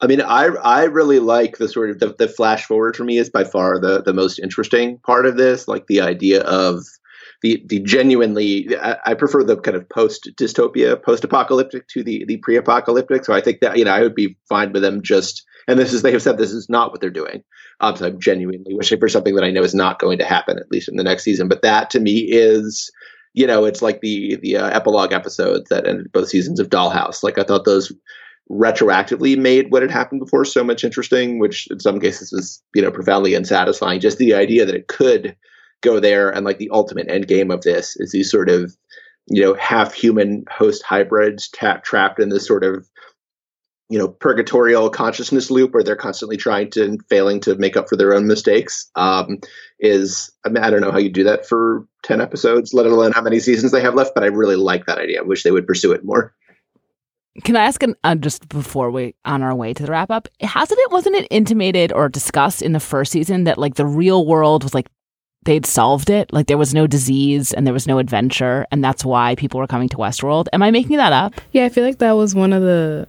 I 0.01 0.07
mean, 0.07 0.21
I 0.21 0.45
I 0.45 0.83
really 0.83 1.19
like 1.19 1.57
the 1.57 1.67
sort 1.67 1.89
of 1.89 1.99
the, 1.99 2.15
the 2.17 2.27
flash 2.27 2.65
forward 2.65 2.95
for 2.95 3.03
me 3.03 3.17
is 3.17 3.29
by 3.29 3.43
far 3.43 3.79
the 3.79 4.01
the 4.01 4.13
most 4.13 4.39
interesting 4.39 4.97
part 4.99 5.25
of 5.25 5.37
this. 5.37 5.67
Like 5.67 5.87
the 5.87 6.01
idea 6.01 6.41
of 6.41 6.85
the 7.41 7.63
the 7.67 7.79
genuinely, 7.79 8.67
I, 8.77 8.97
I 9.07 9.13
prefer 9.13 9.43
the 9.43 9.57
kind 9.57 9.75
of 9.75 9.87
post 9.89 10.29
dystopia, 10.35 11.01
post 11.01 11.23
apocalyptic 11.23 11.87
to 11.89 12.03
the 12.03 12.23
the 12.25 12.37
pre 12.37 12.55
apocalyptic. 12.55 13.25
So 13.25 13.33
I 13.33 13.41
think 13.41 13.59
that 13.59 13.77
you 13.77 13.85
know 13.85 13.91
I 13.91 14.01
would 14.01 14.15
be 14.15 14.37
fine 14.47 14.71
with 14.71 14.81
them 14.81 15.01
just. 15.01 15.45
And 15.67 15.77
this 15.77 15.93
is 15.93 16.01
they 16.01 16.11
have 16.11 16.23
said 16.23 16.37
this 16.37 16.51
is 16.51 16.67
not 16.67 16.91
what 16.91 16.99
they're 16.99 17.11
doing. 17.11 17.43
Um, 17.79 17.95
so 17.95 18.07
I'm 18.07 18.19
genuinely 18.19 18.73
wishing 18.73 18.99
for 18.99 19.07
something 19.07 19.35
that 19.35 19.43
I 19.43 19.51
know 19.51 19.61
is 19.61 19.75
not 19.75 19.99
going 19.99 20.17
to 20.17 20.25
happen 20.25 20.57
at 20.57 20.71
least 20.71 20.89
in 20.89 20.95
the 20.95 21.03
next 21.03 21.23
season. 21.23 21.47
But 21.47 21.61
that 21.61 21.89
to 21.91 21.99
me 21.99 22.19
is. 22.19 22.91
You 23.35 23.45
know, 23.45 23.63
it's 23.63 23.83
like 23.83 24.01
the 24.01 24.37
the 24.41 24.57
uh, 24.57 24.69
epilogue 24.69 25.13
episodes 25.13 25.69
that 25.69 25.87
ended 25.87 26.11
both 26.11 26.29
seasons 26.29 26.59
of 26.59 26.71
Dollhouse. 26.71 27.21
Like 27.21 27.37
I 27.37 27.43
thought 27.43 27.63
those 27.63 27.93
retroactively 28.51 29.37
made 29.37 29.71
what 29.71 29.81
had 29.81 29.91
happened 29.91 30.19
before 30.19 30.43
so 30.43 30.63
much 30.63 30.83
interesting, 30.83 31.39
which 31.39 31.67
in 31.69 31.79
some 31.79 31.99
cases 31.99 32.31
was, 32.31 32.61
you 32.73 32.81
know, 32.81 32.91
profoundly 32.91 33.35
unsatisfying. 33.35 33.99
Just 33.99 34.17
the 34.17 34.33
idea 34.33 34.65
that 34.65 34.75
it 34.75 34.87
could 34.87 35.35
go 35.81 35.99
there 35.99 36.29
and 36.29 36.45
like 36.45 36.57
the 36.57 36.69
ultimate 36.71 37.09
end 37.09 37.27
game 37.27 37.51
of 37.51 37.61
this 37.61 37.95
is 37.97 38.11
these 38.11 38.29
sort 38.29 38.49
of, 38.49 38.75
you 39.27 39.41
know, 39.41 39.53
half 39.53 39.93
human 39.93 40.45
host 40.49 40.83
hybrids 40.83 41.49
ta- 41.49 41.79
trapped 41.83 42.19
in 42.19 42.29
this 42.29 42.47
sort 42.47 42.63
of, 42.63 42.89
you 43.87 43.99
know, 43.99 44.07
purgatorial 44.07 44.89
consciousness 44.89 45.51
loop 45.51 45.73
where 45.73 45.83
they're 45.83 45.95
constantly 45.95 46.37
trying 46.37 46.71
to 46.71 46.83
and 46.83 47.05
failing 47.07 47.39
to 47.39 47.55
make 47.55 47.77
up 47.77 47.87
for 47.87 47.95
their 47.95 48.15
own 48.15 48.25
mistakes. 48.25 48.89
Um, 48.95 49.39
is 49.79 50.31
I, 50.43 50.49
mean, 50.49 50.63
I 50.63 50.71
don't 50.71 50.81
know 50.81 50.91
how 50.91 50.97
you 50.97 51.09
do 51.09 51.23
that 51.23 51.47
for 51.47 51.87
10 52.03 52.19
episodes, 52.19 52.73
let 52.73 52.87
alone 52.87 53.11
how 53.11 53.21
many 53.21 53.39
seasons 53.39 53.71
they 53.71 53.81
have 53.81 53.95
left, 53.95 54.13
but 54.15 54.23
I 54.23 54.27
really 54.27 54.55
like 54.55 54.87
that 54.87 54.97
idea. 54.97 55.19
I 55.19 55.23
wish 55.23 55.43
they 55.43 55.51
would 55.51 55.67
pursue 55.67 55.91
it 55.91 56.03
more. 56.03 56.33
Can 57.43 57.55
I 57.55 57.65
ask 57.65 57.81
an, 57.83 57.95
uh, 58.03 58.15
just 58.15 58.47
before 58.49 58.91
we 58.91 59.15
on 59.25 59.41
our 59.41 59.55
way 59.55 59.73
to 59.73 59.83
the 59.83 59.91
wrap 59.91 60.11
up? 60.11 60.27
Hasn't 60.41 60.79
it 60.79 60.91
wasn't 60.91 61.15
it 61.15 61.27
intimated 61.29 61.91
or 61.91 62.09
discussed 62.09 62.61
in 62.61 62.73
the 62.73 62.79
first 62.79 63.11
season 63.11 63.45
that 63.45 63.57
like 63.57 63.75
the 63.75 63.85
real 63.85 64.25
world 64.25 64.63
was 64.63 64.73
like 64.73 64.87
they'd 65.43 65.65
solved 65.65 66.09
it, 66.09 66.31
like 66.33 66.47
there 66.47 66.57
was 66.57 66.73
no 66.73 66.85
disease 66.85 67.53
and 67.53 67.65
there 67.65 67.73
was 67.73 67.87
no 67.87 67.97
adventure, 67.97 68.65
and 68.71 68.83
that's 68.83 69.05
why 69.05 69.35
people 69.35 69.59
were 69.59 69.67
coming 69.67 69.89
to 69.89 69.97
Westworld? 69.97 70.47
Am 70.53 70.61
I 70.61 70.71
making 70.71 70.97
that 70.97 71.13
up? 71.13 71.33
Yeah, 71.51 71.65
I 71.65 71.69
feel 71.69 71.85
like 71.85 71.99
that 71.99 72.11
was 72.13 72.35
one 72.35 72.53
of 72.53 72.61
the 72.61 73.07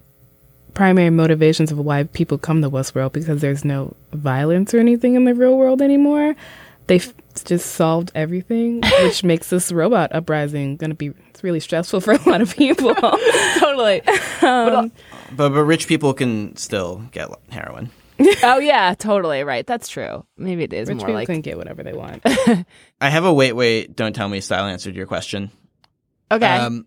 primary 0.74 1.11
motivations 1.11 1.72
of 1.72 1.78
why 1.78 2.05
people 2.05 2.39
come 2.39 2.62
to 2.62 2.70
Westworld 2.70 3.12
because 3.12 3.41
there's 3.41 3.64
no 3.64 3.95
violence 4.12 4.72
or 4.72 4.78
anything 4.78 5.14
in 5.14 5.24
the 5.24 5.35
real 5.35 5.57
world 5.57 5.83
anymore. 5.83 6.37
They've 6.91 7.14
just 7.45 7.74
solved 7.74 8.11
everything, 8.16 8.82
which 9.03 9.22
makes 9.32 9.49
this 9.51 9.70
robot 9.70 10.12
uprising 10.12 10.76
going 10.76 10.91
to 10.91 10.97
be 10.97 11.12
it's 11.28 11.45
really 11.45 11.61
stressful 11.61 12.01
for 12.01 12.14
a 12.14 12.28
lot 12.28 12.41
of 12.41 12.57
people. 12.57 12.93
totally. 13.61 14.03
Um, 14.43 14.91
But 15.36 15.51
but 15.51 15.62
rich 15.62 15.86
people 15.86 16.12
can 16.14 16.57
still 16.57 17.05
get 17.12 17.28
heroin. 17.51 17.91
oh 18.43 18.59
yeah, 18.59 18.95
totally 18.99 19.45
right. 19.45 19.64
That's 19.64 19.86
true. 19.88 20.26
Maybe 20.36 20.64
it 20.64 20.72
is 20.72 20.88
rich 20.88 20.99
more 20.99 21.07
people 21.07 21.14
like 21.14 21.26
can 21.28 21.43
get 21.43 21.57
whatever 21.57 21.84
they 21.84 21.93
want. 21.93 22.22
I 23.01 23.09
have 23.09 23.24
a 23.24 23.32
wait 23.32 23.53
wait 23.53 23.95
don't 23.95 24.12
tell 24.12 24.28
me 24.28 24.41
style 24.41 24.64
answered 24.64 24.97
your 24.97 25.07
question. 25.07 25.53
okay. 26.32 26.57
Um, 26.57 26.86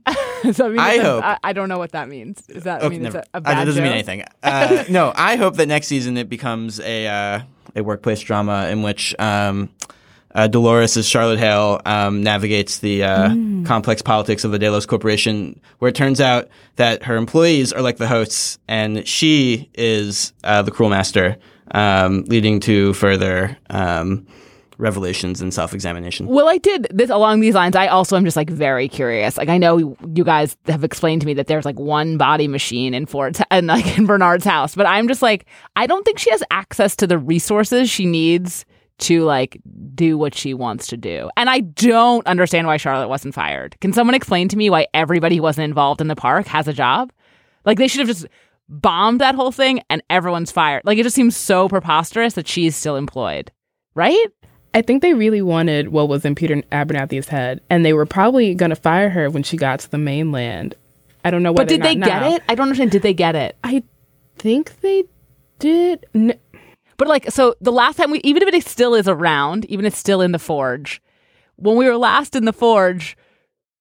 so 0.51 0.65
I, 0.65 0.69
mean, 0.69 0.79
I 0.79 0.97
hope- 0.97 1.23
I, 1.23 1.37
I 1.45 1.53
don't 1.53 1.69
know 1.69 1.77
what 1.77 1.93
that 1.93 2.09
means. 2.09 2.41
Does 2.45 2.63
that 2.63 2.81
Okay, 2.81 2.89
mean 2.89 3.03
never- 3.03 3.19
it's 3.19 3.29
a, 3.33 3.37
a 3.37 3.37
uh, 3.37 3.39
bad 3.39 3.57
that 3.59 3.65
doesn't 3.65 3.81
mean 3.83 3.93
anything. 3.93 4.25
Uh, 4.43 4.83
no, 4.89 5.13
I 5.15 5.37
hope 5.37 5.55
that 5.55 5.67
next 5.69 5.87
season 5.87 6.17
it 6.17 6.27
becomes 6.27 6.81
a 6.81 7.07
uh, 7.07 7.39
a 7.75 7.83
workplace 7.83 8.21
drama 8.21 8.67
in 8.69 8.81
which 8.83 9.15
um, 9.19 9.69
uh, 10.35 10.47
Dolores 10.47 10.97
as 10.97 11.07
Charlotte 11.07 11.39
Hale 11.39 11.79
um, 11.85 12.23
navigates 12.23 12.79
the 12.79 13.03
uh, 13.03 13.29
Mm. 13.29 13.65
complex 13.65 14.01
politics 14.01 14.43
of 14.43 14.51
the 14.51 14.59
Delos 14.59 14.85
Corporation, 14.85 15.59
where 15.79 15.89
it 15.89 15.95
turns 15.95 16.19
out 16.19 16.49
that 16.75 17.03
her 17.03 17.15
employees 17.15 17.71
are 17.71 17.81
like 17.81 17.97
the 17.97 18.07
hosts, 18.07 18.57
and 18.67 19.07
she 19.07 19.69
is 19.75 20.33
uh, 20.43 20.61
the 20.63 20.71
cruel 20.71 20.89
master, 20.89 21.37
um, 21.71 22.23
leading 22.27 22.59
to 22.61 22.93
further 22.93 23.57
um, 23.69 24.25
revelations 24.83 25.41
and 25.41 25.53
self 25.53 25.73
examination. 25.73 26.27
Well, 26.27 26.47
I 26.47 26.57
did 26.57 26.87
this 26.91 27.09
along 27.09 27.39
these 27.39 27.55
lines. 27.55 27.75
I 27.75 27.87
also 27.87 28.17
am 28.17 28.25
just 28.25 28.37
like 28.37 28.49
very 28.49 28.87
curious. 28.87 29.37
Like 29.37 29.49
I 29.49 29.57
know 29.57 29.95
you 30.13 30.23
guys 30.23 30.55
have 30.65 30.83
explained 30.83 31.21
to 31.21 31.27
me 31.27 31.33
that 31.35 31.47
there's 31.47 31.65
like 31.65 31.79
one 31.79 32.17
body 32.17 32.47
machine 32.47 32.93
in 32.93 33.05
Ford's 33.05 33.41
and 33.49 33.67
like 33.67 33.97
in 33.97 34.05
Bernard's 34.05 34.45
house, 34.45 34.75
but 34.75 34.85
I'm 34.85 35.07
just 35.07 35.21
like 35.21 35.45
I 35.75 35.87
don't 35.87 36.03
think 36.03 36.19
she 36.19 36.29
has 36.29 36.43
access 36.51 36.95
to 36.97 37.07
the 37.07 37.17
resources 37.17 37.89
she 37.89 38.05
needs 38.05 38.65
to 38.99 39.23
like 39.23 39.59
do 39.95 40.17
what 40.17 40.35
she 40.35 40.53
wants 40.53 40.87
to 40.87 40.97
do. 40.97 41.29
And 41.37 41.49
I 41.49 41.61
don't 41.61 42.27
understand 42.27 42.67
why 42.67 42.77
Charlotte 42.77 43.07
wasn't 43.07 43.33
fired. 43.33 43.79
Can 43.79 43.93
someone 43.93 44.15
explain 44.15 44.49
to 44.49 44.57
me 44.57 44.69
why 44.69 44.87
everybody 44.93 45.37
who 45.37 45.41
wasn't 45.41 45.65
involved 45.65 46.01
in 46.01 46.09
the 46.09 46.15
park 46.15 46.45
has 46.47 46.67
a 46.67 46.73
job? 46.73 47.11
Like 47.65 47.77
they 47.77 47.87
should 47.87 47.99
have 47.99 48.07
just 48.09 48.27
bombed 48.69 49.21
that 49.21 49.35
whole 49.35 49.51
thing 49.51 49.81
and 49.89 50.03
everyone's 50.09 50.51
fired. 50.51 50.83
Like 50.85 50.97
it 50.97 51.03
just 51.03 51.15
seems 51.15 51.35
so 51.35 51.69
preposterous 51.69 52.33
that 52.33 52.47
she's 52.47 52.75
still 52.75 52.97
employed. 52.97 53.51
Right? 53.95 54.27
I 54.73 54.81
think 54.81 55.01
they 55.01 55.13
really 55.13 55.41
wanted 55.41 55.89
what 55.89 56.09
was 56.09 56.25
in 56.25 56.33
Peter 56.35 56.55
Abernathy's 56.71 57.27
head, 57.27 57.61
and 57.69 57.85
they 57.85 57.93
were 57.93 58.05
probably 58.05 58.55
going 58.55 58.71
to 58.71 58.75
fire 58.75 59.09
her 59.09 59.29
when 59.29 59.43
she 59.43 59.55
got 59.57 59.79
to 59.81 59.91
the 59.91 59.97
mainland. 59.97 60.75
I 61.23 61.31
don't 61.31 61.43
know 61.43 61.51
why. 61.51 61.57
But 61.57 61.67
did 61.69 61.83
they 61.83 61.95
get 61.95 62.21
now. 62.21 62.33
it? 62.35 62.43
I 62.49 62.55
don't 62.55 62.63
understand. 62.63 62.91
Did 62.91 63.01
they 63.03 63.13
get 63.13 63.35
it? 63.35 63.55
I 63.63 63.83
think 64.37 64.79
they 64.81 65.03
did. 65.59 66.05
N- 66.15 66.39
But 66.97 67.07
like, 67.07 67.31
so 67.31 67.55
the 67.61 67.71
last 67.71 67.97
time 67.97 68.11
we, 68.11 68.19
even 68.23 68.41
if 68.43 68.53
it 68.53 68.65
still 68.67 68.93
is 68.95 69.07
around, 69.07 69.65
even 69.65 69.85
if 69.85 69.93
it's 69.93 69.99
still 69.99 70.21
in 70.21 70.31
the 70.31 70.39
forge, 70.39 71.01
when 71.55 71.77
we 71.77 71.85
were 71.85 71.95
last 71.97 72.35
in 72.35 72.45
the 72.45 72.51
forge, 72.53 73.15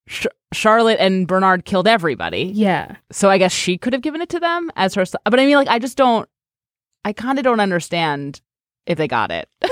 Sh- 0.07 0.26
Charlotte 0.53 0.99
and 1.01 1.26
Bernard 1.26 1.64
killed 1.64 1.88
everybody. 1.88 2.53
yeah. 2.55 2.97
So 3.11 3.30
I 3.30 3.38
guess 3.38 3.53
she 3.53 3.78
could 3.78 3.93
have 3.95 4.03
given 4.03 4.20
it 4.20 4.28
to 4.28 4.40
them 4.40 4.70
as 4.76 4.95
her. 4.95 5.05
But 5.24 5.40
I 5.40 5.47
mean, 5.47 5.57
like, 5.57 5.68
I 5.68 5.78
just 5.78 5.97
don't. 5.97 6.28
I 7.05 7.12
kind 7.12 7.38
of 7.38 7.45
don't 7.45 7.61
understand 7.61 8.40
if 8.86 8.99
they 8.99 9.09
got 9.09 9.30
it. 9.32 9.49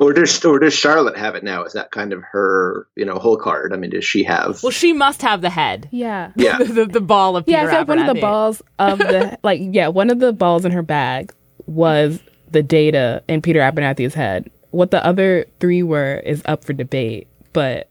Or 0.00 0.12
does 0.12 0.44
or 0.44 0.58
does 0.58 0.74
Charlotte 0.74 1.16
have 1.16 1.34
it 1.34 1.44
now? 1.44 1.64
Is 1.64 1.72
that 1.72 1.90
kind 1.90 2.12
of 2.12 2.22
her, 2.32 2.86
you 2.96 3.04
know, 3.04 3.18
whole 3.18 3.36
card? 3.36 3.72
I 3.72 3.76
mean, 3.76 3.90
does 3.90 4.04
she 4.04 4.22
have? 4.24 4.62
well, 4.62 4.70
she 4.70 4.92
must 4.92 5.22
have 5.22 5.40
the 5.40 5.50
head. 5.50 5.88
Yeah. 5.90 6.32
Yeah. 6.36 6.58
the, 6.58 6.64
the, 6.64 6.86
the 6.86 7.00
ball 7.00 7.36
of 7.36 7.44
Yeah, 7.46 7.60
Peter 7.62 7.68
I 7.68 7.70
feel 7.70 7.78
like 7.80 7.88
one 7.88 7.98
of 7.98 8.14
the 8.14 8.20
balls 8.20 8.62
of 8.78 8.98
the 8.98 9.38
like 9.42 9.60
yeah, 9.62 9.88
one 9.88 10.10
of 10.10 10.20
the 10.20 10.32
balls 10.32 10.64
in 10.64 10.72
her 10.72 10.82
bag 10.82 11.32
was 11.66 12.20
the 12.50 12.62
data 12.62 13.22
in 13.28 13.42
Peter 13.42 13.60
Abernathy's 13.60 14.14
head. 14.14 14.50
What 14.70 14.90
the 14.90 15.04
other 15.04 15.46
three 15.60 15.82
were 15.82 16.16
is 16.24 16.42
up 16.44 16.64
for 16.64 16.72
debate, 16.72 17.26
but 17.52 17.88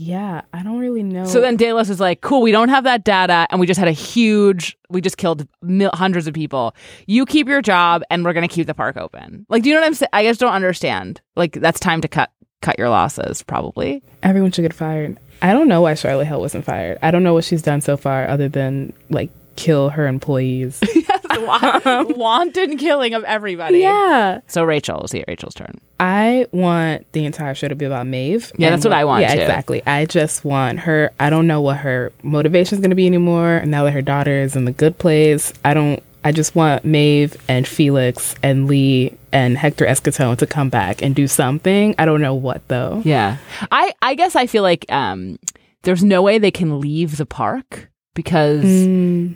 yeah, 0.00 0.42
I 0.52 0.62
don't 0.62 0.78
really 0.78 1.02
know. 1.02 1.24
So 1.24 1.40
then 1.40 1.56
Delos 1.56 1.90
is 1.90 1.98
like, 1.98 2.20
cool, 2.20 2.40
we 2.40 2.52
don't 2.52 2.68
have 2.68 2.84
that 2.84 3.02
data, 3.02 3.48
and 3.50 3.58
we 3.58 3.66
just 3.66 3.80
had 3.80 3.88
a 3.88 3.92
huge, 3.92 4.78
we 4.88 5.00
just 5.00 5.16
killed 5.16 5.48
mil- 5.60 5.90
hundreds 5.92 6.28
of 6.28 6.34
people. 6.34 6.74
You 7.06 7.26
keep 7.26 7.48
your 7.48 7.60
job, 7.60 8.02
and 8.08 8.24
we're 8.24 8.32
going 8.32 8.48
to 8.48 8.54
keep 8.54 8.68
the 8.68 8.74
park 8.74 8.96
open. 8.96 9.44
Like, 9.48 9.64
do 9.64 9.68
you 9.70 9.74
know 9.74 9.80
what 9.80 9.88
I'm 9.88 9.94
saying? 9.94 10.10
I 10.12 10.22
just 10.22 10.38
don't 10.38 10.52
understand. 10.52 11.20
Like, 11.34 11.54
that's 11.54 11.80
time 11.80 12.00
to 12.02 12.08
cut 12.08 12.30
cut 12.60 12.78
your 12.78 12.88
losses, 12.88 13.42
probably. 13.42 14.02
everyone 14.22 14.52
should 14.52 14.62
get 14.62 14.72
fired. 14.72 15.18
I 15.42 15.52
don't 15.52 15.68
know 15.68 15.80
why 15.80 15.94
Charlotte 15.94 16.26
Hale 16.26 16.40
wasn't 16.40 16.64
fired. 16.64 16.98
I 17.02 17.10
don't 17.10 17.22
know 17.24 17.34
what 17.34 17.44
she's 17.44 17.62
done 17.62 17.80
so 17.80 17.96
far 17.96 18.26
other 18.28 18.48
than 18.48 18.92
like 19.10 19.30
kill 19.56 19.88
her 19.90 20.06
employees. 20.06 20.80
Wanton 22.16 22.76
killing 22.78 23.14
of 23.14 23.24
everybody. 23.24 23.78
yeah. 23.78 24.40
So 24.46 24.64
Rachel, 24.64 25.06
see 25.08 25.24
Rachel's 25.28 25.54
turn. 25.54 25.78
I 26.00 26.46
want 26.52 27.10
the 27.12 27.24
entire 27.24 27.54
show 27.54 27.68
to 27.68 27.74
be 27.74 27.84
about 27.84 28.06
Maeve. 28.06 28.52
Yeah, 28.56 28.68
And 28.68 28.74
that's 28.74 28.84
what 28.84 28.92
I 28.92 29.04
want, 29.04 29.22
Yeah, 29.22 29.34
too. 29.34 29.40
exactly. 29.40 29.82
I 29.86 30.04
just 30.06 30.44
want 30.44 30.80
her. 30.80 31.10
I 31.18 31.28
don't 31.30 31.46
know 31.46 31.60
what 31.60 31.78
her 31.78 32.12
motivation 32.22 32.76
is 32.76 32.80
going 32.80 32.90
to 32.90 32.96
be 32.96 33.06
anymore. 33.06 33.62
Now 33.66 33.84
that 33.84 33.92
her 33.92 34.02
daughter 34.02 34.32
is 34.40 34.54
in 34.56 34.64
the 34.64 34.72
good 34.72 34.98
place, 34.98 35.52
I 35.64 35.74
don't. 35.74 36.02
I 36.24 36.32
just 36.32 36.54
want 36.56 36.84
Maeve 36.84 37.36
and 37.48 37.66
Felix 37.66 38.34
and 38.42 38.66
Lee 38.66 39.16
and 39.32 39.56
Hector 39.56 39.86
Escaton 39.86 40.36
to 40.38 40.46
come 40.46 40.68
back 40.68 41.00
and 41.00 41.14
do 41.14 41.28
something. 41.28 41.94
I 41.96 42.04
don't 42.04 42.20
know 42.20 42.34
what 42.34 42.66
though. 42.68 43.02
Yeah. 43.04 43.36
I, 43.70 43.92
I 44.02 44.14
guess 44.14 44.34
I 44.34 44.46
feel 44.48 44.64
like 44.64 44.84
um, 44.90 45.38
there's 45.82 46.02
no 46.02 46.20
way 46.20 46.38
they 46.38 46.50
can 46.50 46.80
leave 46.80 47.16
the 47.18 47.24
park 47.26 47.88
because 48.18 48.64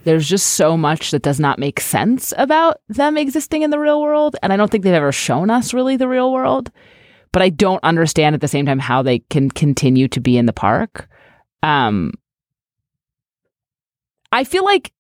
there's 0.03 0.29
just 0.29 0.55
so 0.55 0.77
much 0.77 1.13
that 1.13 1.23
does 1.23 1.39
not 1.39 1.61
make 1.61 1.79
sense 1.79 2.35
about 2.37 2.81
them 2.89 3.17
existing 3.17 3.63
in 3.63 3.71
the 3.71 3.79
real 3.79 4.03
world. 4.03 4.35
And 4.43 4.53
I 4.53 4.57
don't 4.57 4.73
think 4.73 4.83
they've 4.83 4.93
ever 4.93 5.13
shown 5.13 5.51
us 5.51 5.73
really 5.73 5.97
the 5.97 6.09
real 6.09 6.33
world. 6.33 6.73
But 7.31 7.43
I 7.43 7.49
don't 7.51 7.79
understand 7.85 8.35
at 8.35 8.41
the 8.41 8.49
same 8.49 8.67
time 8.67 8.81
how 8.81 9.01
they 9.01 9.21
can 9.21 9.53
continue 9.53 10.09
to 10.09 10.19
be 10.19 10.37
in 10.37 10.47
the 10.47 10.53
park. 10.53 11.09
Um, 11.63 12.15
I 14.33 14.43
feel 14.43 14.65
like 14.65 14.93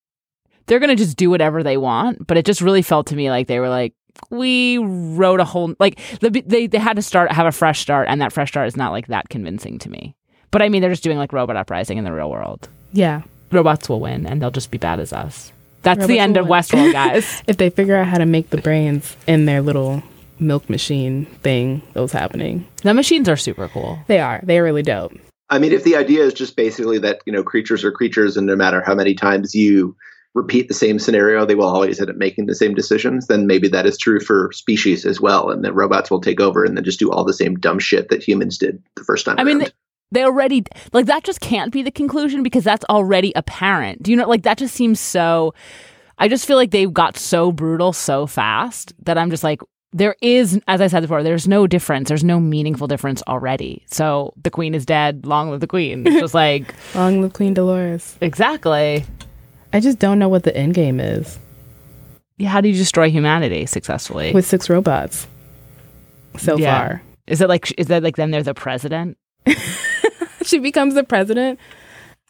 they're 0.66 0.78
going 0.78 0.97
to 0.97 1.05
just 1.05 1.16
do 1.16 1.28
whatever 1.28 1.64
they 1.64 1.76
want. 1.76 2.24
But 2.24 2.37
it 2.37 2.47
just 2.47 2.61
really 2.61 2.83
felt 2.83 3.09
to 3.09 3.16
me 3.16 3.30
like 3.30 3.49
they 3.49 3.59
were 3.59 3.68
like, 3.68 3.95
we 4.30 4.78
wrote 4.78 5.41
a 5.41 5.45
whole 5.45 5.74
like 5.80 5.99
they 6.20 6.68
they 6.68 6.78
had 6.78 6.95
to 6.95 7.03
start 7.03 7.33
have 7.33 7.47
a 7.47 7.53
fresh 7.53 7.80
start, 7.80 8.07
and 8.09 8.20
that 8.20 8.33
fresh 8.33 8.51
start 8.51 8.68
is 8.68 8.76
not 8.76 8.93
like 8.93 9.09
that 9.09 9.28
convincing 9.28 9.80
to 9.80 9.91
me. 9.91 10.14
But 10.53 10.62
I 10.62 10.68
mean, 10.68 10.83
they're 10.83 10.91
just 10.91 11.03
doing 11.03 11.18
like 11.18 11.33
robot 11.33 11.57
uprising 11.57 11.99
in 11.99 12.05
the 12.05 12.12
real 12.12 12.30
world. 12.30 12.68
Yeah. 12.93 13.22
Robots 13.53 13.88
will 13.88 14.00
win, 14.00 14.26
and 14.26 14.40
they'll 14.40 14.50
just 14.50 14.70
be 14.70 14.78
bad 14.78 15.00
as 15.00 15.12
us. 15.12 15.53
That's 15.82 16.07
the 16.07 16.18
end 16.18 16.36
of 16.36 16.46
win. 16.46 16.61
Westworld, 16.61 16.92
guys. 16.92 17.42
If 17.46 17.57
they 17.57 17.70
figure 17.70 17.96
out 17.96 18.07
how 18.07 18.18
to 18.18 18.26
make 18.26 18.50
the 18.50 18.59
brains 18.59 19.16
in 19.26 19.46
their 19.46 19.61
little 19.61 20.03
milk 20.38 20.68
machine 20.68 21.26
thing 21.42 21.82
that 21.92 22.00
was 22.00 22.12
happening, 22.12 22.66
the 22.82 22.94
machines 22.94 23.28
are 23.28 23.36
super 23.36 23.68
cool. 23.68 23.98
they 24.07 24.20
are. 24.20 24.40
They 24.42 24.59
are 24.59 24.64
really 24.64 24.82
dope. 24.82 25.12
I 25.50 25.59
mean, 25.59 25.72
if 25.72 25.84
the 25.84 25.96
idea 25.96 26.24
is 26.24 26.32
just 26.32 26.57
basically 26.57 26.98
that 27.00 27.20
you 27.26 27.32
know 27.32 27.42
creatures 27.42 27.84
are 27.84 27.92
creatures, 27.92 28.36
and 28.36 28.46
no 28.46 28.57
matter 28.57 28.80
how 28.80 28.94
many 28.94 29.14
times 29.14 29.55
you 29.55 29.94
repeat 30.34 30.68
the 30.68 30.74
same 30.74 30.98
scenario, 30.98 31.44
they 31.44 31.55
will 31.55 31.66
always 31.66 32.00
end 32.00 32.09
up 32.09 32.16
making 32.16 32.46
the 32.46 32.55
same 32.55 32.74
decisions. 32.74 33.26
Then 33.26 33.46
maybe 33.46 33.68
that 33.68 33.84
is 33.84 33.98
true 33.98 34.18
for 34.18 34.50
species 34.53 35.05
as 35.05 35.20
well, 35.20 35.50
and 35.50 35.62
that 35.64 35.74
robots 35.74 36.11
will 36.11 36.22
take 36.22 36.40
over 36.40 36.64
and 36.64 36.76
then 36.76 36.84
just 36.84 36.98
do 36.98 37.11
all 37.11 37.24
the 37.24 37.34
same 37.34 37.57
dumb 37.57 37.78
shit 37.78 38.09
that 38.09 38.26
humans 38.26 38.57
did 38.57 38.82
the 38.96 39.05
first 39.05 39.26
time. 39.26 39.38
I 39.38 39.44
mean, 39.44 39.61
around. 39.61 39.72
They 40.13 40.23
already 40.25 40.63
like 40.93 41.07
that 41.07 41.25
just 41.25 41.41
can't 41.41 41.73
be 41.73 41.83
the 41.83 41.91
conclusion 41.91 42.43
because 42.45 42.63
that's 42.63 42.85
already 42.89 43.33
apparent. 43.35 44.03
Do 44.05 44.11
you 44.13 44.17
know 44.17 44.29
like 44.29 44.43
that 44.45 44.59
just 44.59 44.75
seems 44.75 45.01
so 45.01 45.55
I 46.19 46.29
just 46.29 46.47
feel 46.47 46.57
like 46.57 46.71
they 46.71 46.87
got 46.87 47.17
so 47.17 47.51
brutal 47.51 47.93
so 47.93 48.27
fast 48.29 48.93
that 49.05 49.19
I'm 49.19 49.31
just 49.31 49.43
like 49.43 49.61
there 49.95 50.15
is 50.23 50.61
as 50.69 50.81
I 50.81 50.87
said 50.87 51.01
before 51.01 51.23
there's 51.23 51.49
no 51.49 51.67
difference. 51.67 52.09
There's 52.09 52.23
no 52.25 52.39
meaningful 52.39 52.87
difference 52.87 53.23
already. 53.27 53.83
So 53.91 54.33
the 54.43 54.51
queen 54.51 54.75
is 54.75 54.87
dead, 54.87 55.27
long 55.27 55.51
live 55.51 55.61
the 55.61 55.67
queen. 55.67 56.07
It's 56.07 56.21
just 56.21 56.35
like 56.47 56.75
Long 56.95 57.21
live 57.23 57.33
Queen 57.33 57.55
Dolores. 57.55 58.17
exactly. 58.21 59.05
I 59.73 59.81
just 59.81 59.99
don't 59.99 60.19
know 60.19 60.29
what 60.29 60.43
the 60.45 60.55
end 60.57 60.75
game 60.75 61.01
is 61.01 61.39
Yeah, 62.39 62.51
how 62.51 62.61
do 62.61 62.69
you 62.69 62.75
destroy 62.77 63.11
humanity 63.11 63.65
successfully? 63.67 64.33
with 64.33 64.47
six 64.47 64.69
robots 64.71 65.27
so 66.37 66.57
Yeah. 66.59 66.79
far. 66.79 67.03
Is 67.27 67.41
it 67.41 67.49
like 67.49 67.73
is 67.79 67.87
that 67.89 68.03
like 68.03 68.17
then 68.17 68.31
they're 68.31 68.43
the 68.43 68.55
president 68.55 69.17
She 70.47 70.59
becomes 70.59 70.95
the 70.95 71.05
president. 71.05 71.59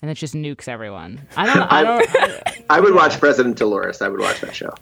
and 0.02 0.10
it 0.10 0.14
just 0.14 0.34
nukes 0.34 0.68
everyone? 0.68 1.20
I 1.36 1.46
don't 1.46 1.60
I 1.72 1.82
don't 1.82 2.08
I, 2.16 2.64
I 2.70 2.80
would 2.80 2.94
watch 2.94 3.18
President 3.18 3.56
Dolores. 3.56 4.02
I 4.02 4.08
would 4.08 4.20
watch 4.20 4.40
that 4.40 4.54
show. 4.54 4.74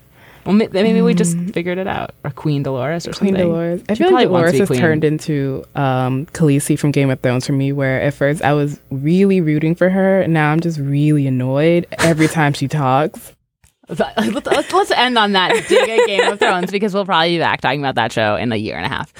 well, 0.46 0.54
ma- 0.54 0.66
maybe 0.72 1.02
we 1.02 1.12
just 1.14 1.36
figured 1.52 1.76
it 1.78 1.86
out 1.86 2.14
or 2.24 2.30
Queen 2.30 2.62
Dolores 2.62 3.06
or 3.06 3.12
Queen 3.12 3.34
something. 3.34 3.46
Dolores. 3.46 3.82
I 3.88 3.94
She 3.94 4.04
feel 4.04 4.12
like 4.12 4.28
Dolores 4.28 4.58
has 4.58 4.68
queen. 4.68 4.80
turned 4.80 5.04
into 5.04 5.64
um, 5.74 6.26
Khaleesi 6.26 6.78
from 6.78 6.90
Game 6.92 7.10
of 7.10 7.20
Thrones 7.20 7.46
for 7.46 7.52
me, 7.52 7.72
where 7.72 8.00
at 8.00 8.14
first 8.14 8.42
I 8.42 8.52
was 8.54 8.80
really 8.90 9.40
rooting 9.42 9.74
for 9.74 9.90
her, 9.90 10.20
and 10.22 10.32
now 10.32 10.50
I'm 10.50 10.60
just 10.60 10.78
really 10.78 11.26
annoyed 11.26 11.86
every 11.98 12.28
time 12.28 12.52
she 12.54 12.68
talks. 12.68 13.34
Let's, 13.88 14.00
let's, 14.46 14.72
let's 14.72 14.90
end 14.92 15.18
on 15.18 15.32
that 15.32 15.52
dig 15.68 15.88
at 15.88 16.06
Game 16.06 16.32
of 16.32 16.38
Thrones 16.38 16.70
because 16.70 16.94
we'll 16.94 17.04
probably 17.04 17.30
be 17.36 17.38
back 17.40 17.60
talking 17.60 17.80
about 17.80 17.96
that 17.96 18.12
show 18.12 18.36
in 18.36 18.50
a 18.52 18.56
year 18.56 18.76
and 18.76 18.86
a 18.86 18.88
half. 18.88 19.12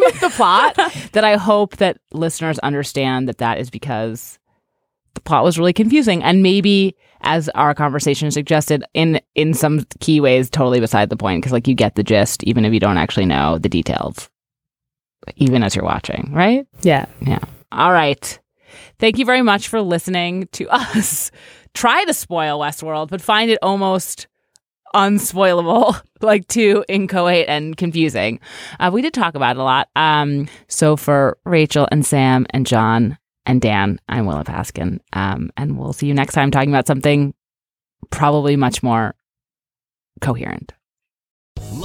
With 0.00 0.20
the 0.20 0.30
plot 0.30 0.74
that 1.12 1.24
I 1.24 1.36
hope 1.36 1.76
that 1.76 1.98
listeners 2.12 2.58
understand 2.60 3.28
that 3.28 3.38
that 3.38 3.58
is 3.58 3.70
because 3.70 4.38
the 5.14 5.20
plot 5.20 5.44
was 5.44 5.58
really 5.58 5.72
confusing 5.72 6.22
and 6.22 6.42
maybe 6.42 6.96
as 7.22 7.48
our 7.50 7.74
conversation 7.74 8.30
suggested 8.30 8.84
in 8.94 9.20
in 9.34 9.52
some 9.54 9.84
key 10.00 10.20
ways 10.20 10.48
totally 10.48 10.80
beside 10.80 11.10
the 11.10 11.16
point 11.16 11.40
because 11.42 11.52
like 11.52 11.68
you 11.68 11.74
get 11.74 11.94
the 11.96 12.02
gist 12.02 12.42
even 12.44 12.64
if 12.64 12.72
you 12.72 12.80
don't 12.80 12.96
actually 12.98 13.26
know 13.26 13.58
the 13.58 13.68
details 13.68 14.30
even 15.36 15.62
as 15.62 15.74
you're 15.74 15.84
watching 15.84 16.30
right 16.32 16.66
Yeah. 16.82 17.06
yeah. 17.20 17.40
All 17.72 17.92
right. 17.92 18.38
Thank 18.98 19.18
you 19.18 19.24
very 19.24 19.42
much 19.42 19.68
for 19.68 19.80
listening 19.82 20.48
to 20.52 20.68
us 20.70 21.30
try 21.74 22.04
to 22.04 22.14
spoil 22.14 22.58
Westworld, 22.58 23.08
but 23.10 23.20
find 23.20 23.50
it 23.50 23.58
almost 23.62 24.26
unspoilable, 24.94 26.00
like 26.20 26.46
too 26.48 26.84
inchoate 26.88 27.48
and 27.48 27.76
confusing. 27.76 28.40
Uh, 28.78 28.90
we 28.92 29.02
did 29.02 29.14
talk 29.14 29.34
about 29.34 29.56
it 29.56 29.60
a 29.60 29.64
lot. 29.64 29.88
Um, 29.96 30.48
so 30.68 30.96
for 30.96 31.38
Rachel 31.44 31.88
and 31.90 32.04
Sam 32.04 32.46
and 32.50 32.66
John 32.66 33.18
and 33.46 33.60
Dan, 33.60 34.00
I'm 34.08 34.26
Willa 34.26 34.44
Paskin. 34.44 35.00
Um, 35.12 35.50
and 35.56 35.78
we'll 35.78 35.92
see 35.92 36.06
you 36.06 36.14
next 36.14 36.34
time 36.34 36.50
talking 36.50 36.70
about 36.70 36.86
something 36.86 37.34
probably 38.10 38.56
much 38.56 38.82
more 38.82 39.14
coherent. 40.20 40.72